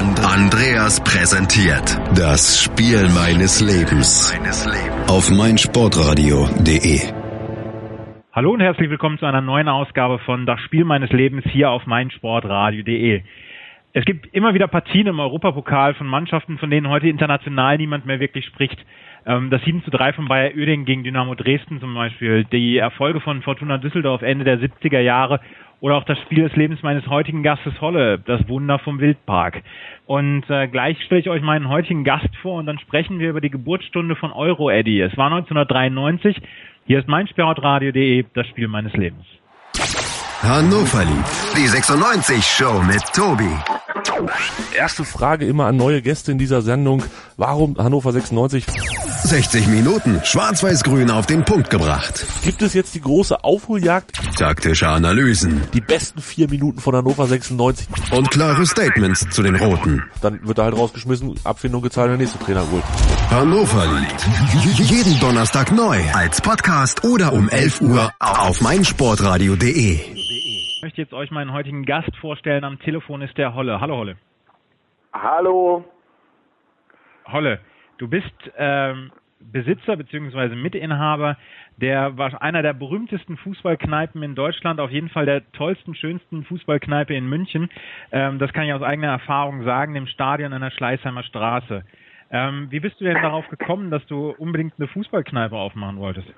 Andreas 0.00 0.98
präsentiert 1.04 2.00
das 2.16 2.64
Spiel 2.64 3.10
meines 3.10 3.60
Lebens 3.60 4.34
auf 5.06 5.30
meinsportradio.de. 5.30 7.00
Hallo 8.32 8.52
und 8.52 8.60
herzlich 8.60 8.88
willkommen 8.88 9.18
zu 9.18 9.26
einer 9.26 9.42
neuen 9.42 9.68
Ausgabe 9.68 10.18
von 10.20 10.46
Das 10.46 10.58
Spiel 10.60 10.86
meines 10.86 11.10
Lebens 11.10 11.44
hier 11.52 11.68
auf 11.68 11.84
meinsportradio.de. 11.84 13.20
Es 13.92 14.04
gibt 14.06 14.34
immer 14.34 14.54
wieder 14.54 14.68
Partien 14.68 15.06
im 15.06 15.20
Europapokal 15.20 15.92
von 15.92 16.06
Mannschaften, 16.06 16.56
von 16.56 16.70
denen 16.70 16.88
heute 16.88 17.08
international 17.08 17.76
niemand 17.76 18.06
mehr 18.06 18.20
wirklich 18.20 18.46
spricht. 18.46 18.78
Ähm, 19.26 19.50
das 19.50 19.60
7 19.64 19.84
zu 19.84 19.90
3 19.90 20.14
von 20.14 20.28
Bayer 20.28 20.52
Oeding 20.56 20.86
gegen 20.86 21.04
Dynamo 21.04 21.34
Dresden 21.34 21.78
zum 21.78 21.92
Beispiel, 21.92 22.44
die 22.44 22.78
Erfolge 22.78 23.20
von 23.20 23.42
Fortuna 23.42 23.76
Düsseldorf 23.76 24.22
Ende 24.22 24.46
der 24.46 24.60
70er 24.60 25.00
Jahre 25.00 25.40
oder 25.80 25.96
auch 25.96 26.04
das 26.04 26.18
Spiel 26.20 26.42
des 26.42 26.56
Lebens 26.56 26.82
meines 26.82 27.06
heutigen 27.06 27.42
Gastes 27.42 27.80
Holle, 27.80 28.18
das 28.18 28.46
Wunder 28.48 28.78
vom 28.78 29.00
Wildpark. 29.00 29.62
Und 30.06 30.48
äh, 30.50 30.68
gleich 30.68 31.02
stelle 31.04 31.20
ich 31.20 31.30
euch 31.30 31.42
meinen 31.42 31.68
heutigen 31.68 32.04
Gast 32.04 32.28
vor 32.42 32.58
und 32.58 32.66
dann 32.66 32.78
sprechen 32.78 33.18
wir 33.18 33.30
über 33.30 33.40
die 33.40 33.50
Geburtsstunde 33.50 34.16
von 34.16 34.32
Euro 34.32 34.70
Eddy. 34.70 35.00
Es 35.00 35.16
war 35.16 35.26
1993. 35.26 36.40
Hier 36.86 36.98
ist 36.98 37.08
mein 37.08 37.28
Sportradio.de, 37.28 38.24
das 38.34 38.46
Spiel 38.48 38.68
meines 38.68 38.92
Lebens. 38.94 39.24
Hannover 40.42 41.04
liebt 41.04 41.56
die 41.56 41.66
96 41.66 42.44
Show 42.44 42.80
mit 42.82 43.02
Tobi. 43.14 43.50
Erste 44.76 45.04
Frage 45.04 45.46
immer 45.46 45.66
an 45.66 45.76
neue 45.76 46.02
Gäste 46.02 46.32
in 46.32 46.38
dieser 46.38 46.62
Sendung. 46.62 47.02
Warum 47.36 47.76
Hannover 47.76 48.12
96? 48.12 48.66
60 49.22 49.68
Minuten 49.68 50.20
schwarz-weiß-grün 50.24 51.10
auf 51.10 51.26
den 51.26 51.44
Punkt 51.44 51.70
gebracht. 51.70 52.26
Gibt 52.42 52.62
es 52.62 52.74
jetzt 52.74 52.94
die 52.94 53.00
große 53.00 53.44
Aufholjagd? 53.44 54.12
Taktische 54.36 54.88
Analysen. 54.88 55.62
Die 55.72 55.80
besten 55.80 56.20
vier 56.20 56.48
Minuten 56.48 56.80
von 56.80 56.96
Hannover 56.96 57.26
96. 57.26 57.88
Und 58.16 58.30
klare 58.30 58.64
Statements 58.66 59.28
zu 59.30 59.42
den 59.42 59.56
Roten. 59.56 60.02
Dann 60.22 60.46
wird 60.46 60.58
er 60.58 60.64
halt 60.64 60.76
rausgeschmissen, 60.76 61.34
Abfindung 61.44 61.82
gezahlt, 61.82 62.10
der 62.10 62.16
nächste 62.16 62.38
Trainer 62.38 62.64
holt. 62.70 62.82
Hannover 63.30 63.84
liebt. 63.86 64.26
Jeden 64.90 65.20
Donnerstag 65.20 65.70
neu. 65.72 65.98
Als 66.14 66.40
Podcast 66.40 67.04
oder 67.04 67.32
um 67.32 67.48
11 67.48 67.82
Uhr 67.82 68.10
auf 68.18 68.60
meinsportradio.de. 68.62 69.94
Ich 69.94 70.80
möchte 70.82 71.02
jetzt 71.02 71.12
euch 71.12 71.30
meinen 71.30 71.52
heutigen 71.52 71.84
Gast 71.84 72.10
vorstellen. 72.20 72.64
Am 72.64 72.78
Telefon 72.78 73.22
ist 73.22 73.36
der 73.36 73.54
Holle. 73.54 73.80
Hallo 73.80 73.96
Holle. 73.96 74.16
Hallo. 75.12 75.84
Holle, 77.32 77.60
du 78.00 78.08
bist 78.08 78.32
ähm, 78.56 79.12
Besitzer 79.40 79.96
bzw. 79.96 80.54
Mitinhaber 80.54 81.36
der 81.80 82.18
war 82.18 82.42
einer 82.42 82.62
der 82.62 82.74
berühmtesten 82.74 83.36
Fußballkneipen 83.38 84.22
in 84.22 84.34
Deutschland, 84.34 84.80
auf 84.80 84.90
jeden 84.90 85.08
Fall 85.08 85.24
der 85.24 85.50
tollsten, 85.52 85.94
schönsten 85.94 86.44
Fußballkneipe 86.44 87.14
in 87.14 87.26
München. 87.26 87.70
Ähm, 88.12 88.38
das 88.38 88.52
kann 88.52 88.64
ich 88.64 88.72
aus 88.72 88.82
eigener 88.82 89.08
Erfahrung 89.08 89.62
sagen, 89.64 89.94
dem 89.94 90.06
Stadion 90.06 90.52
an 90.52 90.60
der 90.60 90.70
Schleißheimer 90.70 91.22
Straße. 91.22 91.84
Ähm, 92.30 92.66
wie 92.70 92.80
bist 92.80 93.00
du 93.00 93.04
denn 93.04 93.22
darauf 93.22 93.48
gekommen, 93.48 93.90
dass 93.90 94.04
du 94.06 94.30
unbedingt 94.30 94.74
eine 94.78 94.88
Fußballkneipe 94.88 95.56
aufmachen 95.56 95.98
wolltest? 95.98 96.28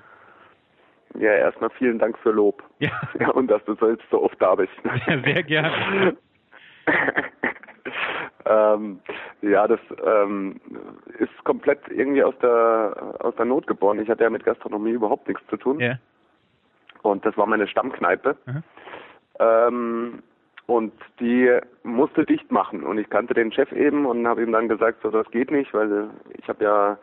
Ja, 1.19 1.33
erstmal 1.33 1.69
vielen 1.71 1.99
Dank 1.99 2.17
für 2.19 2.31
Lob. 2.31 2.63
Ja. 2.79 2.91
ja 3.19 3.29
und 3.33 3.47
dass 3.47 3.63
du 3.65 3.75
selbst 3.75 4.09
so 4.09 4.23
oft 4.23 4.41
da 4.41 4.55
bist. 4.55 4.71
Ja, 5.07 5.21
sehr 5.21 5.43
gerne. 5.43 6.17
ähm, 8.45 8.99
ja, 9.41 9.67
das 9.67 9.79
ähm, 10.05 10.59
ist 11.19 11.43
komplett 11.43 11.79
irgendwie 11.89 12.23
aus 12.23 12.35
der 12.41 13.15
aus 13.19 13.35
der 13.35 13.45
Not 13.45 13.67
geboren. 13.67 13.99
Ich 13.99 14.09
hatte 14.09 14.23
ja 14.23 14.29
mit 14.29 14.45
Gastronomie 14.45 14.91
überhaupt 14.91 15.27
nichts 15.27 15.45
zu 15.47 15.57
tun. 15.57 15.79
Ja. 15.79 15.97
Und 17.01 17.25
das 17.25 17.37
war 17.37 17.45
meine 17.45 17.67
Stammkneipe. 17.67 18.37
Mhm. 18.45 18.63
Ähm, 19.39 20.23
und 20.65 20.93
die 21.19 21.59
musste 21.83 22.25
dicht 22.25 22.51
machen. 22.51 22.83
Und 22.83 22.97
ich 22.97 23.09
kannte 23.09 23.33
den 23.33 23.51
Chef 23.51 23.71
eben 23.73 24.05
und 24.05 24.25
habe 24.27 24.43
ihm 24.43 24.53
dann 24.53 24.69
gesagt, 24.69 25.01
so 25.03 25.11
das 25.11 25.29
geht 25.31 25.51
nicht, 25.51 25.73
weil 25.73 26.09
ich 26.37 26.47
habe 26.47 26.63
ja 26.63 26.97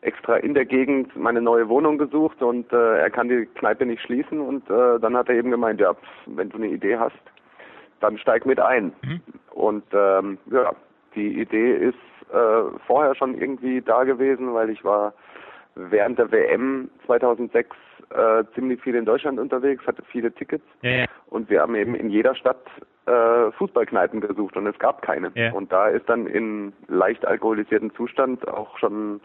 extra 0.00 0.36
in 0.36 0.54
der 0.54 0.64
Gegend 0.64 1.14
meine 1.16 1.40
neue 1.40 1.68
Wohnung 1.68 1.98
gesucht 1.98 2.42
und 2.42 2.72
äh, 2.72 2.98
er 2.98 3.10
kann 3.10 3.28
die 3.28 3.46
Kneipe 3.46 3.86
nicht 3.86 4.02
schließen 4.02 4.40
und 4.40 4.68
äh, 4.70 4.98
dann 5.00 5.16
hat 5.16 5.28
er 5.28 5.36
eben 5.36 5.50
gemeint, 5.50 5.80
ja, 5.80 5.94
wenn 6.26 6.50
du 6.50 6.58
eine 6.58 6.68
Idee 6.68 6.96
hast, 6.96 7.16
dann 8.00 8.18
steig 8.18 8.46
mit 8.46 8.60
ein. 8.60 8.92
Mhm. 9.02 9.20
Und 9.50 9.84
ähm, 9.92 10.38
ja, 10.50 10.72
die 11.14 11.40
Idee 11.40 11.72
ist 11.72 11.94
äh, 12.32 12.78
vorher 12.86 13.14
schon 13.14 13.38
irgendwie 13.40 13.80
da 13.80 14.04
gewesen, 14.04 14.52
weil 14.54 14.70
ich 14.70 14.84
war 14.84 15.14
während 15.74 16.18
der 16.18 16.30
WM 16.30 16.90
2006 17.06 17.76
äh, 18.10 18.44
ziemlich 18.54 18.80
viel 18.82 18.94
in 18.94 19.04
Deutschland 19.04 19.38
unterwegs, 19.38 19.86
hatte 19.86 20.02
viele 20.10 20.32
Tickets 20.32 20.64
Ja, 20.82 20.90
ja. 20.90 21.04
und 21.28 21.50
wir 21.50 21.60
haben 21.60 21.74
eben 21.74 21.94
in 21.94 22.10
jeder 22.10 22.34
Stadt 22.34 22.64
äh, 23.06 23.50
Fußballkneipen 23.52 24.20
gesucht 24.20 24.56
und 24.56 24.66
es 24.66 24.78
gab 24.78 25.02
keine. 25.02 25.32
Ja. 25.34 25.52
Und 25.52 25.72
da 25.72 25.88
ist 25.88 26.08
dann 26.08 26.26
in 26.26 26.72
leicht 26.88 27.26
alkoholisierten 27.26 27.92
Zustand 27.94 28.46
auch 28.48 28.78
schon 28.78 29.20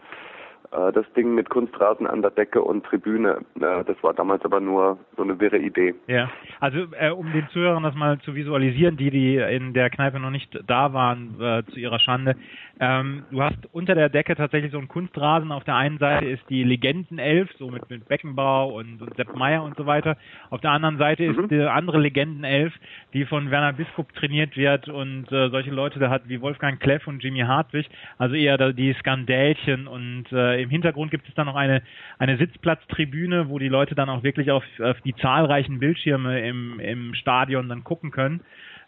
äh, 0.70 0.92
das 0.92 1.04
Ding 1.14 1.34
mit 1.34 1.50
Kunstrasen 1.50 2.06
an 2.06 2.22
der 2.22 2.30
Decke 2.30 2.62
und 2.62 2.84
Tribüne. 2.86 3.38
Äh, 3.56 3.84
das 3.84 3.96
war 4.02 4.14
damals 4.14 4.44
aber 4.44 4.60
nur 4.60 4.98
so 5.16 5.22
eine 5.22 5.38
wirre 5.38 5.58
Idee. 5.58 5.94
Ja, 6.06 6.30
also 6.60 6.86
äh, 6.98 7.10
um 7.10 7.30
den 7.32 7.48
Zuhörern 7.48 7.82
das 7.82 7.94
mal 7.94 8.18
zu 8.20 8.34
visualisieren, 8.34 8.96
die 8.96 9.10
die 9.10 9.36
in 9.36 9.74
der 9.74 9.90
Kneipe 9.90 10.18
noch 10.18 10.30
nicht 10.30 10.58
da 10.66 10.92
waren, 10.92 11.40
äh, 11.40 11.62
zu 11.72 11.78
ihrer 11.78 11.98
Schande. 11.98 12.36
Ähm, 12.80 13.24
du 13.30 13.42
hast 13.42 13.58
unter 13.72 13.94
der 13.94 14.08
Decke 14.08 14.34
tatsächlich 14.34 14.72
so 14.72 14.78
einen 14.78 14.88
Kunstrasen. 14.88 15.52
Auf 15.52 15.64
der 15.64 15.76
einen 15.76 15.98
Seite 15.98 16.24
ist 16.26 16.42
die 16.48 16.64
Legendenelf, 16.64 17.50
so 17.58 17.68
mit, 17.68 17.88
mit 17.90 18.08
Beckenbau 18.08 18.70
und, 18.70 19.02
und 19.02 19.14
Sepp 19.16 19.36
Meier 19.36 19.62
und 19.62 19.76
so 19.76 19.86
weiter. 19.86 20.16
Auf 20.50 20.60
der 20.60 20.70
anderen 20.70 20.98
Seite 20.98 21.24
ist 21.24 21.36
Mhm. 21.36 21.48
die 21.48 21.60
andere 21.60 21.98
Legendenelf, 21.98 22.72
die 23.12 23.24
von 23.24 23.50
Werner 23.50 23.72
Biskup 23.72 24.12
trainiert 24.14 24.56
wird 24.56 24.88
und 24.88 25.30
äh, 25.32 25.48
solche 25.50 25.70
Leute 25.70 25.98
da 25.98 26.10
hat 26.10 26.28
wie 26.28 26.40
Wolfgang 26.40 26.80
Kleff 26.80 27.06
und 27.06 27.22
Jimmy 27.22 27.40
Hartwig, 27.40 27.88
also 28.18 28.34
eher 28.34 28.58
da 28.58 28.72
die 28.72 28.92
Skandälchen 28.94 29.86
und 29.86 30.24
äh, 30.32 30.51
im 30.58 30.70
Hintergrund 30.70 31.10
gibt 31.10 31.28
es 31.28 31.34
dann 31.34 31.46
noch 31.46 31.56
eine 31.56 31.82
eine 32.18 32.36
Sitzplatztribüne, 32.36 33.48
wo 33.48 33.58
die 33.58 33.68
Leute 33.68 33.94
dann 33.94 34.08
auch 34.08 34.22
wirklich 34.22 34.50
auf, 34.50 34.64
auf 34.80 35.00
die 35.02 35.14
zahlreichen 35.16 35.78
Bildschirme 35.78 36.40
im, 36.46 36.80
im 36.80 37.14
Stadion 37.14 37.68
dann 37.68 37.84
gucken 37.84 38.10
können. 38.10 38.40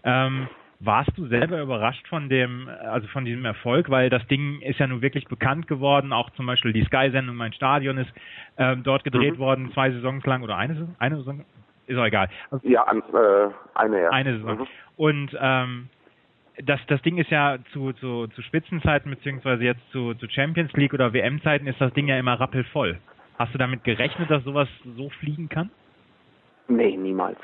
Ähm, 0.05 0.49
warst 0.81 1.17
du 1.17 1.27
selber 1.27 1.61
überrascht 1.61 2.07
von 2.09 2.29
dem, 2.29 2.69
also 2.69 3.07
von 3.09 3.25
diesem 3.25 3.45
Erfolg, 3.45 3.91
weil 3.91 4.11
das 4.11 4.27
Ding 4.27 4.61
ist 4.61 4.79
ja 4.79 4.87
nun 4.87 5.03
wirklich 5.03 5.27
bekannt 5.27 5.67
geworden, 5.67 6.13
auch 6.13 6.31
zum 6.31 6.47
Beispiel 6.47 6.73
die 6.73 6.85
Sky-Sendung 6.85 7.37
Mein 7.37 7.53
Stadion 7.53 7.97
ist 7.99 8.13
ähm, 8.59 8.83
dort 8.83 9.05
gedreht 9.05 9.35
Mhm. 9.35 9.39
worden, 9.39 9.73
zwei 9.73 9.91
Saisons 9.91 10.25
lang 10.27 10.43
oder 10.43 10.57
eine 10.57 10.75
Saison, 10.75 10.95
eine 10.99 11.17
Saison, 11.17 11.45
ist 11.87 11.99
auch 11.99 12.05
egal. 12.05 12.29
Also 12.51 12.69
Ja, 12.69 12.83
an, 12.83 12.99
äh, 12.99 13.51
eine 13.75 14.03
ja. 14.03 14.11
eine 14.11 14.37
Saison. 14.37 14.59
Mhm. 14.59 14.67
Und 14.97 15.39
ähm, 15.41 15.89
das, 16.63 16.81
das 16.87 17.03
Ding 17.03 17.19
ist 17.19 17.31
ja 17.31 17.59
zu, 17.73 17.93
zu, 17.95 18.29
zu 18.29 18.43
Spitzenzeiten 18.43 19.11
beziehungsweise 19.11 19.65
jetzt 19.65 19.83
zu, 19.91 20.15
zu 20.15 20.29
Champions 20.29 20.73
League 20.75 20.95
oder 20.95 21.13
WM-Zeiten 21.13 21.67
ist 21.67 21.81
das 21.81 21.93
Ding 21.95 22.07
ja 22.09 22.19
immer 22.19 22.39
rappelvoll. 22.39 22.99
Hast 23.39 23.53
du 23.55 23.59
damit 23.59 23.83
gerechnet, 23.85 24.31
dass 24.31 24.45
sowas 24.45 24.69
so 24.97 25.11
fliegen 25.11 25.49
kann? 25.49 25.71
Nee, 26.69 26.97
niemals. 26.97 27.39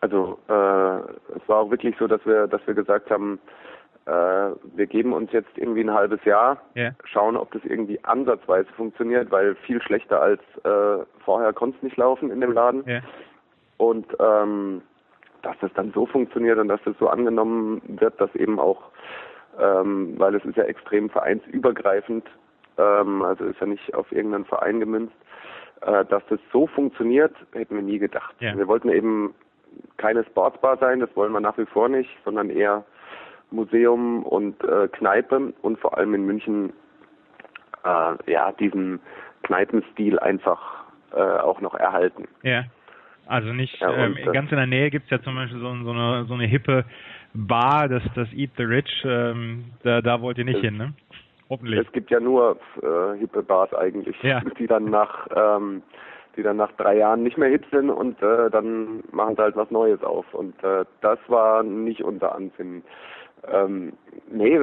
Also 0.00 0.38
äh, 0.48 0.52
es 0.52 1.48
war 1.48 1.58
auch 1.58 1.70
wirklich 1.70 1.94
so, 1.98 2.06
dass 2.06 2.24
wir, 2.26 2.46
dass 2.46 2.66
wir 2.66 2.74
gesagt 2.74 3.10
haben, 3.10 3.38
äh, 4.06 4.10
wir 4.74 4.86
geben 4.86 5.12
uns 5.12 5.30
jetzt 5.30 5.56
irgendwie 5.56 5.82
ein 5.82 5.92
halbes 5.92 6.24
Jahr, 6.24 6.60
Ja. 6.74 6.90
schauen, 7.04 7.36
ob 7.36 7.52
das 7.52 7.62
irgendwie 7.64 8.02
ansatzweise 8.04 8.68
funktioniert, 8.72 9.30
weil 9.30 9.54
viel 9.66 9.80
schlechter 9.82 10.20
als 10.20 10.40
äh, 10.64 11.04
vorher 11.24 11.52
konnte 11.52 11.76
es 11.76 11.82
nicht 11.82 11.96
laufen 11.96 12.30
in 12.30 12.40
dem 12.40 12.52
Laden. 12.52 12.82
Ja. 12.86 13.00
Und 13.76 14.06
ähm, 14.18 14.82
dass 15.42 15.56
das 15.60 15.72
dann 15.74 15.92
so 15.92 16.06
funktioniert 16.06 16.58
und 16.58 16.68
dass 16.68 16.80
das 16.84 16.96
so 16.98 17.08
angenommen 17.08 17.82
wird, 17.86 18.20
dass 18.20 18.34
eben 18.34 18.58
auch, 18.58 18.90
ähm, 19.58 20.14
weil 20.18 20.34
es 20.34 20.44
ist 20.44 20.56
ja 20.56 20.64
extrem 20.64 21.10
vereinsübergreifend, 21.10 22.26
ähm, 22.78 23.22
also 23.22 23.44
ist 23.44 23.60
ja 23.60 23.66
nicht 23.66 23.94
auf 23.94 24.10
irgendeinen 24.12 24.44
Verein 24.44 24.80
gemünzt, 24.80 25.14
äh, 25.82 26.04
dass 26.04 26.22
das 26.28 26.40
so 26.52 26.66
funktioniert, 26.66 27.34
hätten 27.52 27.74
wir 27.74 27.82
nie 27.82 27.98
gedacht. 27.98 28.34
Ja. 28.40 28.56
Wir 28.56 28.68
wollten 28.68 28.90
eben 28.90 29.34
keine 29.96 30.24
Sportsbar 30.24 30.76
sein, 30.78 31.00
das 31.00 31.14
wollen 31.16 31.32
wir 31.32 31.40
nach 31.40 31.56
wie 31.58 31.66
vor 31.66 31.88
nicht, 31.88 32.10
sondern 32.24 32.50
eher 32.50 32.84
Museum 33.50 34.24
und 34.24 34.62
äh, 34.64 34.88
Kneipe 34.88 35.52
und 35.62 35.78
vor 35.78 35.96
allem 35.96 36.14
in 36.14 36.24
München 36.24 36.72
äh, 37.84 38.30
ja 38.30 38.52
diesen 38.52 39.00
Kneipenstil 39.42 40.18
einfach 40.18 40.84
äh, 41.12 41.20
auch 41.20 41.60
noch 41.60 41.74
erhalten. 41.74 42.28
Ja. 42.42 42.64
Also 43.30 43.52
nicht, 43.52 43.80
Ja, 43.80 43.94
ähm, 43.94 44.16
äh, 44.16 44.32
ganz 44.32 44.50
in 44.50 44.56
der 44.56 44.66
Nähe 44.66 44.90
gibt's 44.90 45.08
ja 45.08 45.22
zum 45.22 45.36
Beispiel 45.36 45.60
so, 45.60 45.72
so, 45.84 45.90
eine, 45.92 46.24
so 46.24 46.34
eine 46.34 46.46
hippe 46.46 46.84
Bar, 47.32 47.88
das, 47.88 48.02
das 48.16 48.28
Eat 48.32 48.50
the 48.56 48.64
Rich, 48.64 49.04
ähm, 49.04 49.66
da, 49.84 50.00
da 50.00 50.20
wollt 50.20 50.38
ihr 50.38 50.44
nicht 50.44 50.56
es, 50.56 50.64
hin, 50.64 50.76
ne? 50.76 50.94
Hoffentlich. 51.48 51.78
Es 51.78 51.92
gibt 51.92 52.10
ja 52.10 52.18
nur 52.18 52.58
äh, 52.82 53.18
hippe 53.18 53.42
Bars 53.44 53.72
eigentlich, 53.72 54.20
ja. 54.22 54.40
die 54.58 54.66
dann 54.66 54.86
nach 54.86 55.28
ähm, 55.34 55.82
die 56.36 56.42
dann 56.42 56.56
nach 56.56 56.72
drei 56.72 56.96
Jahren 56.96 57.22
nicht 57.22 57.38
mehr 57.38 57.48
hip 57.48 57.64
sind 57.70 57.90
und 57.90 58.20
äh, 58.22 58.50
dann 58.50 59.02
machen 59.12 59.36
sie 59.36 59.42
halt 59.42 59.56
was 59.56 59.70
Neues 59.70 60.02
auf. 60.02 60.32
Und 60.32 60.62
äh, 60.62 60.84
das 61.00 61.18
war 61.28 61.62
nicht 61.62 62.02
unser 62.02 62.34
Ansinnen. 62.34 62.82
Ähm, 63.48 63.92
nee, 64.30 64.58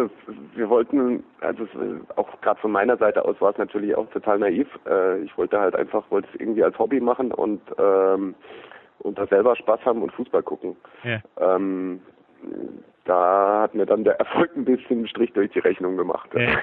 wir 0.56 0.69
wollten, 0.69 1.24
also 1.41 1.68
auch 2.15 2.41
gerade 2.41 2.59
von 2.59 2.71
meiner 2.71 2.97
Seite 2.97 3.25
aus 3.25 3.39
war 3.39 3.51
es 3.51 3.57
natürlich 3.57 3.95
auch 3.95 4.09
total 4.12 4.39
naiv. 4.39 4.68
Äh, 4.88 5.19
ich 5.19 5.38
wollte 5.38 5.59
halt 5.59 5.75
einfach, 5.75 6.03
wollte 6.09 6.27
es 6.33 6.39
irgendwie 6.39 6.63
als 6.63 6.77
Hobby 6.77 7.00
machen 7.00 7.31
und 7.31 7.62
ähm, 7.77 8.35
und 9.00 9.18
da 9.18 9.27
selber 9.27 9.56
Spaß 9.56 9.79
haben 9.85 10.01
und 10.01 10.12
Fußball 10.13 10.44
gucken. 10.44 10.75
Ja. 11.03 11.19
Ähm, 11.39 12.01
da 13.07 13.61
hat 13.61 13.73
mir 13.73 13.85
dann 13.85 14.03
der 14.03 14.19
Erfolg 14.19 14.55
ein 14.55 14.65
bisschen 14.65 14.99
einen 14.99 15.07
Strich 15.07 15.31
durch 15.33 15.49
die 15.51 15.59
Rechnung 15.59 15.95
gemacht. 15.95 16.29
Äh, 16.35 16.57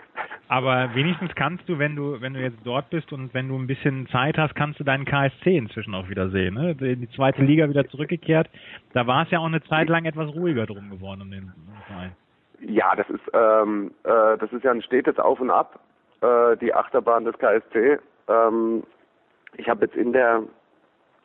aber 0.48 0.94
wenigstens 0.94 1.34
kannst 1.34 1.68
du, 1.68 1.78
wenn 1.78 1.96
du, 1.96 2.20
wenn 2.20 2.34
du 2.34 2.40
jetzt 2.40 2.58
dort 2.64 2.90
bist 2.90 3.12
und 3.12 3.32
wenn 3.32 3.48
du 3.48 3.56
ein 3.56 3.66
bisschen 3.66 4.06
Zeit 4.08 4.36
hast, 4.36 4.54
kannst 4.54 4.78
du 4.78 4.84
deinen 4.84 5.06
KSC 5.06 5.56
inzwischen 5.56 5.94
auch 5.94 6.08
wieder 6.08 6.28
sehen. 6.28 6.54
Ne? 6.54 6.76
In 6.80 7.00
die 7.00 7.10
zweite 7.10 7.42
Liga 7.42 7.68
wieder 7.68 7.88
zurückgekehrt. 7.88 8.48
Da 8.92 9.06
war 9.06 9.22
es 9.24 9.30
ja 9.30 9.38
auch 9.38 9.46
eine 9.46 9.62
Zeit 9.62 9.88
lang 9.88 10.04
etwas 10.04 10.34
ruhiger 10.34 10.66
drum 10.66 10.90
geworden 10.90 11.22
um 11.22 11.30
den 11.30 11.52
Verein. 11.86 12.12
Ja, 12.60 12.94
das 12.94 13.08
ist 13.10 13.22
ähm, 13.32 13.92
äh, 14.04 14.38
das 14.38 14.52
ist 14.52 14.64
ja 14.64 14.70
ein 14.70 14.82
stetes 14.82 15.18
Auf 15.18 15.40
und 15.40 15.50
Ab, 15.50 15.80
äh, 16.20 16.56
die 16.58 16.72
Achterbahn 16.74 17.24
des 17.24 17.36
KSC. 17.38 17.98
Ähm, 18.28 18.82
ich 19.56 19.68
habe 19.68 19.86
jetzt 19.86 19.96
in 19.96 20.12
der 20.12 20.42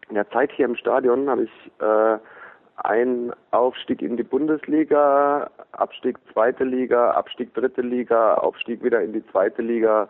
in 0.09 0.15
der 0.15 0.29
Zeit 0.31 0.51
hier 0.53 0.65
im 0.65 0.75
Stadion 0.75 1.29
habe 1.29 1.43
ich 1.43 1.71
äh, 1.81 2.17
ein 2.85 3.31
Aufstieg 3.51 4.01
in 4.01 4.17
die 4.17 4.23
Bundesliga, 4.23 5.49
Abstieg 5.73 6.17
zweite 6.33 6.63
Liga, 6.63 7.11
Abstieg 7.11 7.53
dritte 7.53 7.81
Liga, 7.81 8.35
Aufstieg 8.35 8.83
wieder 8.83 9.01
in 9.01 9.13
die 9.13 9.25
zweite 9.27 9.61
Liga. 9.61 10.07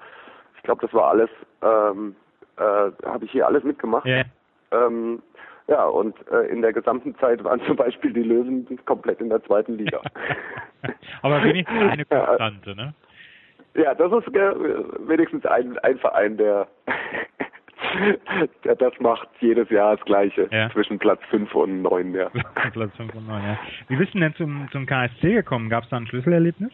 Ich 0.57 0.63
glaube, 0.63 0.81
das 0.81 0.93
war 0.93 1.09
alles, 1.09 1.29
ähm, 1.61 2.15
äh, 2.57 2.91
habe 3.05 3.25
ich 3.25 3.31
hier 3.31 3.47
alles 3.47 3.63
mitgemacht. 3.63 4.05
Yeah. 4.05 4.25
Ähm, 4.71 5.21
ja, 5.67 5.85
und 5.85 6.15
äh, 6.31 6.47
in 6.47 6.61
der 6.61 6.73
gesamten 6.73 7.15
Zeit 7.19 7.43
waren 7.43 7.61
zum 7.67 7.75
Beispiel 7.75 8.13
die 8.13 8.23
Löwen 8.23 8.67
komplett 8.85 9.21
in 9.21 9.29
der 9.29 9.43
zweiten 9.43 9.77
Liga. 9.77 10.01
Aber 11.21 11.43
wenigstens 11.43 11.81
eine 11.91 12.05
Konstante, 12.05 12.75
ne? 12.75 12.93
Ja, 13.75 13.93
das 13.93 14.11
ist 14.11 14.35
äh, 14.35 15.07
wenigstens 15.07 15.45
ein, 15.45 15.77
ein 15.79 15.97
Verein, 15.99 16.37
der 16.37 16.67
das 18.63 18.99
macht 18.99 19.27
jedes 19.39 19.69
Jahr 19.69 19.95
das 19.95 20.05
Gleiche. 20.05 20.47
Ja. 20.51 20.69
Zwischen 20.71 20.99
Platz 20.99 21.19
5 21.29 21.53
und 21.55 21.81
9, 21.81 22.13
ja. 22.13 22.29
Platz 22.73 22.95
5 22.97 23.15
und 23.15 23.27
9, 23.27 23.43
ja. 23.43 23.59
Wie 23.87 23.95
bist 23.95 24.13
du 24.13 24.19
denn 24.19 24.33
zum, 24.35 24.67
zum 24.71 24.85
KSC 24.85 25.33
gekommen? 25.33 25.69
Gab 25.69 25.83
es 25.83 25.89
da 25.89 25.97
ein 25.97 26.07
Schlüsselerlebnis? 26.07 26.71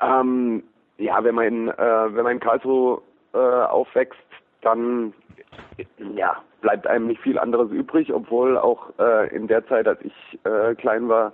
Ähm, 0.00 0.62
ja, 0.98 1.22
wenn 1.22 1.34
man 1.34 1.46
in, 1.46 1.68
äh, 1.68 1.74
wenn 1.76 2.24
man 2.24 2.32
in 2.32 2.40
Karlsruhe 2.40 3.00
äh, 3.32 3.38
aufwächst, 3.38 4.18
dann 4.62 5.12
ja, 6.16 6.36
bleibt 6.60 6.86
einem 6.86 7.06
nicht 7.06 7.20
viel 7.20 7.38
anderes 7.38 7.70
übrig, 7.70 8.12
obwohl 8.12 8.58
auch 8.58 8.92
äh, 8.98 9.34
in 9.34 9.46
der 9.46 9.66
Zeit, 9.68 9.86
als 9.86 10.00
ich 10.02 10.38
äh, 10.44 10.74
klein 10.74 11.08
war, 11.08 11.32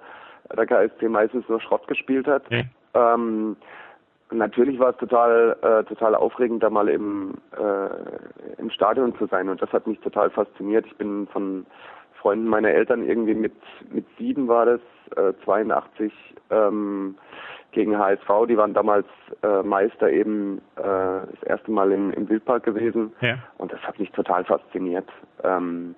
der 0.55 0.67
KSC 0.67 1.09
meistens 1.09 1.49
nur 1.49 1.61
Schrott 1.61 1.87
gespielt 1.89 2.27
hat. 2.27 2.45
Ja. 2.51 2.63
Ähm, 2.95 3.57
natürlich 4.31 4.79
war 4.79 4.91
es 4.91 4.97
total, 4.97 5.57
äh, 5.63 5.85
total 5.85 6.15
aufregend, 6.15 6.63
da 6.63 6.71
mal 6.71 6.89
im, 6.89 7.35
äh, 7.57 8.61
im 8.61 8.71
Stadion 8.71 9.17
zu 9.17 9.27
sein 9.27 9.49
und 9.49 9.61
das 9.61 9.73
hat 9.73 9.87
mich 9.87 10.01
total 10.01 10.31
fasziniert. 10.31 10.87
Ich 10.87 10.97
bin 10.97 11.27
von 11.29 11.67
Freunden 12.21 12.49
meiner 12.49 12.71
Eltern 12.71 13.05
irgendwie 13.05 13.35
mit, 13.35 13.55
mit 13.91 14.07
sieben 14.19 14.49
war 14.49 14.67
das, 14.67 14.81
äh, 15.17 15.33
82, 15.45 16.13
ähm, 16.51 17.17
gegen 17.73 17.99
HSV, 17.99 18.47
die 18.49 18.57
waren 18.57 18.73
damals 18.73 19.07
äh, 19.43 19.63
Meister 19.63 20.09
eben 20.09 20.59
äh, 20.77 20.83
das 20.83 21.43
erste 21.45 21.71
Mal 21.73 21.93
im, 21.93 22.13
im 22.13 22.29
Wildpark 22.29 22.63
gewesen 22.63 23.13
ja. 23.21 23.37
und 23.59 23.73
das 23.73 23.81
hat 23.81 23.99
mich 23.99 24.11
total 24.13 24.45
fasziniert. 24.45 25.09
Ähm, 25.43 25.97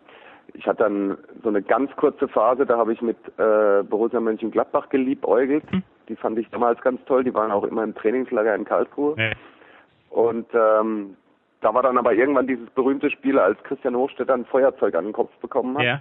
ich 0.58 0.66
hatte 0.66 0.84
dann 0.84 1.18
so 1.42 1.48
eine 1.48 1.62
ganz 1.62 1.94
kurze 1.96 2.28
Phase, 2.28 2.66
da 2.66 2.78
habe 2.78 2.92
ich 2.92 3.02
mit 3.02 3.16
äh, 3.38 3.82
Borussia 3.82 4.20
Mönchengladbach 4.20 4.88
geliebäugelt. 4.88 5.64
Hm. 5.70 5.82
Die 6.08 6.16
fand 6.16 6.38
ich 6.38 6.48
damals 6.50 6.80
ganz 6.80 7.04
toll. 7.04 7.24
Die 7.24 7.34
waren 7.34 7.50
auch 7.50 7.64
immer 7.64 7.82
im 7.82 7.94
Trainingslager 7.94 8.54
in 8.54 8.64
Karlsruhe. 8.64 9.16
Ja. 9.18 9.32
Und 10.10 10.46
ähm, 10.54 11.16
da 11.60 11.74
war 11.74 11.82
dann 11.82 11.98
aber 11.98 12.14
irgendwann 12.14 12.46
dieses 12.46 12.68
berühmte 12.70 13.10
Spiel, 13.10 13.38
als 13.38 13.62
Christian 13.64 13.96
Hochstetter 13.96 14.34
ein 14.34 14.44
Feuerzeug 14.44 14.94
an 14.94 15.04
den 15.04 15.12
Kopf 15.12 15.32
bekommen 15.40 15.76
hat. 15.76 15.84
Ja. 15.84 16.00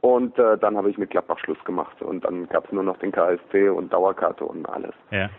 Und 0.00 0.38
äh, 0.38 0.56
dann 0.58 0.76
habe 0.76 0.90
ich 0.90 0.98
mit 0.98 1.10
Gladbach 1.10 1.38
Schluss 1.40 1.62
gemacht. 1.64 2.00
Und 2.00 2.24
dann 2.24 2.48
gab 2.48 2.66
es 2.66 2.72
nur 2.72 2.84
noch 2.84 2.98
den 2.98 3.12
KSC 3.12 3.70
und 3.70 3.92
Dauerkarte 3.92 4.44
und 4.44 4.68
alles. 4.68 4.94
Ja. 5.10 5.30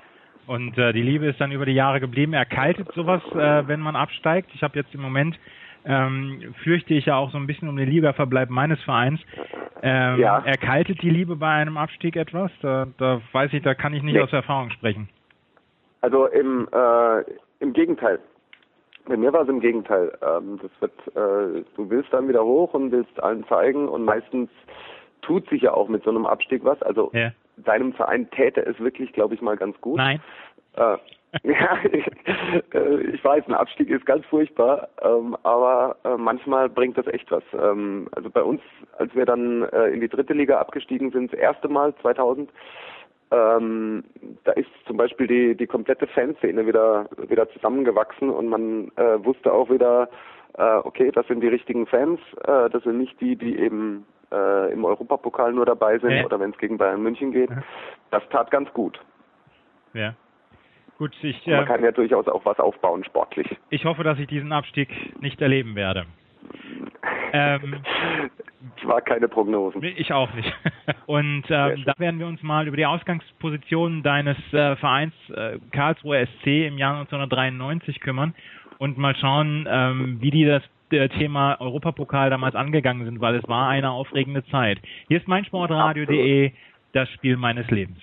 Und 0.45 0.77
äh, 0.77 0.93
die 0.93 1.01
Liebe 1.01 1.27
ist 1.27 1.39
dann 1.39 1.51
über 1.51 1.65
die 1.65 1.73
Jahre 1.73 1.99
geblieben. 1.99 2.33
Erkaltet 2.33 2.91
sowas, 2.93 3.21
äh, 3.33 3.67
wenn 3.67 3.79
man 3.79 3.95
absteigt? 3.95 4.49
Ich 4.53 4.63
habe 4.63 4.77
jetzt 4.77 4.93
im 4.93 5.01
Moment 5.01 5.39
ähm, 5.85 6.53
fürchte 6.63 6.93
ich 6.93 7.05
ja 7.05 7.17
auch 7.17 7.31
so 7.31 7.37
ein 7.37 7.47
bisschen 7.47 7.69
um 7.69 7.77
den 7.77 7.89
Ligaverbleib 7.89 8.49
meines 8.49 8.81
Vereins. 8.83 9.19
Ähm, 9.81 10.19
ja. 10.19 10.39
Erkaltet 10.39 11.01
die 11.01 11.09
Liebe 11.09 11.35
bei 11.35 11.49
einem 11.49 11.77
Abstieg 11.77 12.15
etwas? 12.15 12.51
Da, 12.61 12.87
da 12.97 13.21
weiß 13.31 13.53
ich, 13.53 13.63
da 13.63 13.73
kann 13.73 13.93
ich 13.93 14.03
nicht 14.03 14.15
nee. 14.15 14.21
aus 14.21 14.33
Erfahrung 14.33 14.71
sprechen. 14.71 15.09
Also 16.01 16.27
im, 16.27 16.67
äh, 16.71 17.23
im 17.59 17.73
Gegenteil. 17.73 18.19
Bei 19.05 19.17
mir 19.17 19.33
war 19.33 19.41
es 19.41 19.49
im 19.49 19.59
Gegenteil. 19.59 20.11
Ähm, 20.21 20.59
das 20.61 20.71
wird, 20.79 21.07
äh, 21.15 21.63
du 21.75 21.89
willst 21.89 22.13
dann 22.13 22.27
wieder 22.27 22.43
hoch 22.43 22.73
und 22.73 22.91
willst 22.91 23.21
allen 23.21 23.45
zeigen 23.47 23.87
und 23.87 24.03
meistens 24.03 24.49
tut 25.21 25.49
sich 25.49 25.63
ja 25.63 25.73
auch 25.73 25.87
mit 25.87 26.03
so 26.03 26.09
einem 26.09 26.25
Abstieg 26.25 26.63
was. 26.63 26.81
Also 26.81 27.09
ja. 27.13 27.31
deinem 27.57 27.93
Verein 27.93 28.29
täte 28.31 28.65
es 28.65 28.79
wirklich, 28.79 29.11
glaube 29.13 29.33
ich, 29.33 29.41
mal 29.41 29.57
ganz 29.57 29.79
gut. 29.81 29.97
Nein. 29.97 30.21
Äh, 30.75 30.97
ja, 31.43 31.77
äh, 32.73 33.01
ich 33.13 33.23
weiß, 33.23 33.43
ein 33.47 33.53
Abstieg 33.53 33.89
ist 33.89 34.05
ganz 34.05 34.25
furchtbar, 34.25 34.89
ähm, 35.01 35.37
aber 35.43 35.97
äh, 36.03 36.17
manchmal 36.17 36.69
bringt 36.69 36.97
das 36.97 37.05
echt 37.07 37.29
was. 37.31 37.43
Ähm, 37.53 38.07
also 38.15 38.29
bei 38.31 38.41
uns, 38.41 38.61
als 38.97 39.13
wir 39.13 39.25
dann 39.25 39.63
äh, 39.63 39.89
in 39.89 40.01
die 40.01 40.09
dritte 40.09 40.33
Liga 40.33 40.59
abgestiegen 40.59 41.11
sind, 41.11 41.31
das 41.31 41.39
erste 41.39 41.67
Mal 41.67 41.93
2000, 42.01 42.49
ähm, 43.31 44.03
da 44.43 44.53
ist 44.53 44.69
zum 44.87 44.97
Beispiel 44.97 45.27
die, 45.27 45.55
die 45.55 45.67
komplette 45.67 46.07
Fanszene 46.07 46.65
wieder, 46.65 47.07
wieder 47.27 47.47
zusammengewachsen 47.51 48.31
und 48.31 48.47
man 48.47 48.91
wusste 49.23 49.53
auch 49.53 49.69
wieder, 49.69 50.09
okay, 50.55 51.11
das 51.11 51.27
sind 51.27 51.41
die 51.41 51.47
richtigen 51.47 51.85
Fans, 51.85 52.19
das 52.43 52.81
sind 52.81 52.97
nicht 52.97 53.21
die, 53.21 53.35
die 53.35 53.59
eben 53.59 54.03
im 54.31 54.83
Europapokal 54.83 55.53
nur 55.53 55.67
dabei 55.67 55.99
sind 55.99 56.09
ja. 56.09 56.25
oder 56.25 56.39
wenn 56.39 56.49
es 56.49 56.57
gegen 56.57 56.79
Bayern 56.79 57.03
München 57.03 57.31
geht. 57.31 57.51
Das 58.09 58.23
tat 58.29 58.49
ganz 58.49 58.73
gut. 58.73 58.99
Ja. 59.93 60.15
Gut, 60.99 61.15
ich, 61.21 61.47
man 61.47 61.63
äh, 61.63 61.65
kann 61.65 61.81
ja 61.81 61.91
durchaus 61.93 62.27
auch 62.27 62.43
was 62.43 62.59
aufbauen 62.59 63.05
sportlich. 63.05 63.47
Ich 63.69 63.85
hoffe, 63.85 64.03
dass 64.03 64.19
ich 64.19 64.27
diesen 64.27 64.51
Abstieg 64.51 64.89
nicht 65.21 65.41
erleben 65.41 65.73
werde. 65.75 66.05
ähm, 67.31 67.77
ich 68.75 68.85
war 68.85 68.99
keine 68.99 69.29
Prognosen. 69.29 69.81
Ich 69.81 70.11
auch 70.11 70.33
nicht. 70.33 70.53
Und 71.05 71.45
ähm, 71.49 71.83
da 71.85 71.93
werden 71.97 72.19
wir 72.19 72.27
uns 72.27 72.43
mal 72.43 72.67
über 72.67 72.75
die 72.75 72.85
Ausgangsposition 72.85 74.03
deines 74.03 74.35
äh, 74.51 74.75
Vereins 74.75 75.13
äh, 75.29 75.59
Karlsruhe 75.71 76.27
SC 76.27 76.67
im 76.67 76.77
Jahr 76.77 76.99
1993 76.99 78.01
kümmern 78.01 78.35
und 78.77 78.97
mal 78.97 79.15
schauen, 79.15 79.67
ähm, 79.69 80.17
wie 80.19 80.31
die 80.31 80.43
das 80.43 80.63
äh, 80.91 81.07
Thema 81.07 81.61
Europapokal 81.61 82.29
damals 82.29 82.55
angegangen 82.55 83.05
sind, 83.05 83.21
weil 83.21 83.35
es 83.35 83.47
war 83.47 83.69
eine 83.69 83.91
aufregende 83.91 84.45
Zeit. 84.47 84.79
Hier 85.07 85.17
ist 85.17 85.29
meinsportradio.de, 85.29 86.51
das 86.91 87.09
Spiel 87.11 87.37
meines 87.37 87.69
Lebens. 87.71 88.01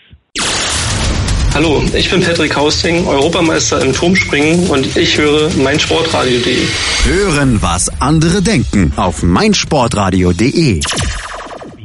Hallo, 1.56 1.82
ich 1.94 2.10
bin 2.10 2.20
Patrick 2.20 2.54
Hausting, 2.54 3.06
Europameister 3.06 3.80
im 3.80 3.94
Turmspringen 3.94 4.68
und 4.68 4.94
ich 4.94 5.16
höre 5.16 5.48
meinsportradio.de. 5.54 6.58
Hören, 7.04 7.62
was 7.62 7.88
andere 7.98 8.42
denken 8.42 8.92
auf 8.96 9.22
meinsportradio.de. 9.22 10.82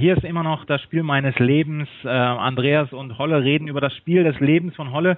Hier 0.01 0.17
ist 0.17 0.24
immer 0.24 0.41
noch 0.41 0.65
das 0.65 0.81
Spiel 0.81 1.03
meines 1.03 1.38
Lebens. 1.38 1.88
Äh, 2.03 2.08
Andreas 2.08 2.91
und 2.91 3.20
Holle 3.20 3.43
reden 3.43 3.67
über 3.67 3.81
das 3.81 3.93
Spiel 3.98 4.24
des 4.24 4.39
Lebens 4.39 4.75
von 4.75 4.91
Holle. 4.91 5.15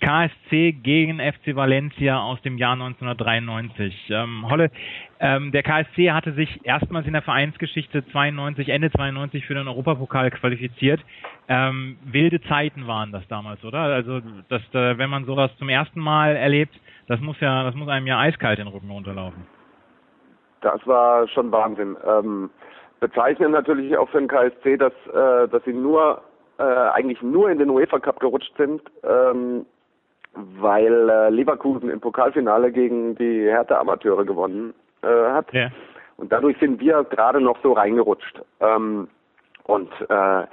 KSC 0.00 0.70
gegen 0.70 1.18
FC 1.18 1.56
Valencia 1.56 2.20
aus 2.20 2.40
dem 2.42 2.56
Jahr 2.56 2.74
1993. 2.74 4.08
Ähm, 4.10 4.48
Holle, 4.48 4.70
ähm, 5.18 5.50
der 5.50 5.64
KSC 5.64 6.12
hatte 6.12 6.32
sich 6.34 6.60
erstmals 6.62 7.08
in 7.08 7.14
der 7.14 7.22
Vereinsgeschichte 7.22 8.06
92, 8.12 8.68
Ende 8.68 8.92
92 8.92 9.44
für 9.46 9.54
den 9.54 9.66
Europapokal 9.66 10.30
qualifiziert. 10.30 11.00
Ähm, 11.48 11.98
wilde 12.04 12.40
Zeiten 12.42 12.86
waren 12.86 13.10
das 13.10 13.26
damals, 13.26 13.64
oder? 13.64 13.80
Also, 13.80 14.20
dass, 14.48 14.62
äh, 14.74 14.96
wenn 14.96 15.10
man 15.10 15.24
sowas 15.24 15.50
zum 15.58 15.68
ersten 15.68 15.98
Mal 15.98 16.36
erlebt, 16.36 16.80
das 17.08 17.18
muss 17.18 17.40
ja, 17.40 17.64
das 17.64 17.74
muss 17.74 17.88
einem 17.88 18.06
ja 18.06 18.20
eiskalt 18.20 18.60
den 18.60 18.68
Rücken 18.68 18.92
runterlaufen. 18.92 19.44
Das 20.60 20.86
war 20.86 21.26
schon 21.26 21.50
Wahnsinn. 21.50 21.96
Ähm, 22.06 22.50
bezeichnend 23.00 23.52
natürlich 23.52 23.96
auch 23.96 24.08
für 24.10 24.18
den 24.18 24.28
KSC, 24.28 24.76
dass, 24.76 24.92
äh, 25.12 25.48
dass 25.48 25.64
sie 25.64 25.72
nur 25.72 26.22
äh, 26.58 26.62
eigentlich 26.62 27.22
nur 27.22 27.50
in 27.50 27.58
den 27.58 27.70
UEFA 27.70 27.98
Cup 27.98 28.20
gerutscht 28.20 28.52
sind. 28.56 28.82
Ähm, 29.02 29.66
weil 30.34 31.10
äh, 31.10 31.30
Leverkusen 31.30 31.90
im 31.90 32.00
Pokalfinale 32.00 32.70
gegen 32.70 33.16
die 33.16 33.42
Hertha 33.42 33.78
Amateure 33.78 34.24
gewonnen 34.24 34.74
äh, 35.02 35.06
hat. 35.08 35.52
Ja. 35.52 35.70
Und 36.16 36.30
dadurch 36.30 36.58
sind 36.58 36.80
wir 36.80 37.04
gerade 37.04 37.40
noch 37.40 37.58
so 37.62 37.72
reingerutscht. 37.72 38.40
Ähm, 38.60 39.08
und 39.64 39.90
äh, 40.08 40.44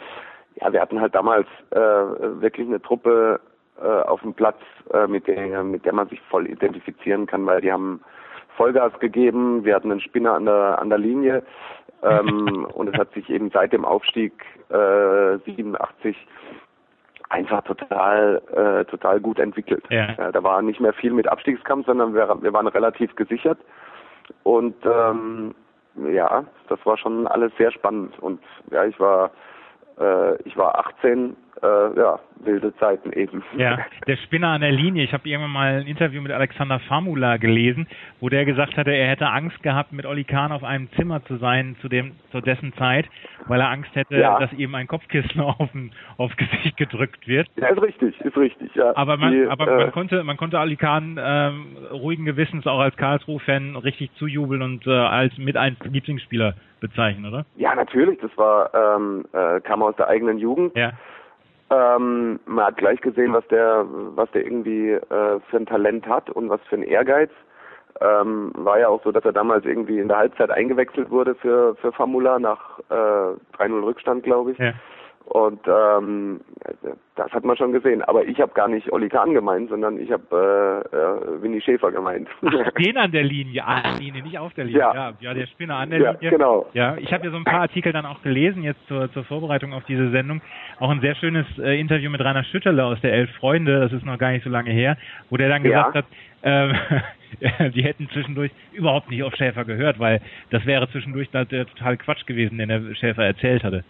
ja, 0.60 0.72
wir 0.74 0.82
hatten 0.82 1.00
halt 1.00 1.14
damals 1.14 1.48
äh, 1.72 1.78
wirklich 1.78 2.68
eine 2.68 2.82
Truppe 2.82 3.40
äh, 3.80 3.86
auf 3.86 4.22
dem 4.22 4.34
Platz, 4.34 4.58
äh, 4.94 5.08
mit 5.08 5.28
der 5.28 5.64
mit 5.64 5.86
der 5.86 5.94
man 5.94 6.08
sich 6.10 6.22
voll 6.22 6.48
identifizieren 6.48 7.28
kann, 7.28 7.46
weil 7.46 7.62
die 7.62 7.72
haben 7.72 8.02
Vollgas 8.56 8.98
gegeben, 9.00 9.64
wir 9.66 9.76
hatten 9.76 9.92
einen 9.92 10.02
Spinner 10.02 10.34
an 10.34 10.46
der 10.46 10.80
an 10.80 10.90
der 10.90 10.98
Linie 10.98 11.44
ähm, 12.04 12.66
und 12.74 12.90
es 12.90 13.00
hat 13.00 13.14
sich 13.14 13.30
eben 13.30 13.50
seit 13.52 13.74
dem 13.74 13.86
Aufstieg 13.86 14.34
äh, 14.70 15.38
87 15.46 16.16
einfach 17.30 17.64
total 17.64 18.42
äh, 18.56 18.86
total 18.86 19.20
gut 19.20 19.40
entwickelt. 19.40 19.84
Ja. 19.90 20.14
Äh, 20.14 20.32
da 20.32 20.44
war 20.44 20.62
nicht 20.62 20.80
mehr 20.80 20.94
viel 20.94 21.12
mit 21.12 21.28
Abstiegskampf, 21.28 21.86
sondern 21.86 22.14
wir, 22.14 22.42
wir 22.42 22.54
waren 22.54 22.68
relativ 22.68 23.16
gesichert 23.16 23.60
und 24.44 24.76
ähm, 24.86 25.54
ja, 26.12 26.46
das 26.70 26.80
war 26.86 26.98
schon 26.98 27.28
alles 27.28 27.52
sehr 27.58 27.72
spannend 27.72 28.18
und 28.20 28.42
ja, 28.72 28.86
ich 28.86 29.00
war 29.00 29.32
äh, 30.00 30.42
ich 30.44 30.56
war 30.56 30.78
18 30.80 31.36
äh, 31.62 32.00
ja, 32.00 32.20
wilde 32.44 32.76
Zeiten 32.78 33.12
eben. 33.14 33.44
Ja, 33.58 33.80
der 34.08 34.18
Spinner 34.18 34.50
an 34.50 34.62
der 34.62 34.72
Linie. 34.72 35.04
Ich 35.04 35.14
habe 35.14 35.28
irgendwann 35.28 35.52
mal 35.52 35.80
ein 35.82 35.88
Interview 35.88 36.22
mit 36.22 36.32
Alexander 36.32 36.80
Famula 36.80 37.38
gelesen, 37.38 37.88
wo 38.20 38.30
der 38.30 38.46
gesagt 38.46 38.78
hatte, 38.78 38.92
er 38.92 39.08
hätte 39.08 39.28
Angst 39.28 39.62
gehabt, 39.64 39.92
mit 39.92 40.06
Oli 40.06 40.24
Kahn 40.24 40.52
auf 40.52 40.64
einem 40.64 40.90
Zimmer 40.94 41.24
zu 41.26 41.38
sein 41.38 41.76
zu 41.82 41.90
dem 41.90 42.12
zu 42.32 42.42
dessen 42.42 42.74
Zeit, 42.74 43.06
weil 43.48 43.62
er 43.62 43.70
Angst 43.70 43.94
hätte, 43.96 44.18
Ja. 44.18 44.40
dass 44.40 44.52
ihm 44.54 44.76
ein 44.76 44.88
Kopfkissen 44.88 45.42
auf 45.42 45.70
aufs 46.18 46.38
Gesicht 46.38 46.78
gedrückt 46.78 47.28
wird. 47.28 47.48
Ja, 47.56 47.68
ist 47.68 47.82
richtig, 47.82 48.20
ist 48.22 48.38
richtig, 48.38 48.74
ja. 48.76 48.96
Aber 48.96 49.18
man, 49.18 49.32
Die, 49.34 49.46
aber 49.48 49.68
äh, 49.68 49.78
man 49.78 49.92
konnte, 49.92 50.24
man 50.24 50.38
konnte 50.38 50.60
Ali 50.60 50.76
Kahn 50.76 51.20
ähm, 51.22 51.78
ruhigen 51.92 52.26
Gewissens 52.26 52.66
auch 52.68 52.80
als 52.80 52.96
Karlsruhe-Fan 52.98 53.76
richtig 53.78 54.12
zujubeln 54.16 54.62
und 54.62 54.88
äh, 54.88 54.92
als 54.92 55.38
mit 55.38 55.58
ein 55.58 55.76
Lieblingsspieler 55.84 56.54
bezeichnen, 56.80 57.26
oder? 57.26 57.46
Ja, 57.56 57.74
natürlich, 57.76 58.20
das 58.20 58.32
war, 58.38 58.72
ähm, 58.74 59.26
äh, 59.34 59.60
kam 59.62 59.82
aus 59.84 59.96
der 59.96 60.08
eigenen 60.08 60.38
Jugend. 60.38 60.76
Ja. 60.76 60.92
Ähm, 61.70 62.40
man 62.46 62.66
hat 62.66 62.78
gleich 62.78 63.02
gesehen, 63.02 63.34
was 63.34 63.46
der, 63.48 63.86
was 64.16 64.32
der 64.32 64.46
irgendwie 64.46 64.92
äh, 64.92 65.40
für 65.50 65.58
ein 65.58 65.66
Talent 65.66 66.08
hat 66.08 66.30
und 66.30 66.50
was 66.50 66.62
für 66.70 66.76
ein 66.76 66.84
Ehrgeiz. 66.84 67.32
Ähm, 68.00 68.52
war 68.56 68.80
ja 68.80 68.90
auch 68.90 69.04
so, 69.04 69.12
dass 69.12 69.26
er 69.26 69.34
damals 69.34 69.66
irgendwie 69.66 70.00
in 70.00 70.08
der 70.08 70.18
Halbzeit 70.18 70.52
eingewechselt 70.52 71.10
wurde 71.10 71.36
für, 71.36 71.76
für 71.76 71.92
Famula 71.92 72.38
nach 72.40 72.80
äh, 72.90 72.94
3-0 72.94 73.84
Rückstand, 73.84 74.24
glaube 74.24 74.52
ich. 74.52 74.58
Ja. 74.60 74.74
Und 75.30 75.60
ähm, 75.68 76.40
das 77.16 77.32
hat 77.32 77.44
man 77.44 77.58
schon 77.58 77.74
gesehen. 77.74 78.02
Aber 78.04 78.24
ich 78.26 78.40
habe 78.40 78.54
gar 78.54 78.68
nicht 78.70 78.92
Oli 78.94 79.10
Kahn 79.10 79.34
gemeint, 79.34 79.70
sondern 79.70 80.00
ich 80.00 80.10
habe 80.12 80.84
äh, 80.94 80.96
äh, 80.96 81.42
Winnie 81.42 81.60
Schäfer 81.60 81.92
gemeint. 81.92 82.30
Den 82.80 82.98
an 82.98 83.12
der 83.12 83.24
Linie, 83.24 83.66
an 83.66 83.84
der 83.84 84.00
Linie, 84.00 84.24
nicht 84.24 84.40
auf 84.40 84.54
der 84.54 84.66
Linie. 84.66 84.80
Ja. 84.80 84.94
Ja, 84.94 85.14
ja, 85.20 85.34
der 85.34 85.48
Spinner 85.48 85.76
an 85.76 85.90
der 85.90 86.00
ja, 86.00 86.12
Linie. 86.12 86.30
genau. 86.30 86.66
Ja, 86.74 86.96
ich 86.98 87.12
habe 87.12 87.26
ja 87.26 87.32
so 87.32 87.38
ein 87.38 87.44
paar 87.44 87.62
Artikel 87.62 87.92
dann 87.92 88.06
auch 88.06 88.22
gelesen, 88.22 88.64
jetzt 88.64 88.80
zur, 88.88 89.12
zur 89.12 89.26
Vorbereitung 89.26 89.74
auf 89.74 89.84
diese 89.86 90.10
Sendung. 90.12 90.42
Auch 90.80 90.90
ein 90.90 91.02
sehr 91.02 91.16
schönes 91.16 91.46
äh, 91.60 91.78
Interview 91.80 92.10
mit 92.10 92.22
Rainer 92.22 92.46
Schütterle 92.46 92.86
aus 92.86 93.02
der 93.02 93.12
Elf 93.14 93.30
Freunde, 93.36 93.82
das 93.82 93.92
ist 93.92 94.06
noch 94.06 94.18
gar 94.18 94.32
nicht 94.32 94.44
so 94.46 94.50
lange 94.50 94.72
her, 94.72 94.98
wo 95.30 95.36
der 95.38 95.50
dann 95.50 95.66
Ja. 95.66 95.90
gesagt 95.90 95.96
hat, 95.96 96.06
ähm, 96.44 96.74
die 97.74 97.84
hätten 97.84 98.08
zwischendurch 98.14 98.52
überhaupt 98.72 99.10
nicht 99.10 99.24
auf 99.24 99.36
Schäfer 99.36 99.66
gehört, 99.66 100.00
weil 100.00 100.22
das 100.52 100.66
wäre 100.66 100.90
zwischendurch 100.90 101.30
da 101.32 101.44
der 101.44 101.66
total 101.66 101.98
Quatsch 101.98 102.26
gewesen, 102.26 102.58
den 102.58 102.70
der 102.70 102.96
Schäfer 102.96 103.26
erzählt 103.26 103.64
hatte. 103.64 103.84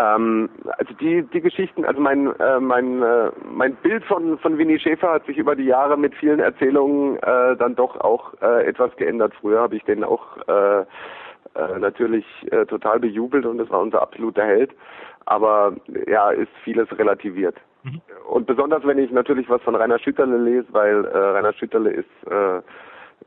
Ähm, 0.00 0.48
also 0.78 0.94
die 0.94 1.22
die 1.22 1.40
Geschichten, 1.40 1.84
also 1.84 2.00
mein 2.00 2.32
äh, 2.40 2.58
mein 2.58 3.02
äh, 3.02 3.30
mein 3.44 3.74
Bild 3.76 4.04
von 4.04 4.38
von 4.38 4.56
Winnie 4.56 4.78
Schäfer 4.78 5.12
hat 5.12 5.26
sich 5.26 5.36
über 5.36 5.54
die 5.54 5.64
Jahre 5.64 5.98
mit 5.98 6.14
vielen 6.14 6.40
Erzählungen 6.40 7.16
äh, 7.18 7.56
dann 7.56 7.76
doch 7.76 8.00
auch 8.00 8.32
äh, 8.40 8.66
etwas 8.66 8.94
geändert. 8.96 9.34
Früher 9.40 9.60
habe 9.60 9.76
ich 9.76 9.84
den 9.84 10.04
auch 10.04 10.38
äh, 10.48 10.80
äh, 10.80 11.78
natürlich 11.78 12.24
äh, 12.50 12.64
total 12.66 13.00
bejubelt 13.00 13.44
und 13.44 13.58
das 13.58 13.68
war 13.68 13.80
unser 13.80 14.00
absoluter 14.00 14.44
Held. 14.44 14.70
Aber 15.26 15.74
ja, 16.06 16.30
ist 16.30 16.52
vieles 16.64 16.90
relativiert. 16.98 17.56
Mhm. 17.82 18.00
Und 18.28 18.46
besonders 18.46 18.86
wenn 18.86 18.98
ich 18.98 19.10
natürlich 19.10 19.50
was 19.50 19.62
von 19.62 19.74
Rainer 19.74 19.98
Schütterle 19.98 20.38
lese, 20.38 20.66
weil 20.72 21.04
äh, 21.04 21.18
Rainer 21.18 21.52
Schütterle 21.52 21.90
ist 21.90 22.08
äh, 22.26 22.62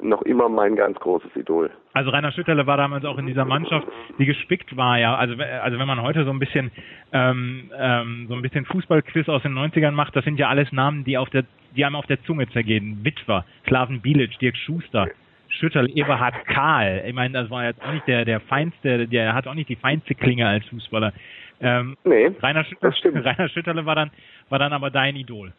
noch 0.01 0.21
immer 0.23 0.49
mein 0.49 0.75
ganz 0.75 0.99
großes 0.99 1.35
Idol. 1.35 1.71
Also 1.93 2.09
Rainer 2.09 2.31
Schütterle 2.31 2.65
war 2.65 2.77
damals 2.77 3.05
auch 3.05 3.17
in 3.17 3.27
dieser 3.27 3.45
Mannschaft, 3.45 3.87
die 4.17 4.25
gespickt 4.25 4.75
war, 4.75 4.97
ja. 4.97 5.15
Also, 5.15 5.35
also 5.41 5.79
wenn 5.79 5.87
man 5.87 6.01
heute 6.01 6.25
so 6.25 6.31
ein 6.31 6.39
bisschen 6.39 6.71
ähm, 7.11 7.71
ähm, 7.77 8.25
so 8.27 8.35
ein 8.35 8.41
bisschen 8.41 8.65
Fußballquiz 8.65 9.29
aus 9.29 9.43
den 9.43 9.53
90ern 9.53 9.91
macht, 9.91 10.15
das 10.15 10.25
sind 10.25 10.39
ja 10.39 10.49
alles 10.49 10.71
Namen, 10.71 11.03
die 11.03 11.17
auf 11.17 11.29
der, 11.29 11.43
die 11.75 11.85
einem 11.85 11.95
auf 11.95 12.07
der 12.07 12.21
Zunge 12.23 12.49
zergehen. 12.49 12.99
Witwer, 13.03 13.45
Slaven 13.67 14.01
Bilic, 14.01 14.37
Dirk 14.39 14.57
Schuster, 14.57 15.07
Schütterle, 15.47 15.89
Eberhard 15.89 16.45
Kahl. 16.45 17.03
Ich 17.05 17.13
meine, 17.13 17.33
das 17.33 17.49
war 17.49 17.65
jetzt 17.65 17.81
auch 17.83 17.93
nicht 17.93 18.07
der, 18.07 18.25
der 18.25 18.39
feinste, 18.39 19.07
der 19.07 19.33
hat 19.33 19.47
auch 19.47 19.53
nicht 19.53 19.69
die 19.69 19.75
feinste 19.75 20.15
Klinge 20.15 20.47
als 20.47 20.65
Fußballer. 20.67 21.13
Ähm, 21.61 21.95
Nee, 22.03 22.31
Rainer, 22.41 22.63
Schütterle, 22.63 22.91
das 22.91 22.97
stimmt. 22.97 23.25
Rainer 23.25 23.49
Schütterle 23.49 23.85
war 23.85 23.95
dann, 23.95 24.11
war 24.49 24.59
dann 24.59 24.73
aber 24.73 24.89
dein 24.89 25.15
Idol. 25.15 25.53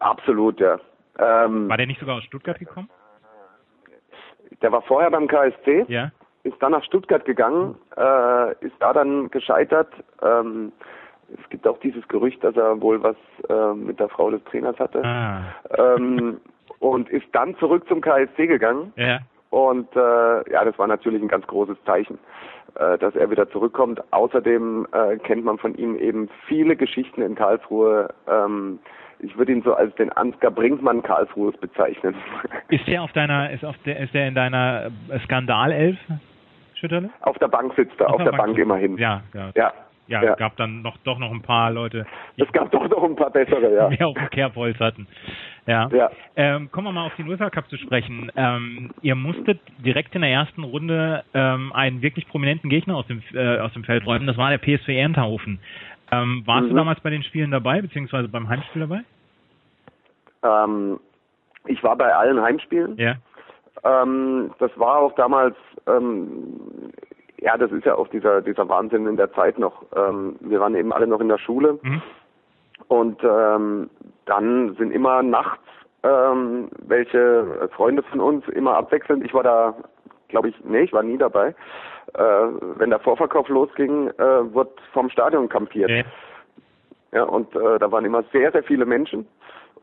Absolut, 0.00 0.60
ja. 0.60 0.78
Ähm, 1.18 1.68
War 1.68 1.76
der 1.76 1.86
nicht 1.86 1.98
sogar 1.98 2.16
aus 2.16 2.24
Stuttgart 2.24 2.58
gekommen? 2.58 2.88
Der 4.62 4.72
war 4.72 4.82
vorher 4.82 5.10
beim 5.10 5.28
KSC. 5.28 5.84
Ja. 5.88 6.10
ist 6.44 6.56
dann 6.60 6.72
nach 6.72 6.84
Stuttgart 6.84 7.24
gegangen, 7.24 7.76
äh, 7.96 8.52
ist 8.64 8.74
da 8.80 8.92
dann 8.92 9.30
gescheitert. 9.30 9.92
Ähm, 10.22 10.72
es 11.32 11.48
gibt 11.50 11.66
auch 11.66 11.78
dieses 11.80 12.06
Gerücht, 12.08 12.42
dass 12.42 12.56
er 12.56 12.80
wohl 12.80 13.02
was 13.02 13.16
äh, 13.48 13.74
mit 13.74 14.00
der 14.00 14.08
Frau 14.08 14.30
des 14.30 14.42
Trainers 14.44 14.78
hatte. 14.78 15.04
Ah. 15.04 15.42
Ähm, 15.76 16.40
und 16.78 17.10
ist 17.10 17.26
dann 17.32 17.56
zurück 17.58 17.86
zum 17.88 18.00
KSC 18.00 18.46
gegangen. 18.46 18.92
Ja. 18.96 19.18
Und 19.50 19.94
äh, 19.96 20.50
ja, 20.52 20.64
das 20.64 20.78
war 20.78 20.86
natürlich 20.86 21.22
ein 21.22 21.28
ganz 21.28 21.46
großes 21.46 21.76
Zeichen, 21.84 22.18
äh, 22.74 22.98
dass 22.98 23.14
er 23.14 23.30
wieder 23.30 23.50
zurückkommt. 23.50 24.02
Außerdem 24.12 24.86
äh, 24.92 25.16
kennt 25.18 25.44
man 25.44 25.58
von 25.58 25.74
ihm 25.74 25.96
eben 25.96 26.28
viele 26.46 26.76
Geschichten 26.76 27.22
in 27.22 27.34
Karlsruhe. 27.34 28.08
Ähm, 28.26 28.78
ich 29.20 29.36
würde 29.36 29.52
ihn 29.52 29.62
so 29.62 29.74
als 29.74 29.94
den 29.96 30.12
Ansgar 30.12 30.50
Brinkmann 30.50 31.02
Karlsruhes 31.02 31.56
bezeichnen. 31.58 32.14
Ist 32.68 32.86
der 32.86 33.02
auf 33.02 33.12
deiner, 33.12 33.50
ist 33.50 33.64
auf 33.64 33.76
der, 33.84 33.98
ist 34.00 34.14
der 34.14 34.28
in 34.28 34.34
deiner 34.34 34.90
äh, 35.08 35.18
Skandalelf, 35.20 35.96
Schütterle? 36.74 37.10
auf 37.22 37.38
der 37.38 37.48
Bank 37.48 37.72
sitzt 37.74 38.00
er, 38.00 38.12
auf, 38.12 38.22
der 38.22 38.32
Bank, 38.32 38.56
immerhin. 38.56 38.96
Ja, 38.98 39.22
ja. 39.34 39.50
ja. 39.54 39.72
Ja, 40.08 40.22
ja. 40.24 40.34
gab 40.36 40.56
dann 40.56 40.80
noch 40.80 40.96
doch 41.04 41.18
noch 41.18 41.30
ein 41.30 41.42
paar 41.42 41.70
Leute, 41.70 42.06
Es 42.38 42.50
gab 42.52 42.70
doch 42.70 42.88
noch 42.88 43.04
ein 43.04 43.14
paar 43.14 43.30
bessere, 43.30 43.74
ja. 43.74 43.88
mehr 43.90 44.06
auf 44.06 44.14
dem 44.14 44.30
Kerbholz 44.30 44.78
hatten. 44.80 45.06
Ja. 45.66 45.86
Ja. 45.92 46.10
Ähm, 46.34 46.70
kommen 46.72 46.86
wir 46.86 46.92
mal 46.92 47.04
auf 47.06 47.16
den 47.16 47.28
UEFA 47.28 47.50
Cup 47.50 47.68
zu 47.68 47.76
sprechen. 47.76 48.32
Ähm, 48.34 48.90
ihr 49.02 49.14
musstet 49.14 49.60
direkt 49.84 50.14
in 50.14 50.22
der 50.22 50.30
ersten 50.30 50.64
Runde 50.64 51.24
ähm, 51.34 51.74
einen 51.74 52.00
wirklich 52.00 52.26
prominenten 52.26 52.70
Gegner 52.70 52.96
aus 52.96 53.06
dem 53.06 53.22
äh, 53.34 53.58
aus 53.58 53.74
dem 53.74 53.84
Feld 53.84 54.06
räumen. 54.06 54.26
Das 54.26 54.38
war 54.38 54.48
der 54.48 54.56
PSV 54.56 54.88
Ernterhofen. 54.88 55.60
Ähm, 56.10 56.42
warst 56.46 56.68
du 56.68 56.72
Mhm. 56.72 56.76
damals 56.76 57.00
bei 57.00 57.10
den 57.10 57.22
Spielen 57.22 57.50
dabei, 57.50 57.82
beziehungsweise 57.82 58.28
beim 58.28 58.48
Heimspiel 58.48 58.82
dabei? 58.82 59.00
Ähm, 60.42 60.98
ich 61.66 61.82
war 61.82 61.96
bei 61.96 62.14
allen 62.14 62.40
Heimspielen. 62.40 62.96
Ja. 62.96 63.14
Ähm, 63.84 64.52
das 64.58 64.70
war 64.76 64.98
auch 64.98 65.14
damals, 65.14 65.56
ähm, 65.86 66.92
ja, 67.40 67.56
das 67.56 67.70
ist 67.72 67.84
ja 67.84 67.94
auch 67.94 68.08
dieser, 68.08 68.40
dieser 68.42 68.68
Wahnsinn 68.68 69.06
in 69.06 69.16
der 69.16 69.32
Zeit 69.32 69.58
noch. 69.58 69.84
Ähm, 69.94 70.36
wir 70.40 70.60
waren 70.60 70.74
eben 70.74 70.92
alle 70.92 71.06
noch 71.06 71.20
in 71.20 71.28
der 71.28 71.38
Schule 71.38 71.78
Mhm. 71.82 72.02
und 72.88 73.22
ähm, 73.22 73.90
dann 74.24 74.74
sind 74.76 74.90
immer 74.92 75.22
nachts 75.22 75.62
ähm, 76.04 76.68
welche 76.86 77.68
Freunde 77.72 78.02
von 78.04 78.20
uns 78.20 78.46
immer 78.48 78.76
abwechselnd. 78.76 79.24
Ich 79.24 79.34
war 79.34 79.42
da, 79.42 79.74
glaube 80.28 80.48
ich, 80.48 80.54
nee, 80.64 80.82
ich 80.82 80.92
war 80.92 81.02
nie 81.02 81.18
dabei. 81.18 81.54
Äh, 82.14 82.20
wenn 82.76 82.90
der 82.90 83.00
Vorverkauf 83.00 83.48
losging, 83.48 84.08
äh, 84.08 84.54
wurde 84.54 84.70
vom 84.92 85.10
Stadion 85.10 85.48
kampiert. 85.48 85.90
Ja. 85.90 86.04
Ja, 87.10 87.22
und 87.22 87.56
äh, 87.56 87.78
da 87.78 87.90
waren 87.90 88.04
immer 88.04 88.22
sehr, 88.32 88.52
sehr 88.52 88.62
viele 88.62 88.84
Menschen. 88.84 89.26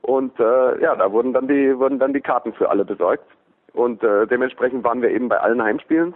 Und 0.01 0.37
ja, 0.37 0.95
da 0.95 1.11
wurden 1.11 1.33
dann 1.33 1.47
die 1.47 1.75
wurden 1.79 1.97
dann 1.97 2.13
die 2.13 2.21
Karten 2.21 2.53
für 2.53 2.69
alle 2.69 2.85
besorgt. 2.85 3.25
Und 3.73 4.03
äh, 4.03 4.27
dementsprechend 4.27 4.83
waren 4.83 5.01
wir 5.01 5.09
eben 5.09 5.29
bei 5.29 5.37
allen 5.39 5.63
Heimspielen. 5.63 6.13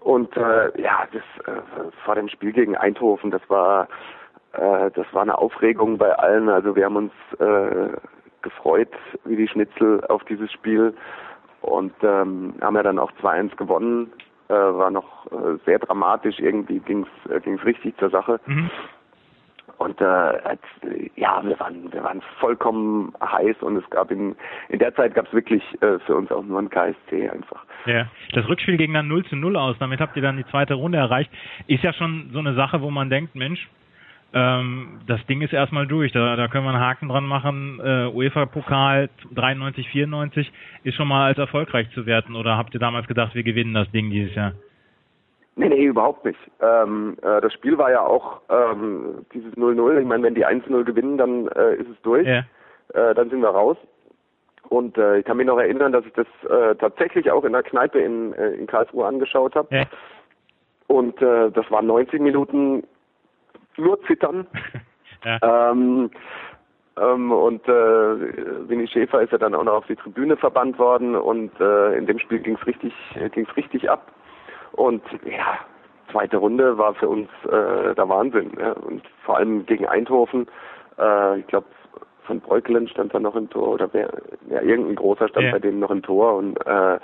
Und 0.00 0.36
äh, 0.36 0.80
ja, 0.80 1.06
das 1.12 1.22
äh, 1.46 1.60
vor 2.04 2.16
dem 2.16 2.28
Spiel 2.28 2.52
gegen 2.52 2.76
Eindhoven, 2.76 3.30
das 3.30 3.42
war 3.48 3.86
äh, 4.52 4.90
das 4.90 5.06
war 5.12 5.22
eine 5.22 5.38
Aufregung 5.38 5.98
bei 5.98 6.12
allen. 6.12 6.48
Also 6.48 6.76
wir 6.76 6.84
haben 6.84 6.96
uns 6.96 7.12
äh, 7.38 7.96
gefreut 8.42 8.92
wie 9.24 9.36
die 9.36 9.48
Schnitzel 9.48 10.04
auf 10.08 10.24
dieses 10.24 10.50
Spiel 10.52 10.94
und 11.62 11.94
ähm, 12.02 12.54
haben 12.60 12.76
ja 12.76 12.82
dann 12.82 12.98
auch 12.98 13.12
2-1 13.22 13.56
gewonnen. 13.56 14.12
Äh, 14.48 14.54
war 14.54 14.90
noch 14.90 15.26
äh, 15.26 15.58
sehr 15.64 15.78
dramatisch, 15.78 16.38
irgendwie 16.38 16.80
ging's 16.80 17.08
äh, 17.28 17.40
ging's 17.40 17.64
richtig 17.64 17.96
zur 17.98 18.10
Sache. 18.10 18.40
Mhm. 18.46 18.70
Und 19.78 20.00
äh, 20.00 20.04
als, 20.04 20.60
ja, 21.16 21.42
wir 21.44 21.58
waren, 21.58 21.92
wir 21.92 22.04
waren 22.04 22.22
vollkommen 22.38 23.12
heiß 23.20 23.56
und 23.62 23.76
es 23.76 23.90
gab 23.90 24.10
in, 24.10 24.36
in 24.68 24.78
der 24.78 24.94
Zeit 24.94 25.14
gab 25.14 25.26
es 25.26 25.32
wirklich 25.32 25.62
äh, 25.82 25.98
für 26.00 26.14
uns 26.14 26.30
auch 26.30 26.44
nur 26.44 26.60
ein 26.60 26.70
KSC 26.70 27.28
einfach. 27.28 27.64
Ja, 27.86 28.06
das 28.32 28.48
Rückspiel 28.48 28.76
ging 28.76 28.92
dann 28.92 29.08
0 29.08 29.24
zu 29.24 29.34
0 29.34 29.56
aus, 29.56 29.76
damit 29.80 30.00
habt 30.00 30.14
ihr 30.14 30.22
dann 30.22 30.36
die 30.36 30.46
zweite 30.46 30.74
Runde 30.74 30.98
erreicht. 30.98 31.32
Ist 31.66 31.82
ja 31.82 31.92
schon 31.92 32.30
so 32.32 32.38
eine 32.38 32.54
Sache, 32.54 32.80
wo 32.80 32.90
man 32.90 33.10
denkt, 33.10 33.34
Mensch, 33.34 33.68
ähm, 34.34 35.00
das 35.06 35.24
Ding 35.26 35.42
ist 35.42 35.52
erstmal 35.52 35.86
durch, 35.86 36.12
da, 36.12 36.36
da 36.36 36.48
können 36.48 36.64
wir 36.64 36.70
einen 36.70 36.80
Haken 36.80 37.08
dran 37.08 37.24
machen. 37.24 37.80
Äh, 37.84 38.06
UEFA-Pokal 38.06 39.10
93, 39.34 39.88
94 39.90 40.52
ist 40.84 40.94
schon 40.94 41.08
mal 41.08 41.26
als 41.26 41.38
erfolgreich 41.38 41.90
zu 41.90 42.06
werten 42.06 42.34
oder 42.34 42.56
habt 42.56 42.72
ihr 42.74 42.80
damals 42.80 43.06
gedacht, 43.06 43.34
wir 43.34 43.42
gewinnen 43.42 43.74
das 43.74 43.90
Ding 43.90 44.10
dieses 44.10 44.34
Jahr? 44.34 44.52
Nee, 45.56 45.68
nee, 45.68 45.84
überhaupt 45.84 46.24
nicht. 46.24 46.38
Ähm, 46.60 47.18
äh, 47.20 47.42
das 47.42 47.52
Spiel 47.52 47.76
war 47.76 47.90
ja 47.90 48.00
auch 48.00 48.40
ähm, 48.48 49.26
dieses 49.34 49.52
0-0. 49.54 50.00
Ich 50.00 50.06
meine, 50.06 50.22
wenn 50.22 50.34
die 50.34 50.46
1-0 50.46 50.84
gewinnen, 50.84 51.18
dann 51.18 51.48
äh, 51.48 51.74
ist 51.74 51.90
es 51.90 52.00
durch. 52.02 52.26
Ja. 52.26 52.44
Äh, 52.94 53.14
dann 53.14 53.28
sind 53.28 53.42
wir 53.42 53.50
raus. 53.50 53.76
Und 54.70 54.96
äh, 54.96 55.18
ich 55.18 55.26
kann 55.26 55.36
mich 55.36 55.46
noch 55.46 55.58
erinnern, 55.58 55.92
dass 55.92 56.06
ich 56.06 56.12
das 56.14 56.26
äh, 56.48 56.74
tatsächlich 56.76 57.30
auch 57.30 57.44
in 57.44 57.52
der 57.52 57.62
Kneipe 57.62 57.98
in, 57.98 58.32
in 58.32 58.66
Karlsruhe 58.66 59.06
angeschaut 59.06 59.54
habe. 59.54 59.76
Ja. 59.76 59.84
Und 60.86 61.20
äh, 61.20 61.50
das 61.50 61.70
waren 61.70 61.86
90 61.86 62.20
Minuten 62.20 62.84
nur 63.76 64.00
Zittern. 64.04 64.46
Ja. 65.24 65.70
Ähm, 65.70 66.10
ähm, 67.00 67.30
und 67.30 67.66
äh, 67.68 68.68
Winnie 68.68 68.88
Schäfer 68.88 69.22
ist 69.22 69.30
ja 69.30 69.38
dann 69.38 69.54
auch 69.54 69.62
noch 69.62 69.74
auf 69.74 69.86
die 69.86 69.94
Tribüne 69.94 70.36
verbannt 70.36 70.80
worden 70.80 71.14
und 71.14 71.52
äh, 71.60 71.96
in 71.96 72.06
dem 72.06 72.18
Spiel 72.18 72.40
ging's 72.40 72.66
richtig, 72.66 72.92
äh, 73.14 73.28
ging's 73.28 73.56
richtig 73.56 73.88
ab. 73.88 74.10
Und 74.72 75.02
ja, 75.24 75.58
zweite 76.10 76.38
Runde 76.38 76.76
war 76.76 76.94
für 76.94 77.08
uns 77.08 77.28
äh, 77.44 77.94
der 77.94 78.08
Wahnsinn. 78.08 78.50
Ja. 78.58 78.72
Und 78.72 79.02
vor 79.24 79.36
allem 79.36 79.64
gegen 79.64 79.86
Eindhoven, 79.86 80.48
äh, 80.98 81.38
ich 81.38 81.46
glaube 81.46 81.66
von 82.24 82.40
Breukelen 82.40 82.88
stand 82.88 83.14
da 83.14 83.20
noch 83.20 83.36
im 83.36 83.48
Tor 83.50 83.68
oder 83.68 83.88
wer, 83.92 84.10
ja, 84.48 84.60
irgendein 84.60 84.96
großer 84.96 85.28
stand 85.28 85.46
Ja. 85.46 85.52
bei 85.52 85.58
denen 85.58 85.80
noch 85.80 85.90
im 85.90 86.02
Tor 86.02 86.34
und 86.36 86.56
äh, 86.66 86.94
äh, 86.94 86.98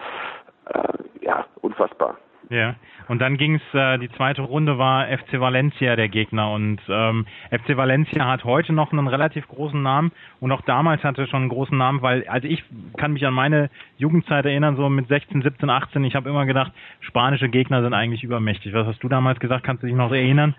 ja, 1.21 1.45
unfassbar. 1.61 2.17
Ja, 2.50 2.76
und 3.09 3.21
dann 3.21 3.37
ging's 3.37 3.62
äh, 3.75 3.99
die 3.99 4.11
zweite 4.12 4.40
Runde 4.40 4.78
war 4.78 5.07
FC 5.07 5.38
Valencia 5.38 5.97
der 5.97 6.09
Gegner 6.09 6.50
und 6.52 6.81
ähm, 6.88 7.26
FC 7.50 7.76
Valencia 7.76 8.26
hat 8.26 8.45
heute 8.45 8.73
noch 8.73 8.90
einen 8.90 9.07
relativ 9.07 9.47
großen 9.49 9.83
Namen 9.83 10.12
und 10.40 10.50
auch 10.52 10.62
damals 10.62 11.05
hatte 11.05 11.26
schon 11.26 11.43
einen 11.43 11.50
großen 11.50 11.76
Namen, 11.76 12.00
weil 12.00 12.26
also 12.26 12.49
ich 12.49 12.64
kann 12.97 13.12
mich 13.12 13.26
an 13.26 13.35
meine 13.35 13.69
Jugendzeit 13.99 14.47
erinnern, 14.47 14.76
so 14.76 14.88
mit 14.88 15.09
16, 15.09 15.43
17, 15.43 15.69
18, 15.69 16.05
ich 16.05 16.14
habe 16.14 16.31
immer 16.31 16.47
gedacht, 16.47 16.73
spanische 17.00 17.50
Gegner 17.50 17.83
sind 17.83 17.93
eigentlich 17.93 18.25
übermächtig. 18.25 18.73
Was 18.73 18.87
hast 18.87 19.02
du 19.02 19.09
damals 19.09 19.40
gesagt? 19.40 19.64
Kannst 19.64 19.83
du 19.83 19.87
dich 19.87 19.97
noch 19.97 20.12
erinnern? 20.12 20.55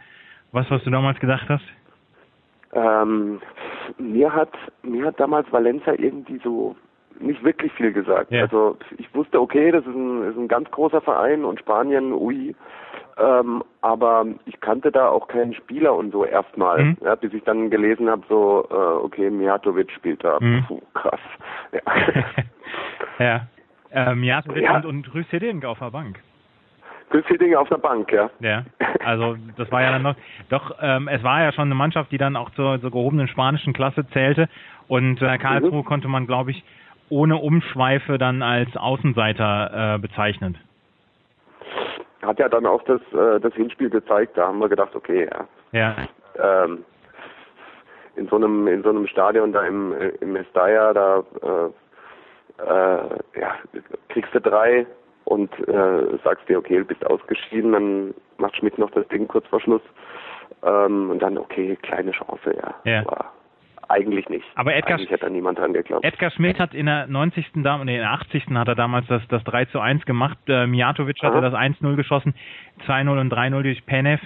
Was, 0.51 0.69
was 0.69 0.83
du 0.83 0.91
damals 0.91 1.19
gedacht 1.19 1.49
hast? 1.49 1.65
Ähm, 2.73 3.41
mir 3.97 4.31
hat 4.31 4.51
mir 4.83 5.07
hat 5.07 5.19
damals 5.19 5.51
Valencia 5.51 5.93
irgendwie 5.93 6.39
so 6.43 6.75
nicht 7.19 7.43
wirklich 7.43 7.71
viel 7.73 7.91
gesagt. 7.91 8.31
Ja. 8.31 8.41
Also 8.43 8.77
ich 8.97 9.13
wusste, 9.13 9.39
okay, 9.41 9.71
das 9.71 9.85
ist 9.85 9.95
ein, 9.95 10.23
ist 10.23 10.37
ein 10.37 10.47
ganz 10.47 10.69
großer 10.71 11.01
Verein 11.01 11.45
und 11.45 11.59
Spanien, 11.59 12.13
ui. 12.13 12.55
Ähm, 13.17 13.63
aber 13.81 14.25
ich 14.45 14.59
kannte 14.61 14.91
da 14.91 15.09
auch 15.09 15.27
keinen 15.27 15.53
Spieler 15.53 15.93
und 15.95 16.11
so 16.11 16.23
erstmal, 16.25 16.83
Mhm. 16.83 16.97
ja, 17.03 17.15
bis 17.15 17.33
ich 17.33 17.43
dann 17.43 17.69
gelesen 17.69 18.09
habe, 18.09 18.23
so, 18.29 18.65
äh, 18.71 18.73
okay, 18.73 19.29
Mijatovic 19.29 19.91
spielt 19.91 20.23
da. 20.23 20.37
Mhm. 20.39 20.63
Puh, 20.67 20.81
krass. 20.93 21.19
Ja. 23.19 23.25
ja. 23.25 24.11
Ähm, 24.11 24.23
ja, 24.23 24.41
Ja. 24.55 24.75
und, 24.77 24.85
und 24.85 25.13
Rüß 25.13 25.27
Hiddink 25.29 25.65
auf 25.65 25.79
der 25.79 25.91
Bank. 25.91 26.19
Dinge 27.41 27.59
auf 27.59 27.67
der 27.69 27.77
Bank, 27.77 28.11
ja. 28.11 28.29
Ja, 28.39 28.63
also 29.03 29.35
das 29.57 29.71
war 29.71 29.81
ja 29.81 29.91
dann 29.91 30.03
noch, 30.03 30.15
doch, 30.49 30.75
ähm, 30.81 31.07
es 31.07 31.23
war 31.23 31.41
ja 31.41 31.51
schon 31.51 31.63
eine 31.65 31.75
Mannschaft, 31.75 32.11
die 32.11 32.17
dann 32.17 32.35
auch 32.35 32.51
zur, 32.51 32.79
zur 32.79 32.91
gehobenen 32.91 33.27
spanischen 33.27 33.73
Klasse 33.73 34.07
zählte 34.09 34.47
und 34.87 35.21
äh, 35.21 35.37
Karlsruhe 35.37 35.79
Mhm. 35.81 35.85
konnte 35.85 36.07
man, 36.07 36.27
glaube 36.27 36.51
ich, 36.51 36.63
ohne 37.09 37.37
Umschweife 37.37 38.17
dann 38.17 38.41
als 38.41 38.75
Außenseiter 38.75 39.95
äh, 39.95 39.99
bezeichnen. 39.99 40.57
Hat 42.21 42.39
ja 42.39 42.49
dann 42.49 42.65
auch 42.65 42.83
das, 42.83 43.01
äh, 43.13 43.39
das 43.39 43.53
Hinspiel 43.53 43.89
gezeigt, 43.89 44.37
da 44.37 44.47
haben 44.47 44.59
wir 44.59 44.69
gedacht, 44.69 44.95
okay, 44.95 45.27
ja, 45.31 45.47
Ja, 45.71 46.07
ähm, 46.65 46.83
in 48.15 48.27
so 48.27 48.35
einem 48.35 48.67
in 48.67 48.83
so 48.83 48.89
einem 48.89 49.07
Stadion 49.07 49.53
da 49.53 49.63
im 49.65 49.93
äh, 49.93 50.09
im 50.19 50.33
Mestalla 50.33 50.93
da 50.93 51.23
äh, 51.41 52.63
äh, 52.63 53.39
ja 53.39 53.55
kriegst 54.09 54.33
du 54.33 54.41
drei 54.41 54.85
und 55.25 55.51
äh, 55.67 56.17
sagst 56.23 56.47
dir 56.49 56.57
okay 56.57 56.77
du 56.79 56.85
bist 56.85 57.05
ausgeschieden 57.05 57.71
dann 57.71 58.13
macht 58.37 58.57
Schmidt 58.57 58.77
noch 58.77 58.91
das 58.91 59.07
Ding 59.07 59.27
kurz 59.27 59.47
vor 59.47 59.61
Schluss. 59.61 59.81
Ähm, 60.63 61.11
und 61.11 61.19
dann 61.19 61.37
okay 61.37 61.77
kleine 61.81 62.11
Chance 62.11 62.53
ja, 62.55 62.75
Ja. 62.83 62.99
aber 63.01 63.31
eigentlich 63.89 64.29
nicht 64.29 64.45
Aber 64.55 64.73
Edgar- 64.73 64.97
eigentlich 64.97 65.09
hätte 65.09 65.25
da 65.25 65.29
niemand 65.29 65.57
dran 65.57 65.73
geglaubt 65.73 66.05
Edgar 66.05 66.31
Schmidt 66.31 66.59
hat 66.59 66.73
in 66.73 66.85
der 66.85 67.07
90. 67.07 67.63
Dam 67.63 67.83
nee, 67.85 67.95
in 67.95 68.01
der 68.01 68.11
80. 68.11 68.45
hat 68.53 68.67
er 68.67 68.75
damals 68.75 69.07
das, 69.07 69.27
das 69.27 69.43
3 69.43 69.65
zu 69.65 69.79
1 69.79 70.05
gemacht. 70.05 70.37
Äh, 70.47 70.67
Mijatovic 70.67 71.21
hatte 71.21 71.41
das 71.41 71.53
1-0 71.53 71.95
geschossen, 71.95 72.33
2-0 72.85 73.19
und 73.19 73.33
3-0 73.33 73.63
durch 73.63 73.85
Penev. 73.85 74.21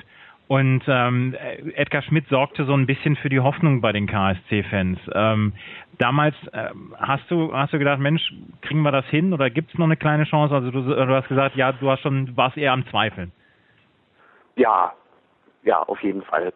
Und 0.49 0.84
ähm, 0.88 1.36
Edgar 1.76 2.02
Schmidt 2.02 2.28
sorgte 2.28 2.65
so 2.65 2.73
ein 2.73 2.86
bisschen 2.86 3.15
für 3.15 3.30
die 3.30 3.39
Hoffnung 3.39 3.80
bei 3.80 3.93
den 3.93 4.08
KSC-Fans. 4.08 4.99
Ähm, 5.13 5.54
damals 5.97 6.36
ähm, 6.52 6.93
hast 6.99 7.32
du 7.32 7.54
hast 7.54 7.73
du 7.73 7.80
gedacht, 7.80 7.99
Mensch, 7.99 8.21
kriegen 8.62 8.82
wir 8.82 8.91
das 8.91 9.06
hin 9.06 9.34
oder 9.34 9.49
gibt 9.49 9.71
es 9.71 9.80
noch 9.80 9.86
eine 9.86 9.95
kleine 9.95 10.26
Chance? 10.26 10.54
Also 10.54 10.69
du, 10.69 10.82
du 10.82 11.08
hast 11.08 11.30
gesagt, 11.30 11.56
ja, 11.56 11.71
du 11.71 11.89
hast 11.89 12.02
schon 12.02 12.36
warst 12.36 12.58
eher 12.58 12.73
am 12.73 12.86
Zweifeln. 12.88 13.32
Ja, 14.58 14.93
ja, 15.63 15.80
auf 15.82 16.04
jeden 16.04 16.21
Fall. 16.21 16.54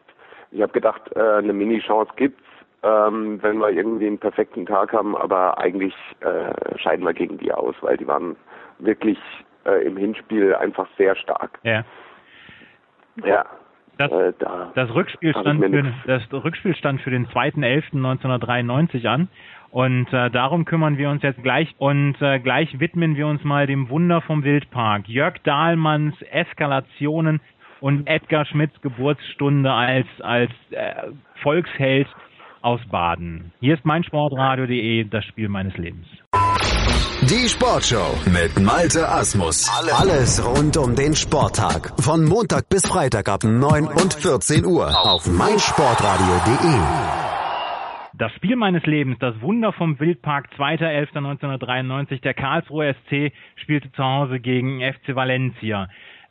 Ich 0.51 0.61
habe 0.61 0.73
gedacht, 0.73 1.01
äh, 1.15 1.19
eine 1.19 1.53
Mini-Chance 1.53 2.11
gibt's, 2.17 2.43
ähm, 2.83 3.41
wenn 3.41 3.57
wir 3.59 3.69
irgendwie 3.71 4.07
einen 4.07 4.19
perfekten 4.19 4.65
Tag 4.65 4.93
haben, 4.93 5.15
aber 5.15 5.57
eigentlich 5.57 5.93
äh, 6.21 6.77
scheiden 6.77 7.05
wir 7.05 7.13
gegen 7.13 7.37
die 7.37 7.51
aus, 7.51 7.75
weil 7.81 7.97
die 7.97 8.07
waren 8.07 8.35
wirklich 8.79 9.17
äh, 9.65 9.85
im 9.85 9.97
Hinspiel 9.97 10.53
einfach 10.55 10.87
sehr 10.97 11.15
stark. 11.15 11.59
Ja. 11.63 11.83
Ja, 13.25 13.45
Das, 13.97 14.11
äh, 14.11 14.33
da 14.37 14.71
Das 14.75 14.93
Rückspiel 14.93 15.31
stand 15.31 15.59
für, 15.63 15.69
nix- 15.69 15.89
das 16.05 16.31
Rückspiel 16.31 16.75
stand 16.75 17.01
für 17.01 17.09
den 17.09 17.27
2.11.1993 17.27 19.07
an. 19.07 19.27
Und 19.69 20.11
äh, 20.13 20.29
darum 20.29 20.63
kümmern 20.65 20.97
wir 20.97 21.09
uns 21.09 21.23
jetzt 21.23 21.43
gleich 21.43 21.73
und 21.77 22.15
äh, 22.21 22.39
gleich 22.39 22.79
widmen 22.79 23.15
wir 23.17 23.27
uns 23.27 23.43
mal 23.43 23.67
dem 23.67 23.89
Wunder 23.89 24.21
vom 24.21 24.43
Wildpark. 24.43 25.07
Jörg 25.09 25.39
Dahlmanns 25.43 26.15
Eskalationen 26.31 27.41
und 27.81 28.07
Edgar 28.07 28.45
Schmidts 28.45 28.79
Geburtsstunde 28.81 29.71
als, 29.71 30.07
als 30.21 30.51
äh, 30.71 31.09
Volksheld 31.41 32.07
aus 32.67 32.81
Baden. 32.91 33.53
Hier 33.61 33.75
ist 33.75 33.85
meinsportradio.de, 33.85 35.05
das 35.05 35.23
Spiel 35.23 35.47
meines 35.47 35.77
Lebens. 35.77 36.05
Die 37.21 37.47
Sportshow 37.47 38.17
mit 38.25 38.59
Malte 38.59 39.07
Asmus. 39.07 39.69
Alles 39.97 40.45
rund 40.45 40.75
um 40.75 40.93
den 40.93 41.15
Sporttag. 41.15 41.93
Von 42.01 42.25
Montag 42.25 42.67
bis 42.67 42.85
Freitag 42.85 43.29
ab 43.29 43.45
9 43.45 43.85
und 43.85 44.13
14 44.13 44.65
Uhr 44.65 44.87
auf 44.87 45.25
meinsportradio.de. 45.27 46.79
Das 48.13 48.33
Spiel 48.33 48.57
meines 48.57 48.85
Lebens, 48.85 49.17
das 49.19 49.39
Wunder 49.41 49.71
vom 49.71 49.99
Wildpark, 49.99 50.49
2.11.1993. 50.57 52.21
Der 52.21 52.33
Karlsruher 52.33 52.95
SC 52.95 53.31
spielte 53.55 53.91
zu 53.93 54.03
Hause 54.03 54.39
gegen 54.39 54.81
FC 54.81 55.15
Valencia. 55.15 55.87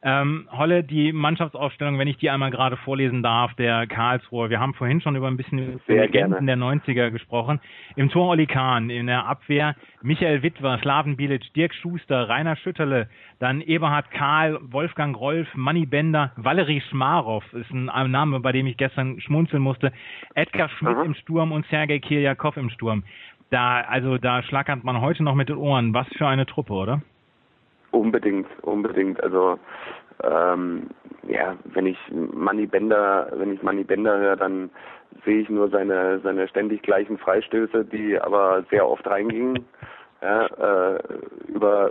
Ähm, 0.08 0.46
Holle, 0.56 0.84
die 0.84 1.12
Mannschaftsaufstellung, 1.12 1.98
wenn 1.98 2.06
ich 2.06 2.16
die 2.18 2.30
einmal 2.30 2.52
gerade 2.52 2.76
vorlesen 2.76 3.24
darf, 3.24 3.52
der 3.54 3.88
Karlsruher. 3.88 4.50
Wir 4.50 4.60
haben 4.60 4.72
vorhin 4.74 5.00
schon 5.00 5.16
über 5.16 5.26
ein 5.26 5.36
bisschen 5.36 5.80
Sehr 5.88 6.02
Legenden 6.02 6.46
der 6.46 6.56
90er 6.56 7.10
gesprochen. 7.10 7.58
Im 7.96 8.08
Tor 8.08 8.28
Oli 8.28 8.46
Kahn, 8.46 8.88
in 8.88 9.08
der 9.08 9.26
Abwehr 9.26 9.74
Michael 10.02 10.44
Wittwer, 10.44 10.78
Slaven 10.80 11.16
Bilic, 11.16 11.52
Dirk 11.54 11.74
Schuster, 11.74 12.28
Rainer 12.28 12.54
Schütterle, 12.54 13.08
dann 13.40 13.60
Eberhard 13.60 14.12
Kahl, 14.12 14.60
Wolfgang 14.62 15.18
Rolf, 15.18 15.48
Manny 15.56 15.86
Bender, 15.86 16.30
Valerie 16.36 16.82
Schmarow 16.82 17.42
ist 17.54 17.72
ein, 17.72 18.10
Name, 18.12 18.38
bei 18.38 18.52
dem 18.52 18.68
ich 18.68 18.76
gestern 18.76 19.20
schmunzeln 19.20 19.60
musste, 19.60 19.92
Edgar 20.36 20.68
Schmidt 20.68 20.98
Aha. 20.98 21.02
im 21.02 21.14
Sturm 21.14 21.50
und 21.50 21.66
Sergei 21.66 21.98
Kirjakov 21.98 22.56
im 22.56 22.70
Sturm. 22.70 23.02
Da, 23.50 23.80
also 23.80 24.18
da 24.18 24.44
schlackert 24.44 24.84
man 24.84 25.00
heute 25.00 25.24
noch 25.24 25.34
mit 25.34 25.48
den 25.48 25.56
Ohren. 25.56 25.94
Was 25.94 26.06
für 26.16 26.28
eine 26.28 26.46
Truppe, 26.46 26.74
oder? 26.74 27.02
Unbedingt, 27.96 28.46
unbedingt. 28.62 29.22
Also 29.22 29.58
ähm, 30.22 30.88
ja, 31.26 31.56
wenn 31.64 31.86
ich 31.86 31.98
Manny 32.12 32.66
Bender, 32.66 33.28
wenn 33.34 33.52
ich 33.52 33.62
Manny 33.62 33.84
Bender 33.84 34.18
höre, 34.18 34.36
dann 34.36 34.70
sehe 35.24 35.40
ich 35.40 35.48
nur 35.48 35.68
seine 35.70 36.20
seine 36.20 36.46
ständig 36.48 36.82
gleichen 36.82 37.18
Freistöße, 37.18 37.84
die 37.84 38.18
aber 38.20 38.64
sehr 38.70 38.86
oft 38.88 39.06
reingingen. 39.06 39.64
Ja, 40.22 40.46
äh, 40.96 40.98
über 41.48 41.90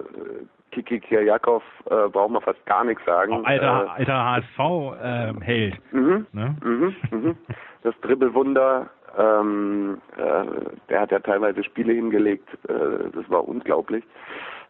Kiki 0.72 1.00
Kirjakov 1.00 1.64
äh, 1.90 2.08
braucht 2.10 2.32
man 2.32 2.42
fast 2.42 2.64
gar 2.66 2.84
nichts 2.84 3.04
sagen. 3.06 3.46
Alter, 3.46 3.86
Äh, 3.86 4.00
alter 4.00 4.26
HSV-Held. 4.26 5.76
Mhm. 5.92 6.26
ne? 6.34 6.56
Mhm, 6.64 6.96
mhm. 7.12 7.38
Das 7.84 7.94
Dribbelwunder, 8.02 8.90
ähm, 9.18 10.02
äh, 10.18 10.46
der 10.90 11.02
hat 11.02 11.12
ja 11.12 11.20
teilweise 11.20 11.64
Spiele 11.64 11.94
hingelegt, 11.94 12.48
äh, 12.68 13.10
das 13.14 13.30
war 13.30 13.48
unglaublich. 13.48 14.04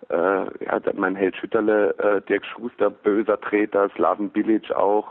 Äh, 0.09 0.45
dann 0.85 0.99
mein 0.99 1.15
Held 1.15 1.35
Schütterle, 1.37 1.95
äh, 1.97 2.21
Dirk 2.27 2.45
Schuster, 2.45 2.89
böser 2.89 3.39
Treter, 3.41 3.89
Slaven 3.95 4.29
Bilic 4.29 4.71
auch. 4.71 5.07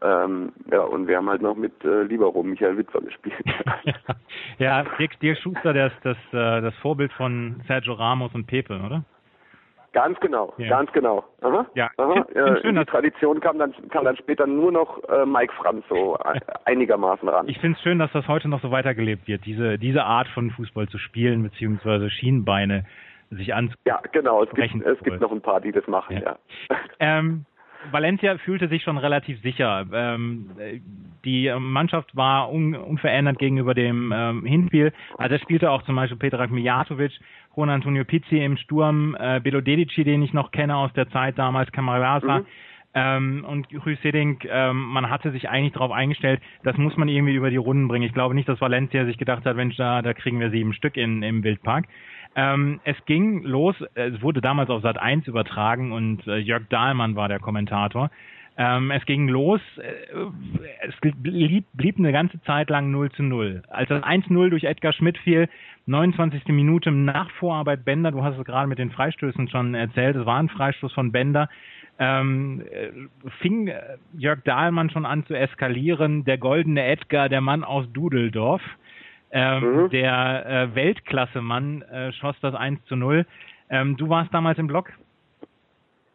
Ähm, 0.00 0.52
ja, 0.70 0.80
und 0.80 1.06
wir 1.06 1.18
haben 1.18 1.28
halt 1.28 1.42
noch 1.42 1.54
mit 1.54 1.72
äh, 1.84 2.02
Libero 2.02 2.42
Michael 2.42 2.76
Witwer 2.76 3.02
gespielt. 3.02 3.44
ja, 4.58 4.84
Dirk, 4.98 5.20
Dirk 5.20 5.38
Schuster, 5.38 5.72
der 5.72 5.88
ist 5.88 5.98
das, 6.02 6.16
äh, 6.32 6.60
das 6.62 6.74
Vorbild 6.76 7.12
von 7.12 7.62
Sergio 7.66 7.94
Ramos 7.94 8.34
und 8.34 8.46
Pepe, 8.46 8.80
oder? 8.84 9.04
Ganz 9.92 10.18
genau, 10.20 10.52
Ja. 10.56 10.68
ganz 10.68 10.90
genau. 10.92 11.24
Aha, 11.42 11.66
Ja, 11.74 11.90
aha. 11.96 12.24
find- 12.26 12.60
find 12.60 12.78
die 12.78 12.84
Tradition 12.84 13.40
kam 13.40 13.58
dann, 13.58 13.74
kam 13.90 14.04
dann 14.04 14.16
später 14.16 14.46
nur 14.46 14.72
noch 14.72 15.02
äh, 15.08 15.24
Mike 15.26 15.52
Franz 15.54 15.84
so 15.88 16.16
äh, 16.24 16.40
einigermaßen 16.64 17.28
ran. 17.28 17.48
Ich 17.48 17.58
finde 17.58 17.76
es 17.76 17.82
schön, 17.82 17.98
dass 17.98 18.10
das 18.12 18.26
heute 18.28 18.48
noch 18.48 18.60
so 18.62 18.70
weitergelebt 18.70 19.28
wird, 19.28 19.44
diese, 19.44 19.78
diese 19.78 20.04
Art 20.04 20.28
von 20.28 20.50
Fußball 20.50 20.88
zu 20.88 20.98
spielen, 20.98 21.42
beziehungsweise 21.42 22.10
Schienenbeine 22.10 22.84
sich 23.30 23.54
anzu. 23.54 23.74
ja, 23.86 24.00
genau, 24.12 24.42
es 24.42 24.50
gibt, 24.50 24.84
es 24.84 24.98
gibt 25.00 25.20
noch 25.20 25.32
ein 25.32 25.40
paar, 25.40 25.60
die 25.60 25.72
das 25.72 25.86
machen, 25.86 26.16
Ja. 26.18 26.36
ja. 26.70 26.76
Ähm, 27.00 27.46
Valencia 27.90 28.38
fühlte 28.38 28.68
sich 28.68 28.82
schon 28.82 28.98
relativ 28.98 29.40
sicher. 29.42 29.86
Ähm, 29.92 30.50
die 31.24 31.52
Mannschaft 31.58 32.14
war 32.16 32.52
un 32.52 32.74
unverändert 32.74 33.38
gegenüber 33.38 33.74
dem 33.74 34.12
ähm, 34.14 34.44
Hinspiel. 34.44 34.92
Also 35.18 35.38
spielte 35.38 35.70
auch 35.70 35.82
zum 35.82 35.96
Beispiel 35.96 36.18
Petra 36.18 36.46
Mijatovic, 36.46 37.12
Juan 37.54 37.70
Antonio 37.70 38.04
Pizzi 38.04 38.38
im 38.38 38.56
Sturm, 38.56 39.16
äh, 39.18 39.40
Belo 39.40 39.60
Dedici, 39.60 40.04
den 40.04 40.22
ich 40.22 40.32
noch 40.32 40.50
kenne 40.50 40.76
aus 40.76 40.92
der 40.94 41.08
Zeit 41.10 41.38
damals, 41.38 41.70
Camarasa. 41.72 42.40
Mhm. 42.40 42.46
Ähm, 42.94 43.44
und 43.48 43.68
Rüseding, 43.86 44.40
ähm, 44.50 44.76
man 44.76 45.08
hatte 45.08 45.30
sich 45.32 45.48
eigentlich 45.48 45.72
darauf 45.72 45.92
eingestellt, 45.92 46.42
das 46.62 46.76
muss 46.76 46.96
man 46.98 47.08
irgendwie 47.08 47.34
über 47.34 47.48
die 47.48 47.56
Runden 47.56 47.88
bringen. 47.88 48.04
Ich 48.04 48.12
glaube 48.12 48.34
nicht, 48.34 48.48
dass 48.48 48.60
Valencia 48.60 49.06
sich 49.06 49.16
gedacht 49.16 49.46
hat, 49.46 49.56
Mensch, 49.56 49.76
da, 49.76 50.02
da 50.02 50.12
kriegen 50.12 50.40
wir 50.40 50.50
sieben 50.50 50.74
Stück 50.74 50.98
in, 50.98 51.22
im 51.22 51.42
Wildpark. 51.42 51.86
Ähm, 52.34 52.80
es 52.84 52.96
ging 53.04 53.42
los, 53.42 53.76
es 53.94 54.22
wurde 54.22 54.40
damals 54.40 54.70
auf 54.70 54.82
Sat 54.82 54.98
1 54.98 55.26
übertragen 55.26 55.92
und 55.92 56.26
äh, 56.26 56.38
Jörg 56.38 56.62
Dahlmann 56.68 57.14
war 57.14 57.28
der 57.28 57.40
Kommentator. 57.40 58.10
Ähm, 58.56 58.90
es 58.90 59.04
ging 59.06 59.28
los, 59.28 59.60
äh, 59.78 59.92
es 60.86 60.94
blieb, 61.16 61.66
blieb 61.72 61.98
eine 61.98 62.12
ganze 62.12 62.40
Zeit 62.42 62.68
lang 62.68 62.90
0 62.90 63.10
zu 63.12 63.22
0. 63.22 63.62
Als 63.68 63.88
das 63.88 64.02
1-0 64.02 64.50
durch 64.50 64.64
Edgar 64.64 64.92
Schmidt 64.92 65.16
fiel, 65.18 65.48
29. 65.86 66.48
Minute 66.48 66.90
nach 66.90 67.30
Vorarbeit 67.32 67.84
Bender, 67.84 68.12
du 68.12 68.22
hast 68.22 68.38
es 68.38 68.44
gerade 68.44 68.68
mit 68.68 68.78
den 68.78 68.90
Freistößen 68.90 69.48
schon 69.48 69.74
erzählt, 69.74 70.16
es 70.16 70.26
war 70.26 70.38
ein 70.38 70.50
Freistoß 70.50 70.92
von 70.92 71.12
Bender, 71.12 71.48
ähm, 71.98 72.62
äh, 72.70 72.90
fing 73.40 73.70
Jörg 74.18 74.42
Dahlmann 74.44 74.90
schon 74.90 75.06
an 75.06 75.24
zu 75.26 75.34
eskalieren, 75.34 76.24
der 76.24 76.36
goldene 76.36 76.84
Edgar, 76.84 77.28
der 77.28 77.40
Mann 77.40 77.64
aus 77.64 77.90
Dudeldorf. 77.92 78.62
Ähm, 79.32 79.84
mhm. 79.84 79.90
Der 79.90 80.46
äh, 80.46 80.74
Weltklasse-Mann 80.74 81.82
äh, 81.82 82.12
schoss 82.12 82.36
das 82.42 82.54
1 82.54 82.84
zu 82.84 82.96
0. 82.96 83.26
Ähm, 83.70 83.96
du 83.96 84.10
warst 84.10 84.32
damals 84.34 84.58
im 84.58 84.66
Block? 84.66 84.90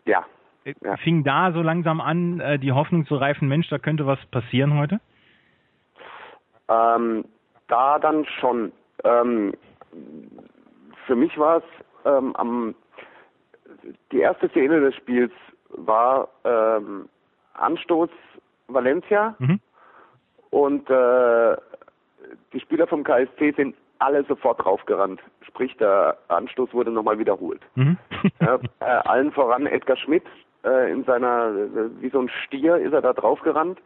Ja. 0.06 0.24
Äh, 0.64 0.76
ja. 0.82 0.98
Fing 0.98 1.24
da 1.24 1.52
so 1.52 1.64
langsam 1.64 2.00
an, 2.00 2.40
äh, 2.40 2.60
die 2.60 2.72
Hoffnung 2.72 3.08
zu 3.08 3.16
reifen, 3.16 3.48
Mensch, 3.48 3.70
da 3.70 3.80
könnte 3.80 4.06
was 4.06 4.24
passieren 4.28 4.78
heute? 4.78 5.00
Ähm, 6.70 7.26
da 7.68 7.98
dann 7.98 8.26
schon. 8.40 8.72
Ähm, 9.04 9.54
für 11.08 11.16
mich 11.16 11.36
war 11.40 11.58
es 11.58 11.64
ähm, 12.06 12.36
am 12.36 12.76
die 14.12 14.20
erste 14.20 14.50
Szene 14.50 14.80
des 14.82 14.96
Spiels 14.96 15.32
war 15.70 16.30
Anstoß 17.54 18.10
Valencia 18.68 19.36
mhm. 19.40 19.60
und 20.50 20.90
äh, 20.90 21.58
die 22.54 22.60
Spieler 22.60 22.88
vom 22.88 23.04
KSC 23.04 23.54
sind 23.56 23.76
alle 24.00 24.24
sofort 24.26 24.64
draufgerannt. 24.64 25.22
Sprich, 25.42 25.76
der 25.78 26.18
Anstoß 26.28 26.74
wurde 26.74 26.92
nochmal 26.92 27.20
wiederholt. 27.20 27.62
Mhm. 27.76 27.98
ja, 28.42 28.60
äh, 28.80 28.86
allen 28.86 29.32
voran 29.32 29.66
Edgar 29.66 29.98
Schmidt 29.98 30.24
äh, 30.64 30.92
in 30.92 31.04
seiner, 31.04 31.50
äh, 31.50 32.02
wie 32.02 32.10
so 32.10 32.20
ein 32.20 32.30
Stier 32.30 32.78
ist 32.78 32.94
er 32.94 33.02
da 33.02 33.14
draufgerannt. 33.14 33.80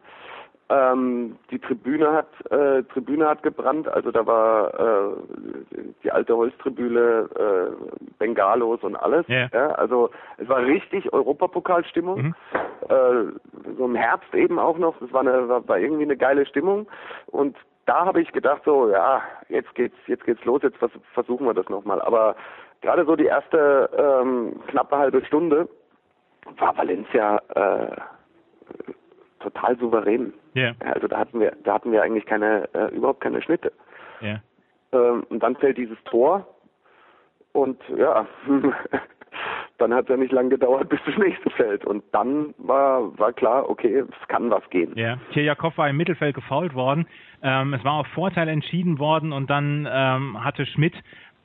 Ähm, 0.68 1.36
die 1.50 1.58
Tribüne 1.58 2.12
hat 2.12 2.50
äh, 2.50 2.82
Tribüne 2.84 3.28
hat 3.28 3.42
gebrannt, 3.42 3.88
also 3.88 4.10
da 4.10 4.24
war 4.24 4.72
äh, 4.80 5.16
die 6.02 6.10
alte 6.10 6.34
Holztribüne, 6.34 7.28
äh, 7.34 8.14
Bengalos 8.18 8.82
und 8.82 8.96
alles. 8.96 9.28
Yeah. 9.28 9.50
Ja, 9.52 9.66
also 9.72 10.10
es 10.38 10.48
war 10.48 10.62
richtig 10.62 11.12
Europapokalstimmung. 11.12 12.22
Mhm. 12.22 12.34
So 13.78 13.84
im 13.84 13.94
Herbst 13.94 14.34
eben 14.34 14.58
auch 14.58 14.76
noch. 14.76 14.98
Das 14.98 15.12
war, 15.12 15.20
eine, 15.20 15.48
war 15.48 15.78
irgendwie 15.78 16.02
eine 16.02 16.16
geile 16.16 16.44
Stimmung 16.46 16.88
und 17.26 17.56
da 17.86 18.04
habe 18.04 18.20
ich 18.20 18.32
gedacht 18.32 18.62
so, 18.64 18.90
ja, 18.90 19.22
jetzt 19.48 19.74
geht's, 19.74 19.96
jetzt 20.06 20.24
geht's 20.24 20.44
los, 20.44 20.62
jetzt 20.62 20.78
versuchen 21.14 21.46
wir 21.46 21.54
das 21.54 21.68
nochmal. 21.68 22.00
Aber 22.02 22.36
gerade 22.80 23.04
so 23.04 23.16
die 23.16 23.26
erste 23.26 23.90
ähm, 23.96 24.60
knappe 24.68 24.96
halbe 24.96 25.24
Stunde 25.24 25.68
war 26.58 26.76
Valencia 26.76 27.40
äh, 27.54 27.96
total 29.40 29.76
souverän. 29.78 30.32
Yeah. 30.54 30.74
Also 30.80 31.08
da 31.08 31.18
hatten 31.18 31.40
wir, 31.40 31.52
da 31.64 31.74
hatten 31.74 31.92
wir 31.92 32.02
eigentlich 32.02 32.26
keine, 32.26 32.68
äh, 32.74 32.94
überhaupt 32.94 33.20
keine 33.20 33.42
Schnitte. 33.42 33.72
Yeah. 34.20 34.42
Ähm, 34.92 35.24
und 35.28 35.42
dann 35.42 35.56
fällt 35.56 35.78
dieses 35.78 35.98
Tor 36.04 36.46
und 37.52 37.80
ja, 37.96 38.26
dann 39.78 39.94
hat 39.94 40.04
es 40.04 40.10
ja 40.10 40.16
nicht 40.16 40.32
lange 40.32 40.50
gedauert, 40.50 40.88
bis 40.90 41.00
das 41.06 41.16
nächste 41.16 41.50
fällt. 41.50 41.84
Und 41.84 42.04
dann 42.12 42.54
war, 42.58 43.18
war 43.18 43.32
klar, 43.32 43.68
okay, 43.68 44.04
es 44.08 44.28
kann 44.28 44.50
was 44.50 44.68
gehen. 44.70 44.92
Ja, 44.96 45.18
Kirjakov 45.32 45.76
war 45.78 45.88
im 45.88 45.96
Mittelfeld 45.96 46.34
gefault 46.34 46.74
worden. 46.74 47.06
Ähm, 47.42 47.74
es 47.74 47.84
war 47.84 47.94
auf 47.94 48.06
Vorteil 48.08 48.48
entschieden 48.48 48.98
worden 48.98 49.32
und 49.32 49.50
dann 49.50 49.88
ähm, 49.90 50.44
hatte 50.44 50.66
Schmidt 50.66 50.94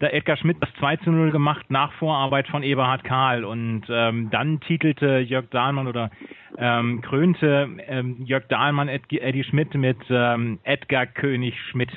der 0.02 0.14
Edgar 0.14 0.38
Schmidt 0.38 0.58
das 0.62 0.70
2 0.80 0.98
zu 0.98 1.12
0 1.12 1.32
gemacht 1.32 1.66
nach 1.70 1.92
Vorarbeit 1.94 2.48
von 2.48 2.64
Eberhard 2.64 3.04
Karl 3.04 3.44
und 3.44 3.84
ähm, 3.90 4.30
dann 4.30 4.60
titelte 4.60 5.20
Jörg 5.20 5.50
Dahlmann 5.50 5.88
oder 5.88 6.12
ähm, 6.58 7.02
krönte 7.02 7.70
ähm, 7.88 8.18
Jörg 8.26 8.48
Dahlmann 8.48 8.90
Ed 8.90 9.12
Eddie 9.12 9.44
Schmidt 9.44 9.74
mit 9.74 9.98
ähm, 10.10 10.60
Edgar 10.64 11.08
König 11.08 11.60
Schmidt 11.72 11.92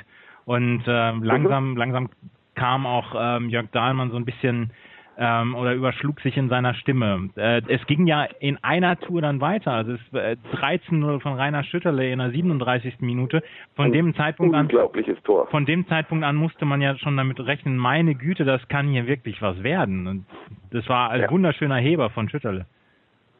und 0.45 0.83
ähm, 0.87 1.23
langsam 1.23 1.77
langsam 1.77 2.09
kam 2.55 2.85
auch 2.85 3.13
ähm, 3.15 3.49
Jörg 3.49 3.69
Dahlmann 3.71 4.09
so 4.09 4.17
ein 4.17 4.25
bisschen 4.25 4.71
ähm, 5.17 5.55
oder 5.55 5.73
überschlug 5.73 6.19
sich 6.21 6.37
in 6.37 6.49
seiner 6.49 6.73
Stimme. 6.73 7.29
Äh, 7.35 7.61
es 7.67 7.85
ging 7.85 8.07
ja 8.07 8.25
in 8.39 8.57
einer 8.63 8.99
Tour 8.99 9.21
dann 9.21 9.41
weiter. 9.41 9.71
Also 9.71 9.93
es 9.93 10.13
äh, 10.13 10.37
13-0 10.55 11.21
von 11.21 11.33
Rainer 11.33 11.63
Schütterle 11.63 12.11
in 12.11 12.19
der 12.19 12.31
37. 12.31 13.01
Minute. 13.01 13.43
Von 13.75 13.87
Ein 13.87 13.91
dem 13.91 14.15
Zeitpunkt 14.15 14.55
an 14.55 14.65
unglaubliches 14.65 15.21
Tor. 15.23 15.47
Von 15.47 15.65
dem 15.65 15.87
Zeitpunkt 15.87 16.23
an 16.23 16.35
musste 16.35 16.65
man 16.65 16.81
ja 16.81 16.97
schon 16.97 17.17
damit 17.17 17.39
rechnen, 17.39 17.77
meine 17.77 18.15
Güte, 18.15 18.45
das 18.45 18.65
kann 18.67 18.87
hier 18.87 19.07
wirklich 19.07 19.41
was 19.41 19.61
werden. 19.63 20.07
Und 20.07 20.25
das 20.71 20.87
war 20.89 21.11
ein 21.11 21.21
ja. 21.21 21.31
wunderschöner 21.31 21.77
Heber 21.77 22.09
von 22.09 22.29
Schütterle. 22.29 22.65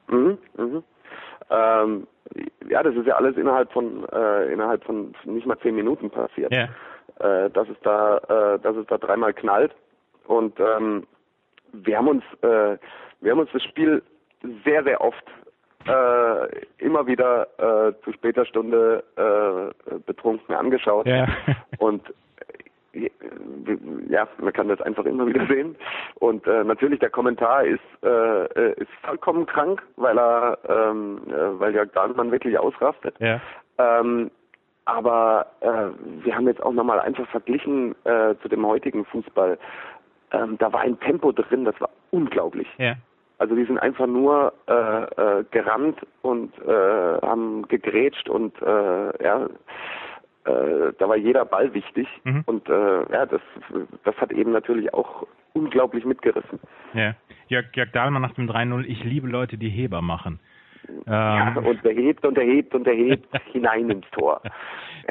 Mhm, 0.09 0.37
mhm. 0.57 0.83
Ähm, 1.49 2.07
ja, 2.69 2.81
das 2.83 2.95
ist 2.95 3.05
ja 3.05 3.15
alles 3.15 3.35
innerhalb 3.35 3.71
von 3.73 4.07
äh, 4.09 4.53
innerhalb 4.53 4.83
von 4.85 5.13
nicht 5.25 5.45
mal 5.45 5.59
zehn 5.59 5.75
Minuten 5.75 6.09
passiert. 6.09 6.51
Ja. 6.53 6.69
Äh, 7.19 7.49
dass 7.49 7.67
es 7.69 7.77
da, 7.83 8.17
äh, 8.17 8.59
dass 8.59 8.75
es 8.75 8.87
da 8.87 8.97
dreimal 8.97 9.33
knallt 9.33 9.75
und 10.27 10.59
ähm, 10.59 11.05
wir 11.73 11.97
haben 11.97 12.07
uns, 12.07 12.23
äh, 12.41 12.77
wir 13.21 13.31
haben 13.31 13.39
uns 13.39 13.51
das 13.51 13.63
Spiel 13.63 14.01
sehr, 14.63 14.83
sehr 14.83 15.01
oft 15.01 15.23
äh, 15.87 16.65
immer 16.77 17.07
wieder 17.07 17.47
äh, 17.57 17.93
zu 18.03 18.13
später 18.13 18.45
Stunde 18.45 19.03
äh, 19.15 19.95
betrunken 20.05 20.55
angeschaut. 20.55 21.07
Ja. 21.07 21.27
Und 21.79 22.01
äh, 22.93 23.09
ja, 24.09 24.27
man 24.39 24.53
kann 24.53 24.67
das 24.67 24.81
einfach 24.81 25.05
immer 25.05 25.25
wieder 25.25 25.45
sehen. 25.47 25.75
Und 26.15 26.45
äh, 26.45 26.63
natürlich 26.63 26.99
der 26.99 27.09
Kommentar 27.09 27.63
ist 27.63 27.79
äh, 28.03 28.73
ist 28.73 28.91
vollkommen 29.01 29.45
krank, 29.45 29.81
weil 29.95 30.17
er 30.19 30.57
ähm, 30.67 31.21
äh, 31.27 31.59
weil 31.59 31.73
Jörg 31.73 31.91
Dahlmann 31.93 32.31
wirklich 32.31 32.57
ausrastet. 32.59 33.15
Ja. 33.19 33.39
Ähm, 33.77 34.29
aber 34.85 35.45
äh, 35.61 36.23
wir 36.23 36.35
haben 36.35 36.47
jetzt 36.47 36.61
auch 36.61 36.73
nochmal 36.73 36.99
einfach 36.99 37.27
verglichen 37.29 37.95
äh, 38.03 38.35
zu 38.41 38.49
dem 38.49 38.65
heutigen 38.65 39.05
Fußball 39.05 39.57
ähm, 40.31 40.57
da 40.57 40.71
war 40.73 40.81
ein 40.81 40.99
Tempo 40.99 41.31
drin, 41.31 41.65
das 41.65 41.79
war 41.79 41.89
unglaublich. 42.11 42.67
Ja. 42.77 42.95
Also 43.37 43.55
die 43.55 43.65
sind 43.65 43.79
einfach 43.79 44.05
nur 44.05 44.53
äh, 44.67 44.73
äh, 45.39 45.43
gerannt 45.49 45.99
und 46.21 46.53
äh, 46.59 47.21
haben 47.21 47.67
gegrätscht 47.67 48.29
und 48.29 48.53
äh, 48.61 49.23
ja, 49.23 49.47
äh, 50.45 50.93
da 50.97 51.09
war 51.09 51.15
jeder 51.15 51.45
Ball 51.45 51.73
wichtig 51.73 52.07
mhm. 52.23 52.43
und 52.45 52.69
äh, 52.69 53.11
ja, 53.11 53.25
das, 53.25 53.41
das 54.03 54.15
hat 54.17 54.31
eben 54.31 54.51
natürlich 54.51 54.93
auch 54.93 55.25
unglaublich 55.53 56.05
mitgerissen. 56.05 56.59
Ja, 56.93 57.15
Jörg, 57.47 57.65
Jörg 57.75 57.91
Dahlmann 57.91 58.21
nach 58.21 58.33
dem 58.33 58.49
3-0, 58.49 58.85
ich 58.85 59.03
liebe 59.03 59.27
Leute, 59.27 59.57
die 59.57 59.69
Heber 59.69 60.01
machen. 60.01 60.39
Ja, 61.07 61.55
ähm. 61.57 61.65
und 61.65 61.85
er 61.85 61.93
hebt 61.93 62.25
und 62.25 62.37
er 62.37 62.43
hebt 62.43 62.73
und 62.73 62.87
er 62.87 62.93
hebt 62.93 63.27
hinein 63.51 63.89
ins 63.89 64.09
Tor. 64.11 64.41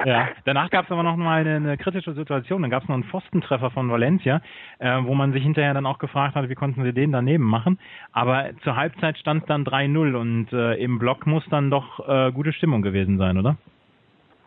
Ja. 0.05 0.29
Danach 0.45 0.71
gab 0.71 0.85
es 0.85 0.91
aber 0.91 1.03
noch 1.03 1.17
mal 1.17 1.41
eine, 1.41 1.57
eine, 1.57 1.77
kritische 1.77 2.13
Situation. 2.13 2.63
Dann 2.63 2.71
gab 2.71 2.83
es 2.83 2.89
noch 2.89 2.95
einen 2.95 3.05
Pfostentreffer 3.05 3.71
von 3.71 3.91
Valencia, 3.91 4.41
äh, 4.79 4.99
wo 5.03 5.15
man 5.15 5.33
sich 5.33 5.43
hinterher 5.43 5.75
dann 5.75 5.87
auch 5.87 5.99
gefragt 5.99 6.35
hat, 6.35 6.49
wie 6.49 6.55
konnten 6.55 6.83
sie 6.85 6.93
den 6.93 7.13
daneben 7.13 7.45
machen. 7.45 7.79
Aber 8.13 8.51
zur 8.63 8.77
Halbzeit 8.77 9.19
stand 9.19 9.49
dann 9.51 9.65
3-0 9.65 10.15
und 10.15 10.53
äh, 10.53 10.75
im 10.75 10.99
Block 10.99 11.27
muss 11.27 11.45
dann 11.51 11.71
doch 11.71 12.09
äh, 12.09 12.33
gute 12.33 12.53
Stimmung 12.53 12.83
gewesen 12.83 13.19
sein, 13.19 13.39
oder? 13.39 13.57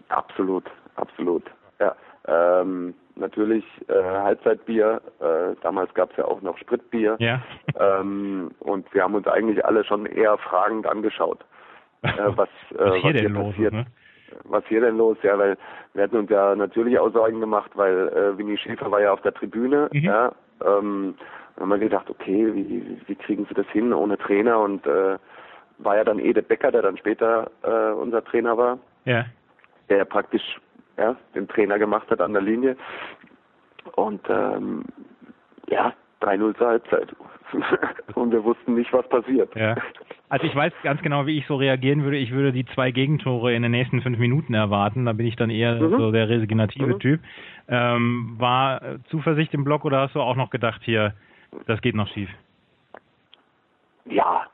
Absolut, 0.10 0.70
absolut. 0.96 1.44
Ja. 1.80 1.96
Ähm, 2.28 2.94
natürlich 3.16 3.66
äh, 3.88 3.94
Halbzeitbier. 3.94 5.02
Äh, 5.20 5.56
damals 5.62 5.94
gab 5.94 6.12
es 6.12 6.18
ja 6.18 6.26
auch 6.26 6.42
noch 6.42 6.58
Spritbier. 6.58 7.18
Ja. 7.20 7.42
ähm, 7.80 8.52
und 8.60 8.92
wir 8.94 9.04
haben 9.04 9.16
uns 9.16 9.28
eigentlich 9.28 9.64
alle 9.66 9.84
schon 9.84 10.06
eher 10.06 10.38
fragend 10.38 10.88
angeschaut, 10.88 11.40
äh, 12.02 12.10
was, 12.36 12.50
äh, 12.72 12.78
was 12.78 12.96
hier, 12.98 13.14
was 13.14 13.22
hier 13.22 13.34
passiert. 13.34 13.74
Ne? 13.74 13.86
Was 14.46 14.64
hier 14.68 14.82
denn 14.82 14.98
los? 14.98 15.18
Ja, 15.22 15.38
weil 15.38 15.58
wir 15.94 16.04
hatten 16.04 16.18
uns 16.18 16.30
ja 16.30 16.56
natürlich 16.56 16.98
auch 16.98 17.12
Sorgen 17.12 17.40
gemacht, 17.40 17.72
weil 17.76 18.08
äh, 18.10 18.38
Winnie 18.38 18.58
Schäfer 18.58 18.90
war 18.90 19.02
ja 19.02 19.14
auf 19.14 19.22
der 19.22 19.34
Tribüne. 19.34 19.90
Mhm. 19.92 20.00
Ja, 20.00 20.32
ähm, 20.66 21.16
haben 21.60 21.70
wir 21.70 21.78
gedacht, 21.78 22.10
okay, 22.10 22.54
wie, 22.54 22.98
wie 23.06 23.16
kriegen 23.16 23.46
sie 23.46 23.54
das 23.54 23.68
hin 23.68 23.94
ohne 23.94 24.18
Trainer? 24.18 24.60
Und 24.60 24.88
äh, 24.88 25.18
war 25.78 25.98
ja 25.98 26.04
dann 26.04 26.20
Ede 26.20 26.42
Becker, 26.42 26.72
der 26.72 26.82
dann 26.82 26.98
später 26.98 27.52
äh, 27.62 27.94
unser 27.94 28.24
Trainer 28.24 28.58
war. 28.58 28.80
Ja. 29.06 29.26
Der 29.90 30.06
praktisch 30.06 30.60
ja, 30.98 31.16
den 31.36 31.48
Trainer 31.48 31.80
gemacht 31.80 32.10
hat 32.10 32.22
an 32.22 32.34
der 32.34 32.42
Linie. 32.42 32.76
Und 33.96 34.22
ähm, 34.30 34.86
ja, 35.68 35.94
3-0 36.22 36.58
zur 36.58 36.68
Halbzeit. 36.68 37.16
und 38.16 38.32
wir 38.32 38.44
wussten 38.44 38.76
nicht, 38.76 38.92
was 38.94 39.08
passiert. 39.10 39.54
Ja. 39.56 39.76
Also 40.30 40.48
ich 40.48 40.56
weiß 40.56 40.74
ganz 40.82 41.02
genau, 41.02 41.28
wie 41.28 41.38
ich 41.38 41.46
so 41.46 41.56
reagieren 41.56 42.04
würde. 42.04 42.18
Ich 42.18 42.32
würde 42.32 42.52
die 42.52 42.66
zwei 42.66 42.92
Gegentore 42.92 43.54
in 43.54 43.62
den 43.62 43.72
nächsten 43.72 44.02
fünf 44.02 44.18
Minuten 44.18 44.54
erwarten. 44.54 45.06
Da 45.06 45.14
bin 45.14 45.28
ich 45.28 45.36
dann 45.36 45.50
eher 45.50 45.76
mhm. 45.76 45.98
so 45.98 46.12
der 46.12 46.30
resignative 46.30 46.96
mhm. 46.96 47.00
Typ. 47.00 47.20
Ähm, 47.68 48.36
war 48.38 48.82
Zuversicht 49.10 49.54
im 49.54 49.64
Block 49.64 49.86
oder 49.86 50.02
hast 50.02 50.16
du 50.16 50.22
auch 50.22 50.36
noch 50.36 50.50
gedacht, 50.50 50.82
hier, 50.84 51.14
das 51.68 51.82
geht 51.82 51.96
noch 51.96 52.08
schief? 52.08 52.30
Ja, 54.06 54.48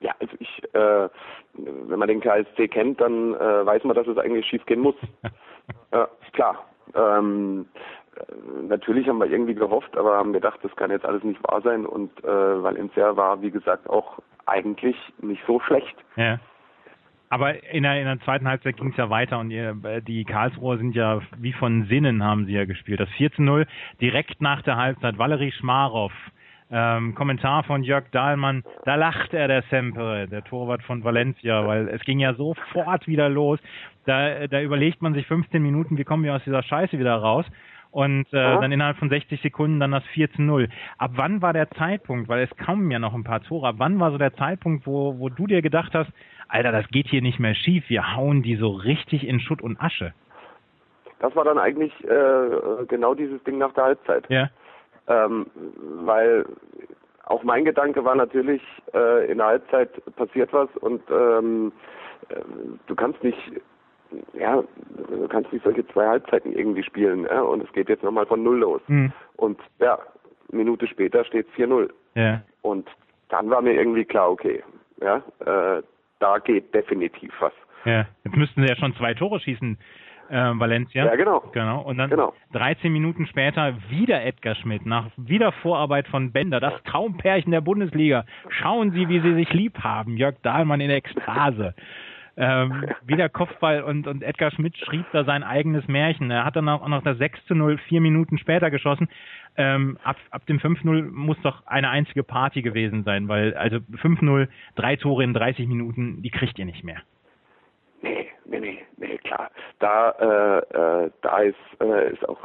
ja, 0.00 0.14
also 0.20 0.34
ich, 0.38 0.62
äh, 0.74 1.08
wenn 1.54 1.98
man 1.98 2.08
den 2.08 2.20
KSC 2.20 2.68
kennt, 2.68 3.00
dann 3.00 3.34
äh, 3.34 3.66
weiß 3.66 3.84
man, 3.84 3.96
dass 3.96 4.06
es 4.06 4.18
eigentlich 4.18 4.46
schief 4.46 4.64
gehen 4.66 4.80
muss. 4.80 4.96
ja, 5.92 6.08
klar. 6.32 6.64
Ähm, 6.94 7.66
äh, 8.16 8.66
natürlich 8.68 9.08
haben 9.08 9.18
wir 9.18 9.30
irgendwie 9.30 9.54
gehofft, 9.54 9.96
aber 9.96 10.16
haben 10.16 10.32
gedacht, 10.32 10.60
das 10.62 10.74
kann 10.76 10.90
jetzt 10.90 11.04
alles 11.04 11.24
nicht 11.24 11.42
wahr 11.44 11.60
sein 11.62 11.86
und 11.86 12.10
äh, 12.24 12.62
Valencia 12.62 13.16
war, 13.16 13.40
wie 13.42 13.50
gesagt, 13.50 13.88
auch 13.88 14.18
eigentlich 14.46 14.96
nicht 15.20 15.42
so 15.46 15.60
schlecht. 15.60 15.96
Ja. 16.16 16.38
Aber 17.30 17.64
in 17.64 17.82
der, 17.82 17.98
in 17.98 18.04
der 18.04 18.20
zweiten 18.20 18.46
Halbzeit 18.46 18.76
ging 18.76 18.90
es 18.90 18.96
ja 18.96 19.10
weiter 19.10 19.38
und 19.40 19.50
ihr, 19.50 19.76
äh, 19.82 20.00
die 20.02 20.24
Karlsruher 20.24 20.78
sind 20.78 20.94
ja 20.94 21.20
wie 21.38 21.52
von 21.52 21.86
Sinnen 21.86 22.22
haben 22.22 22.46
sie 22.46 22.52
ja 22.52 22.64
gespielt. 22.64 23.00
Das 23.00 23.08
4 23.16 23.32
zu 23.32 23.42
0 23.42 23.66
direkt 24.00 24.40
nach 24.40 24.62
der 24.62 24.76
Halbzeit. 24.76 25.18
Valerie 25.18 25.50
Schmarov, 25.50 26.12
ähm, 26.70 27.14
Kommentar 27.14 27.64
von 27.64 27.82
Jörg 27.82 28.04
Dahlmann, 28.10 28.64
da 28.84 28.94
lacht 28.94 29.34
er 29.34 29.48
der 29.48 29.62
Semper, 29.70 30.26
der 30.26 30.44
Torwart 30.44 30.82
von 30.82 31.04
Valencia, 31.04 31.66
weil 31.66 31.88
es 31.88 32.02
ging 32.04 32.18
ja 32.18 32.34
sofort 32.34 33.06
wieder 33.06 33.28
los. 33.28 33.60
Da, 34.06 34.46
da 34.46 34.60
überlegt 34.60 35.02
man 35.02 35.14
sich 35.14 35.26
15 35.26 35.62
Minuten, 35.62 35.98
wie 35.98 36.04
kommen 36.04 36.24
wir 36.24 36.34
aus 36.34 36.44
dieser 36.44 36.62
Scheiße 36.62 36.98
wieder 36.98 37.16
raus? 37.16 37.46
und 37.94 38.26
äh, 38.32 38.58
dann 38.60 38.72
innerhalb 38.72 38.96
von 38.96 39.08
60 39.08 39.40
Sekunden 39.40 39.78
dann 39.78 39.92
das 39.92 40.02
4 40.14 40.32
zu 40.32 40.42
0. 40.42 40.68
Ab 40.98 41.12
wann 41.14 41.42
war 41.42 41.52
der 41.52 41.70
Zeitpunkt, 41.70 42.28
weil 42.28 42.42
es 42.42 42.56
kamen 42.56 42.90
ja 42.90 42.98
noch 42.98 43.14
ein 43.14 43.22
paar 43.22 43.40
Tore, 43.40 43.68
ab 43.68 43.76
wann 43.78 44.00
war 44.00 44.10
so 44.10 44.18
der 44.18 44.34
Zeitpunkt, 44.34 44.84
wo, 44.84 45.20
wo 45.20 45.28
du 45.28 45.46
dir 45.46 45.62
gedacht 45.62 45.94
hast, 45.94 46.10
Alter, 46.48 46.72
das 46.72 46.88
geht 46.88 47.06
hier 47.06 47.22
nicht 47.22 47.38
mehr 47.38 47.54
schief, 47.54 47.88
wir 47.88 48.16
hauen 48.16 48.42
die 48.42 48.56
so 48.56 48.70
richtig 48.70 49.26
in 49.26 49.38
Schutt 49.38 49.62
und 49.62 49.80
Asche? 49.80 50.12
Das 51.20 51.34
war 51.36 51.44
dann 51.44 51.58
eigentlich 51.58 51.92
äh, 52.04 52.84
genau 52.88 53.14
dieses 53.14 53.42
Ding 53.44 53.58
nach 53.58 53.72
der 53.74 53.84
Halbzeit. 53.84 54.28
Ja. 54.28 54.50
Ähm, 55.06 55.46
weil 56.04 56.44
auch 57.24 57.42
mein 57.42 57.64
Gedanke 57.64 58.04
war 58.04 58.14
natürlich, 58.14 58.62
äh, 58.94 59.30
in 59.30 59.38
der 59.38 59.46
Halbzeit 59.46 59.90
passiert 60.16 60.52
was 60.52 60.68
und 60.80 61.02
ähm, 61.10 61.72
äh, 62.28 62.36
du 62.86 62.94
kannst 62.94 63.22
nicht 63.22 63.38
ja, 64.32 64.62
du 65.08 65.28
kannst 65.28 65.52
nicht 65.52 65.64
solche 65.64 65.86
zwei 65.88 66.06
Halbzeiten 66.06 66.52
irgendwie 66.52 66.82
spielen, 66.82 67.24
ja, 67.24 67.40
und 67.40 67.64
es 67.64 67.72
geht 67.72 67.88
jetzt 67.88 68.04
nochmal 68.04 68.26
von 68.26 68.42
Null 68.42 68.58
los. 68.58 68.82
Mhm. 68.86 69.12
Und 69.36 69.58
ja, 69.80 69.98
Minute 70.52 70.86
später 70.86 71.24
steht 71.24 71.48
4-0. 71.56 71.90
Ja. 72.14 72.42
Und 72.62 72.88
dann 73.28 73.50
war 73.50 73.60
mir 73.62 73.72
irgendwie 73.72 74.04
klar, 74.04 74.30
okay, 74.30 74.62
ja, 75.00 75.16
äh, 75.40 75.82
da 76.20 76.38
geht 76.38 76.74
definitiv 76.74 77.32
was. 77.40 77.52
Ja, 77.84 78.06
jetzt 78.24 78.36
müssten 78.36 78.62
sie 78.62 78.68
ja 78.68 78.76
schon 78.76 78.94
zwei 78.94 79.14
Tore 79.14 79.40
schießen, 79.40 79.78
äh, 80.30 80.52
Valencia. 80.54 81.04
Ja, 81.04 81.16
genau. 81.16 81.40
Genau. 81.52 81.82
Und 81.82 81.98
dann 81.98 82.10
genau. 82.10 82.32
13 82.52 82.92
Minuten 82.92 83.26
später 83.26 83.74
wieder 83.88 84.24
Edgar 84.24 84.54
Schmidt, 84.54 84.86
nach 84.86 85.06
wieder 85.16 85.52
Vorarbeit 85.52 86.08
von 86.08 86.32
Bender, 86.32 86.60
das 86.60 86.74
Traumpärchen 86.84 87.52
der 87.52 87.60
Bundesliga. 87.60 88.24
Schauen 88.48 88.92
Sie, 88.92 89.08
wie 89.08 89.20
sie 89.20 89.34
sich 89.34 89.52
lieb 89.52 89.78
haben. 89.80 90.16
Jörg 90.16 90.36
Dahlmann 90.42 90.80
in 90.80 90.90
Ekstase. 90.90 91.74
Ähm, 92.36 92.86
wieder 93.06 93.28
Kopfball 93.28 93.82
und, 93.82 94.08
und 94.08 94.22
Edgar 94.22 94.50
Schmidt 94.50 94.76
schrieb 94.76 95.06
da 95.12 95.24
sein 95.24 95.44
eigenes 95.44 95.86
Märchen. 95.86 96.32
Er 96.32 96.44
hat 96.44 96.56
dann 96.56 96.68
auch 96.68 96.86
noch 96.88 97.02
das 97.04 97.16
6 97.18 97.46
zu 97.46 97.54
0 97.54 97.78
vier 97.78 98.00
Minuten 98.00 98.38
später 98.38 98.70
geschossen. 98.72 99.08
Ähm, 99.56 99.98
ab, 100.02 100.16
ab 100.30 100.44
dem 100.46 100.58
5-0 100.58 101.12
muss 101.12 101.36
doch 101.42 101.64
eine 101.66 101.90
einzige 101.90 102.24
Party 102.24 102.62
gewesen 102.62 103.04
sein, 103.04 103.28
weil 103.28 103.54
also 103.54 103.76
5-0, 103.76 104.48
drei 104.74 104.96
Tore 104.96 105.22
in 105.22 105.32
30 105.32 105.68
Minuten, 105.68 106.22
die 106.22 106.30
kriegt 106.30 106.58
ihr 106.58 106.64
nicht 106.64 106.82
mehr. 106.82 107.02
Nee, 108.02 108.26
nee, 108.46 108.60
nee, 108.60 108.78
nee, 108.96 109.18
klar. 109.18 109.50
Da, 109.78 110.10
äh, 110.10 111.04
äh, 111.04 111.10
da 111.22 111.38
ist, 111.38 111.56
äh, 111.80 112.12
ist 112.12 112.28
auch 112.28 112.38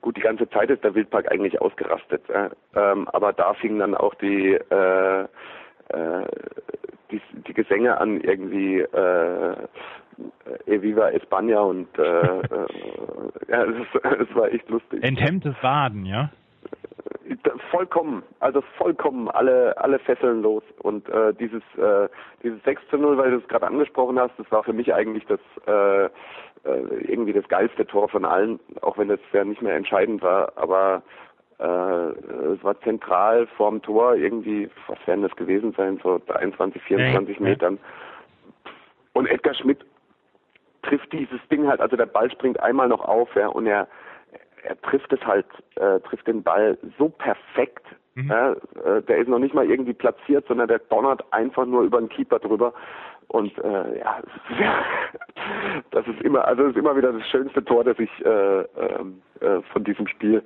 gut, 0.00 0.16
die 0.16 0.20
ganze 0.22 0.48
Zeit 0.50 0.70
ist 0.70 0.84
der 0.84 0.94
Wildpark 0.94 1.30
eigentlich 1.30 1.60
ausgerastet. 1.60 2.22
Äh, 2.28 2.50
ähm, 2.74 3.08
aber 3.08 3.32
da 3.32 3.54
fingen 3.54 3.78
dann 3.78 3.94
auch 3.94 4.14
die 4.14 4.52
äh, 4.52 5.22
äh, 5.22 6.26
die, 7.10 7.22
die 7.46 7.54
Gesänge 7.54 7.98
an 7.98 8.20
irgendwie 8.20 8.84
Eviva 10.66 11.08
España 11.08 11.60
und 11.60 11.88
ja, 11.96 13.64
es, 13.64 14.34
war 14.34 14.52
echt 14.52 14.68
lustig. 14.68 15.02
Enthemmtes 15.02 15.54
Waden, 15.62 16.04
ja? 16.04 16.30
Vollkommen, 17.70 18.22
also 18.40 18.62
vollkommen 18.76 19.28
alle 19.28 19.76
alle 19.78 19.98
Fesseln 19.98 20.42
los. 20.42 20.62
Und 20.82 21.08
äh, 21.08 21.34
dieses 21.34 21.62
äh, 21.76 22.08
dieses 22.42 22.62
6 22.64 22.82
zu 22.90 22.98
0, 22.98 23.18
weil 23.18 23.30
du 23.30 23.38
es 23.38 23.48
gerade 23.48 23.66
angesprochen 23.66 24.18
hast, 24.18 24.32
das 24.38 24.50
war 24.50 24.64
für 24.64 24.72
mich 24.72 24.92
eigentlich 24.94 25.24
das 25.26 25.40
äh, 25.66 26.06
äh, 26.64 26.80
irgendwie 27.06 27.32
das 27.32 27.46
geilste 27.48 27.86
Tor 27.86 28.08
von 28.08 28.24
allen, 28.24 28.58
auch 28.80 28.98
wenn 28.98 29.10
es 29.10 29.20
ja 29.32 29.44
nicht 29.44 29.62
mehr 29.62 29.76
entscheidend 29.76 30.22
war, 30.22 30.52
aber 30.56 31.02
äh, 31.58 31.64
es 31.64 32.62
war 32.62 32.80
zentral 32.82 33.46
vorm 33.56 33.82
Tor, 33.82 34.14
irgendwie, 34.14 34.70
was 34.86 34.98
werden 35.06 35.22
das 35.22 35.34
gewesen 35.36 35.72
sein, 35.76 36.00
so 36.02 36.20
23, 36.26 36.82
24 36.82 37.40
nee, 37.40 37.50
Metern. 37.50 37.78
Und 39.12 39.26
Edgar 39.26 39.54
Schmidt 39.54 39.84
trifft 40.82 41.12
dieses 41.12 41.40
Ding 41.50 41.66
halt, 41.66 41.80
also 41.80 41.96
der 41.96 42.06
Ball 42.06 42.30
springt 42.30 42.60
einmal 42.60 42.88
noch 42.88 43.04
auf, 43.04 43.34
ja, 43.34 43.48
und 43.48 43.66
er, 43.66 43.88
er 44.62 44.80
trifft 44.82 45.12
es 45.12 45.20
halt, 45.24 45.46
äh, 45.76 46.00
trifft 46.00 46.26
den 46.26 46.42
Ball 46.42 46.78
so 46.98 47.08
perfekt. 47.08 47.86
Mhm. 48.14 48.30
Äh, 48.30 49.02
der 49.02 49.18
ist 49.18 49.28
noch 49.28 49.38
nicht 49.38 49.54
mal 49.54 49.68
irgendwie 49.68 49.92
platziert, 49.92 50.46
sondern 50.48 50.68
der 50.68 50.80
donnert 50.80 51.24
einfach 51.32 51.66
nur 51.66 51.82
über 51.82 51.98
den 51.98 52.08
Keeper 52.08 52.38
drüber. 52.38 52.72
Und 53.28 53.56
äh, 53.58 53.98
ja, 53.98 54.20
das 55.90 56.06
ist 56.06 56.20
immer, 56.22 56.46
also 56.46 56.62
das 56.62 56.72
ist 56.72 56.78
immer 56.78 56.96
wieder 56.96 57.12
das 57.12 57.26
schönste 57.28 57.64
Tor, 57.64 57.84
das 57.84 57.98
ich 57.98 58.10
äh, 58.24 58.60
ähm, 58.60 59.22
äh, 59.40 59.60
von 59.72 59.84
diesem 59.84 60.06
Spiel 60.08 60.42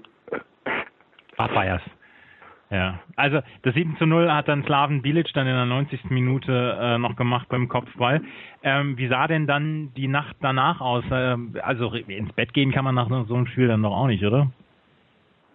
abfeierst. 1.36 1.86
Ja, 2.72 3.00
also 3.16 3.40
das 3.64 3.74
7 3.74 3.96
zu 3.98 4.06
0 4.06 4.32
hat 4.32 4.48
dann 4.48 4.64
Slaven 4.64 5.02
Bilic 5.02 5.30
dann 5.34 5.46
in 5.46 5.54
der 5.54 5.66
90. 5.66 6.08
Minute 6.08 6.78
äh, 6.80 6.96
noch 6.96 7.16
gemacht 7.16 7.46
beim 7.50 7.68
Kopfball. 7.68 8.22
Ähm, 8.62 8.96
wie 8.96 9.08
sah 9.08 9.26
denn 9.26 9.46
dann 9.46 9.92
die 9.94 10.08
Nacht 10.08 10.36
danach 10.40 10.80
aus? 10.80 11.04
Ähm, 11.12 11.54
also 11.62 11.92
ins 11.92 12.32
Bett 12.32 12.54
gehen 12.54 12.72
kann 12.72 12.86
man 12.86 12.94
nach 12.94 13.10
so 13.10 13.34
einem 13.34 13.46
Spiel 13.46 13.68
dann 13.68 13.82
doch 13.82 13.94
auch 13.94 14.06
nicht, 14.06 14.24
oder? 14.24 14.46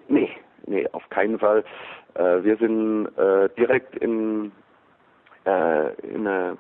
Nee, 0.10 0.30
nee, 0.68 0.88
auf 0.92 1.10
keinen 1.10 1.40
Fall. 1.40 1.64
Äh, 2.14 2.44
wir 2.44 2.56
sind 2.58 3.08
äh, 3.18 3.50
direkt 3.58 3.96
in, 3.96 4.52
äh, 5.46 5.94
in, 6.04 6.28
eine, 6.28 6.58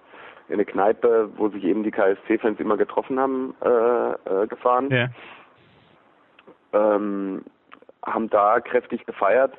in 0.48 0.56
eine 0.56 0.65
Kneipe, 0.65 1.30
wo 1.38 1.50
sich 1.50 1.63
eben 1.65 1.84
die 1.84 1.91
KSC-Fans 1.91 2.60
immer 2.60 2.78
getroffen 2.78 3.20
haben, 3.20 3.54
äh, 3.63 4.43
äh, 4.43 4.48
gefahren. 4.48 4.89
Ja. 4.89 5.10
Ähm, 6.74 7.43
haben 8.04 8.28
da 8.32 8.60
kräftig 8.60 9.06
gefeiert, 9.06 9.54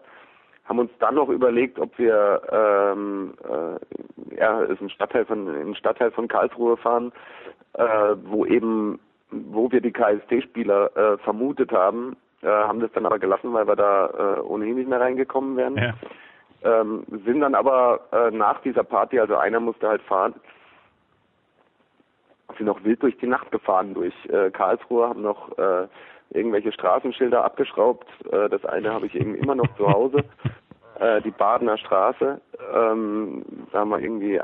haben 0.68 0.78
uns 0.78 0.90
dann 0.98 1.14
noch 1.14 1.30
überlegt, 1.30 1.78
ob 1.78 1.98
wir 1.98 2.42
ähm, 2.52 3.34
äh, 3.42 4.36
ja, 4.36 4.60
ist 4.62 4.80
ein 4.80 4.90
Stadtteil 4.90 5.24
von 5.24 5.54
in 5.54 5.74
Stadtteil 5.74 6.10
von 6.10 6.28
Karlsruhe 6.28 6.76
fahren, 6.76 7.12
äh, 7.74 8.14
wo 8.24 8.44
eben 8.44 9.00
wo 9.30 9.70
wir 9.70 9.80
die 9.80 9.92
KSD-Spieler 9.92 10.96
äh, 10.96 11.18
vermutet 11.18 11.72
haben, 11.72 12.16
äh, 12.42 12.46
haben 12.46 12.80
das 12.80 12.92
dann 12.92 13.06
aber 13.06 13.18
gelassen, 13.18 13.52
weil 13.52 13.66
wir 13.66 13.76
da 13.76 14.36
äh, 14.38 14.40
ohnehin 14.40 14.76
nicht 14.76 14.88
mehr 14.88 15.00
reingekommen 15.00 15.56
wären. 15.56 15.76
Ja. 15.76 15.94
Ähm, 16.62 17.04
sind 17.24 17.40
dann 17.40 17.54
aber 17.54 18.00
äh, 18.10 18.30
nach 18.30 18.60
dieser 18.62 18.84
Party, 18.84 19.20
also 19.20 19.36
einer 19.36 19.60
musste 19.60 19.88
halt 19.88 20.02
fahren, 20.02 20.34
sind 22.56 22.66
noch 22.66 22.82
wild 22.84 23.02
durch 23.02 23.16
die 23.18 23.26
Nacht 23.26 23.52
gefahren 23.52 23.94
durch 23.94 24.14
äh, 24.26 24.50
Karlsruhe, 24.50 25.08
haben 25.08 25.22
noch 25.22 25.56
äh, 25.58 25.86
irgendwelche 26.30 26.72
Straßenschilder 26.72 27.44
abgeschraubt. 27.44 28.06
Äh, 28.30 28.48
das 28.48 28.64
eine 28.64 28.92
habe 28.92 29.06
ich 29.06 29.14
eben 29.14 29.34
immer 29.34 29.54
noch 29.54 29.74
zu 29.76 29.88
Hause. 29.88 30.24
Äh, 31.00 31.22
die 31.22 31.30
Badener 31.30 31.78
Straße, 31.78 32.40
ähm, 32.74 33.44
da 33.70 33.78
haben 33.78 33.90
wir 33.90 34.00
irgendwie, 34.00 34.40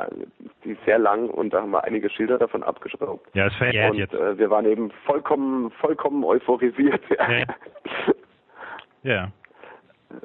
die 0.62 0.70
ist 0.70 0.85
sehr 0.85 1.01
lang 1.01 1.29
und 1.29 1.53
da 1.53 1.62
haben 1.62 1.73
wir 1.73 1.83
einige 1.83 2.09
Schilder 2.09 2.38
davon 2.38 2.62
abgeschraubt. 2.62 3.29
Ja, 3.35 3.49
es 3.49 3.55
verjährt 3.57 3.90
und, 3.90 3.99
jetzt. 3.99 4.14
Äh, 4.14 4.38
wir 4.38 4.51
waren 4.51 4.64
eben 4.64 4.92
vollkommen, 5.05 5.73
vollkommen 5.81 6.23
euphorisiert. 6.23 7.03
Ja. 7.18 7.44
ja. 9.03 9.29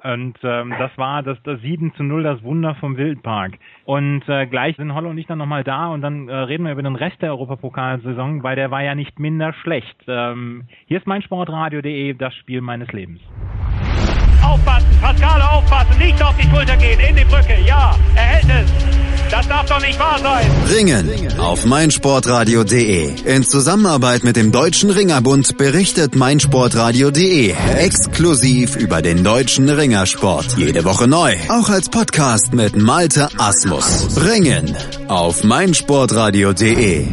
Und 0.04 0.38
ähm, 0.44 0.74
das 0.78 0.92
war 0.98 1.24
das, 1.24 1.38
das 1.44 1.62
7 1.62 1.94
zu 1.96 2.04
0, 2.04 2.24
das 2.24 2.44
Wunder 2.44 2.76
vom 2.76 2.98
Wildpark. 2.98 3.54
Und 3.86 4.28
äh, 4.28 4.48
gleich 4.48 4.76
sind 4.78 4.94
Holle 4.94 5.10
und 5.10 5.18
ich 5.18 5.28
dann 5.28 5.38
nochmal 5.38 5.64
da 5.64 5.88
und 5.88 6.02
dann 6.02 6.30
äh, 6.30 6.34
reden 6.34 6.66
wir 6.66 6.72
über 6.72 6.84
den 6.84 6.96
Rest 6.96 7.22
der 7.22 7.32
Europapokalsaison, 7.32 8.44
weil 8.44 8.56
der 8.56 8.72
war 8.72 8.84
ja 8.84 8.96
nicht 8.96 9.20
minder 9.20 9.54
schlecht. 9.54 9.98
Ähm, 10.08 10.64
hier 10.86 10.98
ist 10.98 11.08
mein 11.08 11.22
Sportradio.de, 11.22 12.14
das 12.14 12.34
Spiel 12.36 12.62
meines 12.62 12.92
Lebens. 12.92 13.22
Aufpassen, 14.44 15.00
Pascale 15.02 15.50
aufpassen, 15.50 15.98
nicht 16.00 16.22
auf 16.24 16.36
die 16.38 16.48
Schulter 16.48 16.78
gehen, 16.78 17.00
in 17.00 17.16
die 17.16 17.26
Brücke, 17.26 17.60
ja, 17.66 17.96
er 18.16 18.22
hält 18.22 18.46
es. 18.46 19.09
Das 19.32 19.48
darf 19.48 19.66
doch 19.68 19.82
nicht 19.82 20.00
wahr 20.00 20.18
sein. 20.18 20.46
Ringen 20.76 21.40
auf 21.40 21.66
meinsportradio.de. 21.66 23.10
In 23.26 23.44
Zusammenarbeit 23.44 24.24
mit 24.24 24.36
dem 24.36 24.52
Deutschen 24.52 24.90
Ringerbund 24.90 25.56
berichtet 25.58 26.16
meinsportradio.de 26.16 27.54
exklusiv 27.78 28.76
über 28.76 29.02
den 29.04 29.24
deutschen 29.24 29.70
Ringersport. 29.70 30.58
Jede 30.58 30.84
Woche 30.84 31.08
neu. 31.08 31.34
Auch 31.50 31.70
als 31.70 31.90
Podcast 31.90 32.54
mit 32.54 32.76
Malte 32.76 33.28
Asmus. 33.38 34.20
Ringen 34.26 34.76
auf 35.08 35.44
meinsportradio.de. 35.44 37.06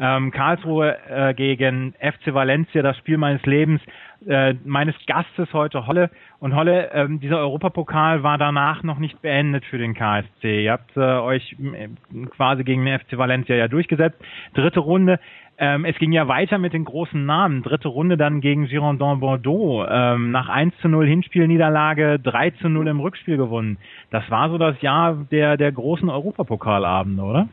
Ähm, 0.00 0.30
Karlsruhe 0.30 0.96
äh, 1.08 1.34
gegen 1.34 1.92
FC 1.94 2.32
Valencia, 2.32 2.82
das 2.82 2.96
Spiel 2.98 3.18
meines 3.18 3.42
Lebens, 3.42 3.80
äh, 4.26 4.54
meines 4.64 4.94
Gastes 5.06 5.52
heute 5.52 5.86
Holle. 5.86 6.10
Und 6.40 6.54
Holle, 6.54 6.90
ähm, 6.92 7.20
dieser 7.20 7.38
Europapokal 7.38 8.22
war 8.22 8.38
danach 8.38 8.82
noch 8.82 8.98
nicht 8.98 9.22
beendet 9.22 9.64
für 9.64 9.78
den 9.78 9.94
KSC. 9.94 10.64
Ihr 10.64 10.72
habt 10.72 10.96
äh, 10.96 11.00
euch 11.00 11.56
äh, 11.60 11.88
quasi 12.36 12.64
gegen 12.64 12.84
den 12.84 12.98
FC 12.98 13.16
Valencia 13.16 13.54
ja 13.54 13.68
durchgesetzt. 13.68 14.20
Dritte 14.54 14.80
Runde. 14.80 15.20
Ähm, 15.60 15.84
es 15.84 15.96
ging 15.98 16.12
ja 16.12 16.28
weiter 16.28 16.58
mit 16.58 16.72
den 16.72 16.84
großen 16.84 17.24
Namen. 17.26 17.62
Dritte 17.62 17.88
Runde 17.88 18.16
dann 18.16 18.40
gegen 18.40 18.66
Girondin 18.66 19.20
Bordeaux. 19.20 19.84
Ähm, 19.88 20.30
nach 20.30 20.48
1 20.48 20.76
zu 20.78 20.88
0 20.88 21.06
Hinspielniederlage, 21.06 22.18
3 22.20 22.50
zu 22.50 22.68
0 22.68 22.88
im 22.88 23.00
Rückspiel 23.00 23.36
gewonnen. 23.36 23.78
Das 24.10 24.28
war 24.30 24.50
so 24.50 24.58
das 24.58 24.80
Jahr 24.82 25.14
der, 25.30 25.56
der 25.56 25.72
großen 25.72 26.08
Europapokalabende, 26.08 27.22
oder? 27.22 27.48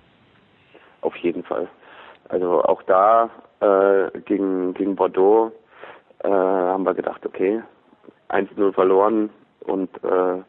Auf 1.01 1.15
jeden 1.17 1.43
Fall. 1.43 1.67
Also 2.29 2.63
auch 2.63 2.81
da 2.83 3.29
äh, 3.59 4.19
gegen, 4.21 4.73
gegen 4.73 4.95
Bordeaux 4.95 5.51
äh, 6.19 6.29
haben 6.29 6.85
wir 6.85 6.93
gedacht, 6.93 7.25
okay, 7.25 7.61
1-0 8.29 8.73
verloren 8.73 9.29
und 9.61 9.89
äh, 10.03 10.41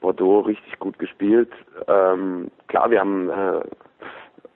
Bordeaux 0.00 0.46
richtig 0.46 0.78
gut 0.78 0.98
gespielt. 0.98 1.50
Ähm, 1.86 2.50
klar, 2.68 2.90
wir 2.90 3.00
haben, 3.00 3.30
äh, 3.30 3.60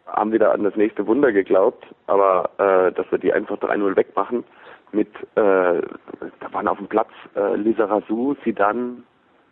haben 0.06 0.32
wieder 0.32 0.52
an 0.52 0.64
das 0.64 0.76
nächste 0.76 1.06
Wunder 1.06 1.32
geglaubt, 1.32 1.84
aber 2.06 2.50
äh, 2.58 2.92
dass 2.92 3.10
wir 3.10 3.18
die 3.18 3.32
einfach 3.32 3.56
3-0 3.58 3.96
wegmachen 3.96 4.44
mit, 4.92 5.08
äh, 5.36 5.80
da 5.80 6.52
waren 6.52 6.68
auf 6.68 6.78
dem 6.78 6.88
Platz 6.88 7.10
äh, 7.34 7.56
Lisa 7.56 7.86
Razou, 7.86 8.36
Sidan, 8.44 9.04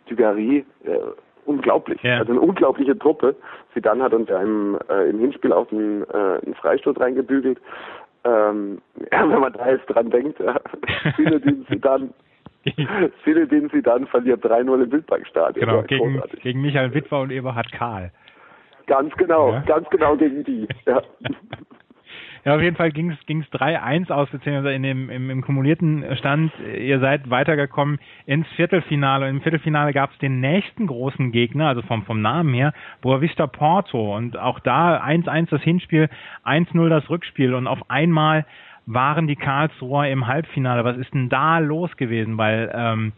Dugarry, 0.07 0.65
äh, 0.83 0.97
unglaublich. 1.45 2.01
Ja. 2.03 2.19
Also 2.19 2.31
eine 2.31 2.41
unglaubliche 2.41 2.97
Truppe. 2.97 3.35
Sidan 3.73 4.01
hat 4.01 4.13
uns 4.13 4.29
ja 4.29 4.41
im, 4.41 4.77
äh, 4.89 5.09
im 5.09 5.19
Hinspiel 5.19 5.51
auch 5.51 5.71
einen, 5.71 6.03
äh, 6.03 6.39
einen 6.45 6.55
Freistoß 6.55 6.99
reingebügelt. 6.99 7.59
Ähm, 8.23 8.81
ja, 9.11 9.29
wenn 9.29 9.39
man 9.39 9.53
da 9.53 9.69
jetzt 9.69 9.87
dran 9.87 10.09
denkt, 10.09 10.39
ja, 10.39 10.59
Zinedine 11.15 11.65
Sidan, 11.69 12.13
Zinedine 13.23 13.69
verliert 14.07 14.45
3-0 14.45 14.83
im 14.83 14.91
Wildparkstadion. 14.91 15.65
Genau, 15.65 15.81
gegen, 15.83 16.13
großartig. 16.13 16.41
gegen 16.41 16.61
Michael 16.61 16.93
Witwer 16.93 17.21
und 17.21 17.31
Eberhard 17.31 17.71
Kahl. 17.71 18.11
Ganz 18.87 19.15
genau, 19.15 19.53
Ja. 19.53 19.61
ganz 19.61 19.89
genau 19.89 20.15
gegen 20.15 20.43
die. 20.43 20.67
Ja. 20.85 21.01
Ja, 22.43 22.55
auf 22.55 22.61
jeden 22.61 22.75
Fall 22.75 22.91
ging 22.91 23.11
es 23.11 23.19
3-1 23.27 24.11
aus, 24.11 24.27
beziehungsweise 24.29 24.73
in 24.73 24.81
dem, 24.81 25.11
im, 25.11 25.29
im 25.29 25.41
kumulierten 25.41 26.03
Stand, 26.17 26.51
ihr 26.59 26.99
seid 26.99 27.29
weitergekommen 27.29 27.99
ins 28.25 28.47
Viertelfinale. 28.55 29.27
Und 29.27 29.35
Im 29.35 29.41
Viertelfinale 29.41 29.93
gab 29.93 30.11
es 30.11 30.17
den 30.17 30.39
nächsten 30.39 30.87
großen 30.87 31.31
Gegner, 31.31 31.67
also 31.67 31.83
vom, 31.83 32.03
vom 32.03 32.21
Namen 32.21 32.53
her, 32.55 32.73
Boavista 33.01 33.45
Porto. 33.45 34.15
Und 34.15 34.37
auch 34.37 34.59
da 34.59 35.03
1-1 35.03 35.49
das 35.51 35.61
Hinspiel, 35.61 36.09
1-0 36.43 36.89
das 36.89 37.07
Rückspiel. 37.11 37.53
Und 37.53 37.67
auf 37.67 37.89
einmal 37.91 38.45
waren 38.87 39.27
die 39.27 39.35
Karlsruher 39.35 40.07
im 40.07 40.25
Halbfinale. 40.25 40.83
Was 40.83 40.97
ist 40.97 41.13
denn 41.13 41.29
da 41.29 41.59
los 41.59 41.95
gewesen? 41.95 42.39
Weil 42.39 42.71
ähm, 42.73 43.11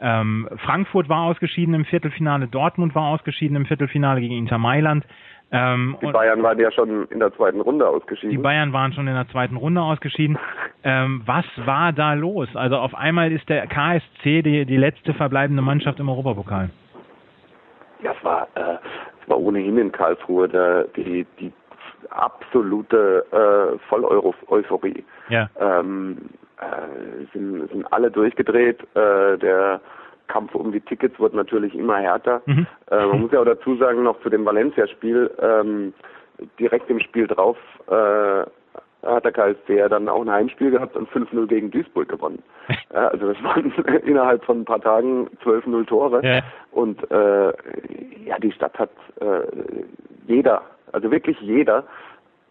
ähm, 0.00 0.48
Frankfurt 0.58 1.08
war 1.08 1.22
ausgeschieden 1.22 1.74
im 1.74 1.84
Viertelfinale, 1.84 2.46
Dortmund 2.46 2.94
war 2.94 3.06
ausgeschieden 3.08 3.56
im 3.56 3.66
Viertelfinale 3.66 4.20
gegen 4.20 4.36
Inter 4.36 4.58
Mailand. 4.58 5.04
Ähm, 5.50 5.96
Die 6.02 6.12
Bayern 6.12 6.42
waren 6.42 6.58
ja 6.58 6.70
schon 6.70 7.06
in 7.06 7.20
der 7.20 7.32
zweiten 7.34 7.60
Runde 7.60 7.88
ausgeschieden. 7.88 8.30
die 8.30 8.38
Bayern 8.38 8.72
waren 8.72 8.92
schon 8.92 9.08
in 9.08 9.14
der 9.14 9.28
zweiten 9.28 9.56
Runde 9.56 9.80
ausgeschieden. 9.80 10.38
Ähm, 10.84 11.22
was 11.24 11.46
war 11.64 11.92
da 11.92 12.12
los? 12.12 12.48
Also 12.54 12.76
auf 12.76 12.94
einmal 12.94 13.32
ist 13.32 13.48
der 13.48 13.66
KSC 13.66 14.42
die, 14.42 14.66
die 14.66 14.76
letzte 14.76 15.14
verbleibende 15.14 15.62
Mannschaft 15.62 16.00
im 16.00 16.08
Europapokal. 16.08 16.68
Ja, 18.02 18.12
es 18.16 18.24
war, 18.24 18.46
äh, 18.54 18.76
es 19.22 19.28
war 19.28 19.38
ohnehin 19.38 19.78
in 19.78 19.90
Karlsruhe 19.90 20.48
der, 20.48 20.84
die, 20.96 21.26
die 21.40 21.52
absolute 22.10 23.24
äh, 23.32 23.78
Voll-Euphorie. 23.88 25.04
Ja. 25.30 25.48
Ähm, 25.58 26.18
äh, 26.58 27.24
sind, 27.32 27.70
sind 27.70 27.92
alle 27.92 28.10
durchgedreht. 28.10 28.80
Äh, 28.94 29.38
der 29.38 29.80
Kampf 30.28 30.54
um 30.54 30.72
die 30.72 30.80
Tickets 30.80 31.18
wird 31.18 31.34
natürlich 31.34 31.74
immer 31.74 31.96
härter. 31.96 32.42
Mhm. 32.46 32.66
Äh, 32.90 33.06
man 33.06 33.20
muss 33.22 33.32
ja 33.32 33.40
auch 33.40 33.44
dazu 33.44 33.76
sagen, 33.76 34.02
noch 34.02 34.20
zu 34.22 34.30
dem 34.30 34.44
Valencia-Spiel, 34.44 35.30
ähm, 35.40 35.92
direkt 36.58 36.88
im 36.88 37.00
Spiel 37.00 37.26
drauf 37.26 37.56
äh, 37.88 38.44
hat 39.02 39.24
der 39.24 39.32
KSC 39.32 39.76
ja 39.76 39.88
dann 39.88 40.08
auch 40.08 40.22
ein 40.22 40.30
Heimspiel 40.30 40.70
gehabt 40.70 40.96
und 40.96 41.08
5-0 41.10 41.46
gegen 41.46 41.70
Duisburg 41.70 42.08
gewonnen. 42.08 42.42
Ja, 42.92 43.08
also 43.08 43.32
das 43.32 43.42
waren 43.42 43.70
innerhalb 44.04 44.44
von 44.44 44.60
ein 44.60 44.64
paar 44.64 44.80
Tagen 44.80 45.28
12-0 45.44 45.86
Tore. 45.86 46.20
Ja. 46.24 46.40
Und 46.72 46.98
äh, 47.10 47.48
ja, 48.24 48.38
die 48.38 48.52
Stadt 48.52 48.78
hat 48.78 48.90
äh, 49.20 49.46
jeder, 50.26 50.62
also 50.92 51.10
wirklich 51.10 51.38
jeder, 51.40 51.84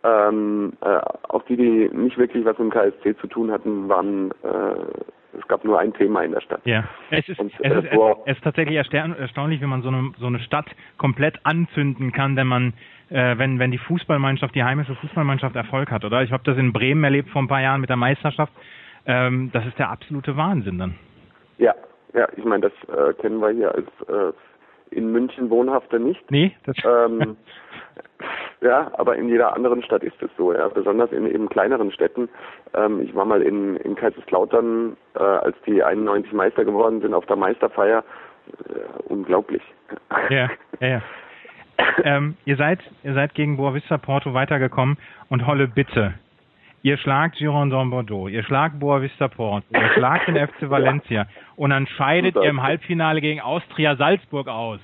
ähm, 0.04 0.74
äh, 0.82 1.00
auch 1.30 1.42
die, 1.44 1.58
die 1.58 1.90
nicht 1.92 2.18
wirklich 2.18 2.46
was 2.46 2.58
mit 2.60 2.72
dem 2.72 2.72
KSC 2.72 3.18
zu 3.18 3.28
tun 3.28 3.52
hatten, 3.52 3.90
waren, 3.90 4.32
äh, 4.44 5.27
es 5.38 5.48
gab 5.48 5.64
nur 5.64 5.80
ein 5.80 5.94
Thema 5.94 6.24
in 6.24 6.32
der 6.32 6.42
Stadt. 6.42 6.62
Ja, 6.66 6.86
es 7.12 7.28
ist, 7.28 7.40
Und, 7.40 7.54
es, 7.54 7.60
äh, 7.60 7.80
ist, 7.80 7.86
es, 8.26 8.36
ist 8.38 8.44
tatsächlich 8.44 8.78
erstaun- 8.78 9.16
erstaunlich, 9.18 9.62
wie 9.62 9.66
man 9.66 9.82
so 9.82 9.90
eine, 9.90 10.12
so 10.18 10.28
eine 10.28 10.40
Stadt 10.40 10.68
komplett 10.98 11.40
anzünden 11.44 12.12
kann, 12.12 12.36
wenn 12.36 12.48
man, 12.48 12.74
äh, 13.10 13.38
wenn, 13.38 13.60
wenn 13.60 13.72
die 13.72 13.78
Fußballmannschaft, 13.78 14.56
die 14.56 14.64
heimische 14.64 14.96
Fußballmannschaft 14.96 15.56
Erfolg 15.56 15.92
hat, 15.92 16.06
oder? 16.06 16.24
Ich 16.24 16.32
habe 16.32 16.44
das 16.44 16.58
in 16.58 16.74
Bremen 16.74 17.04
erlebt 17.04 17.30
vor 17.30 17.42
ein 17.42 17.48
paar 17.48 17.62
Jahren 17.62 17.82
mit 17.82 17.90
der 17.90 17.98
Meisterschaft. 17.98 18.54
Ähm, 19.06 19.50
das 19.54 19.66
ist 19.66 19.78
der 19.80 19.90
absolute 19.90 20.36
Wahnsinn 20.38 20.78
dann. 20.80 20.96
Ja, 21.58 21.74
ja, 22.14 22.28
ich 22.36 22.44
meine, 22.44 22.70
das 22.70 22.96
äh, 22.98 23.14
kennen 23.16 23.40
wir 23.40 23.50
hier 23.52 23.74
als 23.74 23.88
äh, 24.08 24.34
in 24.96 25.12
München 25.12 25.50
Wohnhafte 25.50 26.00
nicht. 26.00 26.30
Nee, 26.32 26.56
das, 26.66 26.76
Ähm, 26.86 27.36
ja, 28.62 28.92
aber 28.94 29.16
in 29.16 29.30
jeder 29.30 29.56
anderen 29.56 29.84
Stadt 29.84 30.04
ist 30.04 30.22
es 30.22 30.30
so, 30.38 30.54
ja. 30.54 30.68
Besonders 30.70 31.12
in 31.12 31.28
eben 31.28 31.50
kleineren 31.50 31.92
Städten. 31.92 32.30
Ähm, 32.74 33.02
ich 33.02 33.14
war 33.16 33.26
mal 33.26 33.42
in, 33.42 33.78
in 33.78 33.96
Kaiserslautern, 33.96 34.98
äh, 35.16 35.20
als 35.20 35.56
die 35.66 35.84
91 35.84 36.34
Meister 36.34 36.66
geworden 36.66 37.02
sind, 37.02 37.14
auf 37.14 37.26
der 37.26 37.36
Meisterfeier. 37.36 38.04
Äh, 38.48 39.04
unglaublich. 39.10 39.62
Ja, 40.30 40.50
ja, 40.80 40.88
ja. 40.88 41.02
ähm, 42.04 42.38
ihr 42.46 42.56
seid, 42.56 42.80
ihr 43.04 43.14
seid 43.14 43.34
gegen 43.36 43.58
Boavista 43.58 43.98
Porto 43.98 44.34
weitergekommen 44.34 44.98
und 45.30 45.46
Holle 45.46 45.68
bitte. 45.68 46.14
Ihr 46.84 46.98
schlagt 46.98 47.38
Girondin 47.38 47.90
Bordeaux, 47.90 48.28
ihr 48.28 48.44
schlagt 48.44 48.80
Boavista 48.80 49.28
Porto, 49.28 49.66
ihr 49.74 49.90
schlagt 49.96 50.28
den 50.28 50.36
FC 50.36 50.62
Valencia 50.70 51.28
und 51.56 51.72
dann 51.72 51.88
scheidet 51.88 52.36
Super. 52.36 52.46
ihr 52.46 52.50
im 52.52 52.64
Halbfinale 52.64 53.20
gegen 53.20 53.42
Austria 53.42 53.96
Salzburg 53.96 54.48
aus. 54.48 54.80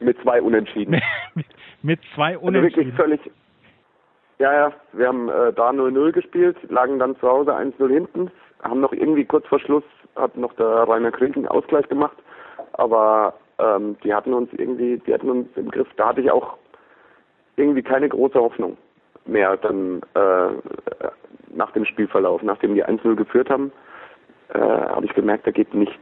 Mit 0.00 0.20
zwei 0.22 0.42
Unentschieden. 0.42 1.00
Mit 1.82 2.00
zwei 2.14 2.36
Also 2.36 2.52
wirklich 2.52 2.76
Unentschieden. 2.76 2.92
völlig. 2.96 3.20
Ja, 4.38 4.52
ja, 4.52 4.72
wir 4.92 5.08
haben 5.08 5.28
äh, 5.28 5.52
da 5.54 5.70
0-0 5.70 6.12
gespielt, 6.12 6.56
lagen 6.68 6.98
dann 6.98 7.16
zu 7.18 7.28
Hause 7.28 7.56
1-0 7.56 7.88
hinten, 7.88 8.30
haben 8.62 8.80
noch 8.80 8.92
irgendwie 8.92 9.24
kurz 9.24 9.46
vor 9.46 9.58
Schluss, 9.60 9.84
hat 10.14 10.36
noch 10.36 10.52
der 10.54 10.66
Rainer 10.66 11.10
Krieg 11.10 11.34
einen 11.36 11.48
Ausgleich 11.48 11.88
gemacht, 11.88 12.16
aber 12.74 13.32
ähm, 13.58 13.96
die 14.04 14.12
hatten 14.12 14.34
uns 14.34 14.50
irgendwie, 14.52 14.98
die 15.06 15.14
hatten 15.14 15.30
uns 15.30 15.48
im 15.56 15.70
Griff, 15.70 15.88
da 15.96 16.08
hatte 16.08 16.20
ich 16.20 16.30
auch 16.30 16.58
irgendwie 17.56 17.82
keine 17.82 18.10
große 18.10 18.38
Hoffnung 18.38 18.76
mehr 19.24 19.56
dann 19.56 20.02
äh, 20.14 20.48
nach 21.54 21.70
dem 21.72 21.86
Spielverlauf, 21.86 22.42
nachdem 22.42 22.74
die 22.74 22.84
1-0 22.84 23.14
geführt 23.14 23.48
haben, 23.48 23.72
äh, 24.52 24.58
habe 24.58 25.06
ich 25.06 25.14
gemerkt, 25.14 25.46
da 25.46 25.50
geht 25.50 25.72
nichts, 25.72 25.96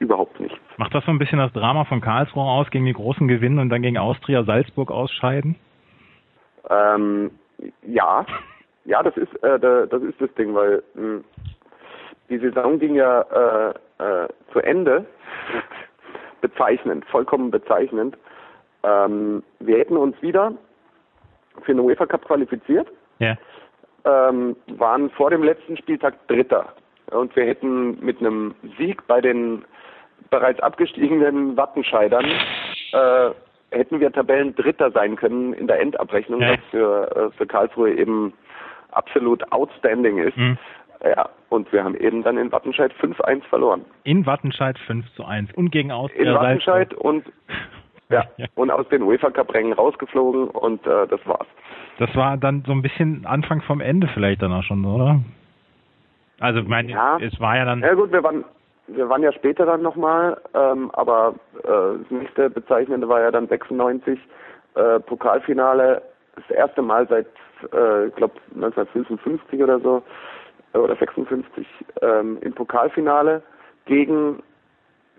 überhaupt 0.00 0.40
nichts. 0.40 0.58
Macht 0.78 0.94
das 0.94 1.04
so 1.04 1.10
ein 1.12 1.18
bisschen 1.18 1.38
das 1.38 1.52
Drama 1.52 1.84
von 1.84 2.00
Karlsruhe 2.00 2.42
aus, 2.44 2.68
gegen 2.70 2.86
die 2.86 2.92
großen 2.92 3.28
gewinnen 3.28 3.58
und 3.60 3.68
dann 3.70 3.82
gegen 3.82 3.98
Austria 3.98 4.42
Salzburg 4.42 4.90
ausscheiden? 4.90 5.54
Ähm, 6.68 7.30
ja, 7.86 8.26
ja, 8.84 9.02
das 9.02 9.16
ist 9.16 9.32
äh, 9.44 9.58
da- 9.60 9.86
das 9.86 10.02
ist 10.02 10.20
das 10.20 10.32
Ding, 10.34 10.54
weil 10.54 10.82
mh, 10.94 11.20
die 12.28 12.38
Saison 12.38 12.78
ging 12.78 12.94
ja 12.94 13.20
äh, 13.22 13.74
äh, 14.02 14.28
zu 14.52 14.60
Ende. 14.60 15.04
Bezeichnend, 16.40 17.04
vollkommen 17.06 17.50
bezeichnend. 17.50 18.16
Ähm, 18.82 19.42
wir 19.58 19.78
hätten 19.78 19.96
uns 19.98 20.20
wieder 20.22 20.52
für 21.62 21.72
den 21.74 21.80
UEFA 21.80 22.06
Cup 22.06 22.24
qualifiziert, 22.24 22.88
Ja. 23.18 23.36
ähm, 24.06 24.56
waren 24.78 25.10
vor 25.10 25.28
dem 25.28 25.42
letzten 25.42 25.76
Spieltag 25.76 26.14
Dritter. 26.28 26.72
Und 27.10 27.34
wir 27.36 27.44
hätten 27.44 28.02
mit 28.02 28.20
einem 28.20 28.54
Sieg 28.78 29.06
bei 29.06 29.20
den 29.20 29.64
bereits 30.30 30.60
abgestiegenen 30.60 31.56
Wattenscheidern 31.56 32.24
äh, 32.92 33.30
hätten 33.72 34.00
wir 34.00 34.12
Tabellen 34.12 34.54
Dritter 34.54 34.90
sein 34.90 35.16
können 35.16 35.52
in 35.52 35.66
der 35.66 35.80
Endabrechnung, 35.80 36.40
Ja. 36.40 36.52
was 36.52 36.58
für, 36.70 37.16
äh, 37.16 37.36
für 37.36 37.46
Karlsruhe 37.46 37.92
eben 37.94 38.32
absolut 38.92 39.50
outstanding 39.52 40.18
ist. 40.18 40.36
Mhm. 40.36 40.58
Ja, 41.04 41.28
und 41.48 41.72
wir 41.72 41.82
haben 41.82 41.94
eben 41.96 42.22
dann 42.22 42.36
in 42.36 42.52
Wattenscheid 42.52 42.92
5-1 43.00 43.42
verloren. 43.48 43.84
In 44.04 44.26
Wattenscheid 44.26 44.78
5 44.80 45.10
zu 45.14 45.24
1 45.24 45.52
und 45.54 45.70
gegen 45.70 45.90
Austria 45.92 46.32
In 46.32 46.34
Wattenscheid 46.34 46.90
Salzburg. 46.90 47.04
und 47.04 47.24
Ja, 48.10 48.24
und 48.56 48.72
aus 48.72 48.88
den 48.88 49.02
UEFA 49.02 49.30
Cup 49.30 49.54
Rängen 49.54 49.72
rausgeflogen 49.72 50.48
und 50.48 50.84
äh, 50.84 51.06
das 51.06 51.20
war's. 51.26 51.46
Das 52.00 52.12
war 52.16 52.36
dann 52.36 52.64
so 52.66 52.72
ein 52.72 52.82
bisschen 52.82 53.24
Anfang 53.24 53.62
vom 53.62 53.80
Ende 53.80 54.08
vielleicht 54.08 54.42
dann 54.42 54.52
auch 54.52 54.64
schon, 54.64 54.84
oder? 54.84 55.20
Also, 56.40 56.58
ich 56.58 56.66
meine, 56.66 56.90
Ja. 56.90 57.18
es 57.20 57.38
war 57.38 57.56
ja 57.56 57.64
dann. 57.64 57.82
Ja 57.82 57.94
gut, 57.94 58.10
wir 58.10 58.24
waren 58.24 58.44
wir 58.94 59.08
waren 59.08 59.22
ja 59.22 59.32
später 59.32 59.66
dann 59.66 59.82
nochmal, 59.82 60.40
ähm, 60.54 60.90
aber 60.92 61.34
äh, 61.62 61.98
das 62.02 62.10
nächste 62.10 62.50
Bezeichnende 62.50 63.08
war 63.08 63.20
ja 63.20 63.30
dann 63.30 63.48
96 63.48 64.18
äh, 64.74 65.00
Pokalfinale, 65.00 66.02
das 66.36 66.50
erste 66.50 66.82
Mal 66.82 67.06
seit, 67.08 67.26
äh, 67.72 68.06
ich 68.06 68.14
glaube 68.16 68.34
1955 68.54 69.62
oder 69.62 69.80
so 69.80 70.02
äh, 70.74 70.78
oder 70.78 70.96
56 70.96 71.66
ähm, 72.02 72.38
im 72.40 72.52
Pokalfinale 72.52 73.42
gegen 73.86 74.42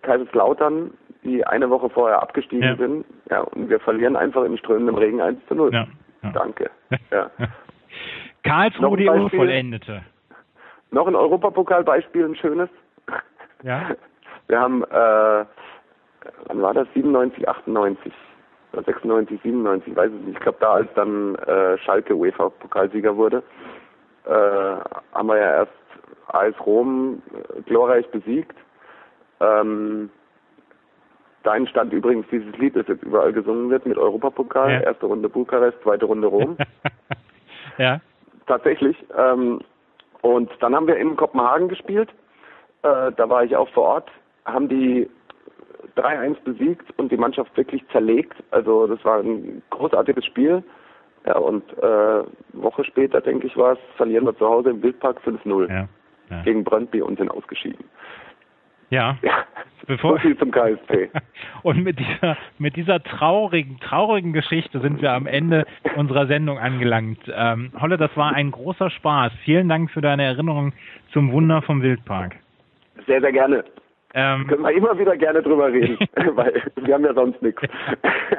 Kaiserslautern, 0.02 0.92
die 1.24 1.46
eine 1.46 1.70
Woche 1.70 1.90
vorher 1.90 2.22
abgestiegen 2.22 2.64
Ja. 2.64 2.76
sind. 2.76 3.06
Ja, 3.30 3.42
und 3.42 3.70
wir 3.70 3.80
verlieren 3.80 4.16
einfach 4.16 4.44
im 4.44 4.58
strömenden 4.58 4.98
Regen 4.98 5.22
1 5.22 5.40
zu 5.48 5.56
0. 5.56 5.74
Ja, 5.74 5.88
ja. 6.24 6.32
Danke. 6.32 6.70
Ja. 7.12 7.30
Karlsruhe 8.44 8.98
die 8.98 9.06
Beispiel? 9.06 9.40
Unvollendete. 9.40 10.02
Noch 10.92 11.08
ein 11.08 11.16
Europapokalbeispiel, 11.16 12.26
ein 12.26 12.36
schönes. 12.36 12.70
Ja. 13.64 13.96
Wir 14.48 14.60
haben, 14.60 14.84
äh, 14.84 15.46
wann 16.48 16.62
war 16.62 16.74
das? 16.74 16.88
97, 16.94 17.48
98 17.48 18.14
oder 18.74 18.84
96, 18.84 19.40
97, 19.42 19.96
weiß 19.96 20.12
ich 20.12 20.26
nicht. 20.26 20.38
Ich 20.38 20.44
glaube, 20.44 20.58
da 20.62 20.74
als 20.74 20.88
dann 20.96 21.36
äh, 21.36 21.78
Schalke 21.80 22.16
UEFA-Pokalsieger 22.16 23.16
wurde, 23.16 23.44
äh, 24.26 24.32
haben 24.32 25.28
wir 25.28 25.38
ja 25.38 25.52
erst 25.52 25.72
AS 26.28 26.54
Rom 26.66 27.22
äh, 27.34 27.62
glorreich 27.64 28.10
besiegt. 28.12 28.56
Ähm, 29.40 30.10
da 31.44 31.56
entstand 31.56 31.92
übrigens 31.92 32.28
dieses 32.32 32.56
Lied, 32.58 32.76
das 32.76 32.88
jetzt 32.88 33.04
überall 33.04 33.34
gesungen 33.34 33.70
wird 33.70 33.86
mit 33.86 33.98
Europapokal. 33.98 34.72
Ja. 34.72 34.80
Erste 34.82 35.08
Runde 35.08 35.28
Bukarest, 35.28 35.78
zweite 35.82 36.06
Runde 36.06 36.28
Rom. 36.28 36.58
ja. 37.78 38.00
Tatsächlich. 38.46 38.96
Ähm, 39.18 39.62
und 40.22 40.52
dann 40.60 40.76
haben 40.76 40.88
wir 40.88 40.98
in 40.98 41.16
Kopenhagen 41.16 41.68
gespielt. 41.68 42.10
Äh, 42.84 43.12
da 43.16 43.30
war 43.30 43.44
ich 43.44 43.56
auch 43.56 43.70
vor 43.70 43.84
Ort. 43.84 44.12
Haben 44.46 44.70
die 44.70 45.10
3-1 45.98 46.38
besiegt 46.44 46.86
und 46.98 47.12
die 47.12 47.18
Mannschaft 47.18 47.56
wirklich 47.58 47.84
zerlegt. 47.90 48.34
Also 48.52 48.88
das 48.88 49.04
war 49.06 49.20
ein 49.20 49.62
großartiges 49.70 50.26
Spiel. 50.26 50.64
Ja, 51.26 51.38
und 51.38 51.64
äh, 51.78 52.24
Woche 52.54 52.84
später, 52.84 53.22
denke 53.22 53.46
ich, 53.48 53.56
war 53.56 53.74
es, 53.74 53.80
verlieren 53.98 54.26
wir 54.26 54.36
zu 54.38 54.48
Hause 54.48 54.72
im 54.72 54.82
Wildpark 54.82 55.20
5-0 55.26 55.70
Ja. 55.70 55.88
Ja. 56.32 56.42
gegen 56.44 56.64
Brøndby 56.64 57.02
und 57.02 57.20
sind 57.20 57.30
ausgeschieden. 57.30 57.86
ja. 58.90 59.18
Ja, 59.24 59.46
Bevor- 59.88 60.14
so 60.14 60.18
viel 60.20 60.38
zum 60.38 60.52
KSC. 60.52 61.10
Und 61.64 61.84
mit 61.84 61.98
dieser, 62.00 62.38
mit 62.60 62.76
dieser 62.76 63.02
traurigen, 63.02 63.80
traurigen 63.80 64.32
Geschichte 64.32 64.80
sind 64.80 65.02
wir 65.02 65.12
am 65.12 65.26
Ende 65.26 65.66
unserer 65.96 66.28
Sendung 66.28 66.60
angelangt. 66.60 67.20
Ähm, 67.34 67.72
Holle, 67.82 67.98
das 67.98 68.16
war 68.16 68.32
ein 68.34 68.52
großer 68.52 68.92
Spaß. 68.92 69.34
Vielen 69.44 69.68
Dank 69.70 69.90
für 69.90 70.02
deine 70.02 70.24
Erinnerung 70.24 70.74
zum 71.14 71.32
Wunder 71.32 71.62
vom 71.64 71.82
Wildpark. 71.82 72.36
Sehr, 73.08 73.22
sehr 73.22 73.32
gerne. 73.32 73.64
Ähm, 74.14 74.46
Können 74.48 74.64
wir 74.64 74.72
immer 74.72 74.98
wieder 75.00 75.16
gerne 75.16 75.42
drüber 75.42 75.72
reden, 75.72 75.98
weil 76.36 76.62
wir 76.76 76.94
haben 76.94 77.06
ja 77.06 77.14
sonst 77.14 77.42
nichts. 77.42 77.62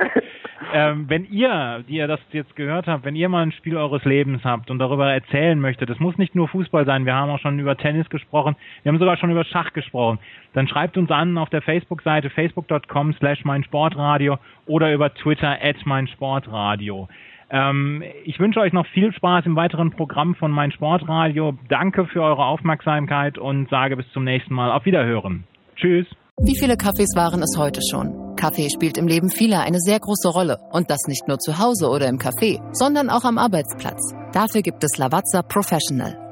ähm, 0.74 1.06
wenn 1.08 1.24
ihr, 1.24 1.82
die 1.88 1.96
ihr 1.96 2.06
das 2.06 2.20
jetzt 2.32 2.54
gehört 2.56 2.86
habt, 2.86 3.06
wenn 3.06 3.16
ihr 3.16 3.30
mal 3.30 3.42
ein 3.42 3.52
Spiel 3.52 3.78
eures 3.78 4.04
Lebens 4.04 4.44
habt 4.44 4.70
und 4.70 4.78
darüber 4.78 5.10
erzählen 5.10 5.58
möchtet, 5.58 5.88
es 5.88 5.98
muss 5.98 6.18
nicht 6.18 6.34
nur 6.34 6.48
Fußball 6.48 6.84
sein, 6.84 7.06
wir 7.06 7.14
haben 7.14 7.30
auch 7.30 7.38
schon 7.38 7.58
über 7.58 7.76
Tennis 7.78 8.10
gesprochen, 8.10 8.54
wir 8.82 8.92
haben 8.92 8.98
sogar 8.98 9.16
schon 9.16 9.30
über 9.30 9.44
Schach 9.44 9.72
gesprochen, 9.72 10.18
dann 10.52 10.68
schreibt 10.68 10.98
uns 10.98 11.10
an 11.10 11.38
auf 11.38 11.48
der 11.48 11.62
Facebook-Seite 11.62 12.28
facebook.com 12.28 13.14
slash 13.14 13.42
meinsportradio 13.44 14.36
oder 14.66 14.92
über 14.92 15.14
Twitter 15.14 15.56
at 15.62 15.86
meinsportradio. 15.86 17.08
Ähm, 17.52 18.02
ich 18.24 18.40
wünsche 18.40 18.60
euch 18.60 18.72
noch 18.72 18.86
viel 18.86 19.12
Spaß 19.12 19.44
im 19.44 19.56
weiteren 19.56 19.90
Programm 19.90 20.34
von 20.34 20.50
Mein 20.50 20.72
Sportradio. 20.72 21.52
Danke 21.68 22.06
für 22.06 22.22
eure 22.22 22.46
Aufmerksamkeit 22.46 23.36
und 23.36 23.68
sage 23.68 23.96
bis 23.96 24.06
zum 24.12 24.24
nächsten 24.24 24.54
Mal. 24.54 24.72
Auf 24.72 24.86
Wiederhören. 24.86 25.44
Tschüss. 25.76 26.06
Wie 26.38 26.58
viele 26.58 26.78
Kaffees 26.78 27.14
waren 27.14 27.42
es 27.42 27.58
heute 27.58 27.80
schon? 27.88 28.34
Kaffee 28.36 28.70
spielt 28.70 28.96
im 28.96 29.06
Leben 29.06 29.28
vieler 29.28 29.60
eine 29.60 29.78
sehr 29.78 30.00
große 30.00 30.28
Rolle. 30.28 30.56
Und 30.72 30.90
das 30.90 31.00
nicht 31.06 31.28
nur 31.28 31.38
zu 31.38 31.58
Hause 31.58 31.90
oder 31.90 32.08
im 32.08 32.16
Café, 32.16 32.58
sondern 32.72 33.10
auch 33.10 33.24
am 33.24 33.36
Arbeitsplatz. 33.36 34.00
Dafür 34.32 34.62
gibt 34.62 34.82
es 34.82 34.96
Lavazza 34.96 35.42
Professional. 35.42 36.31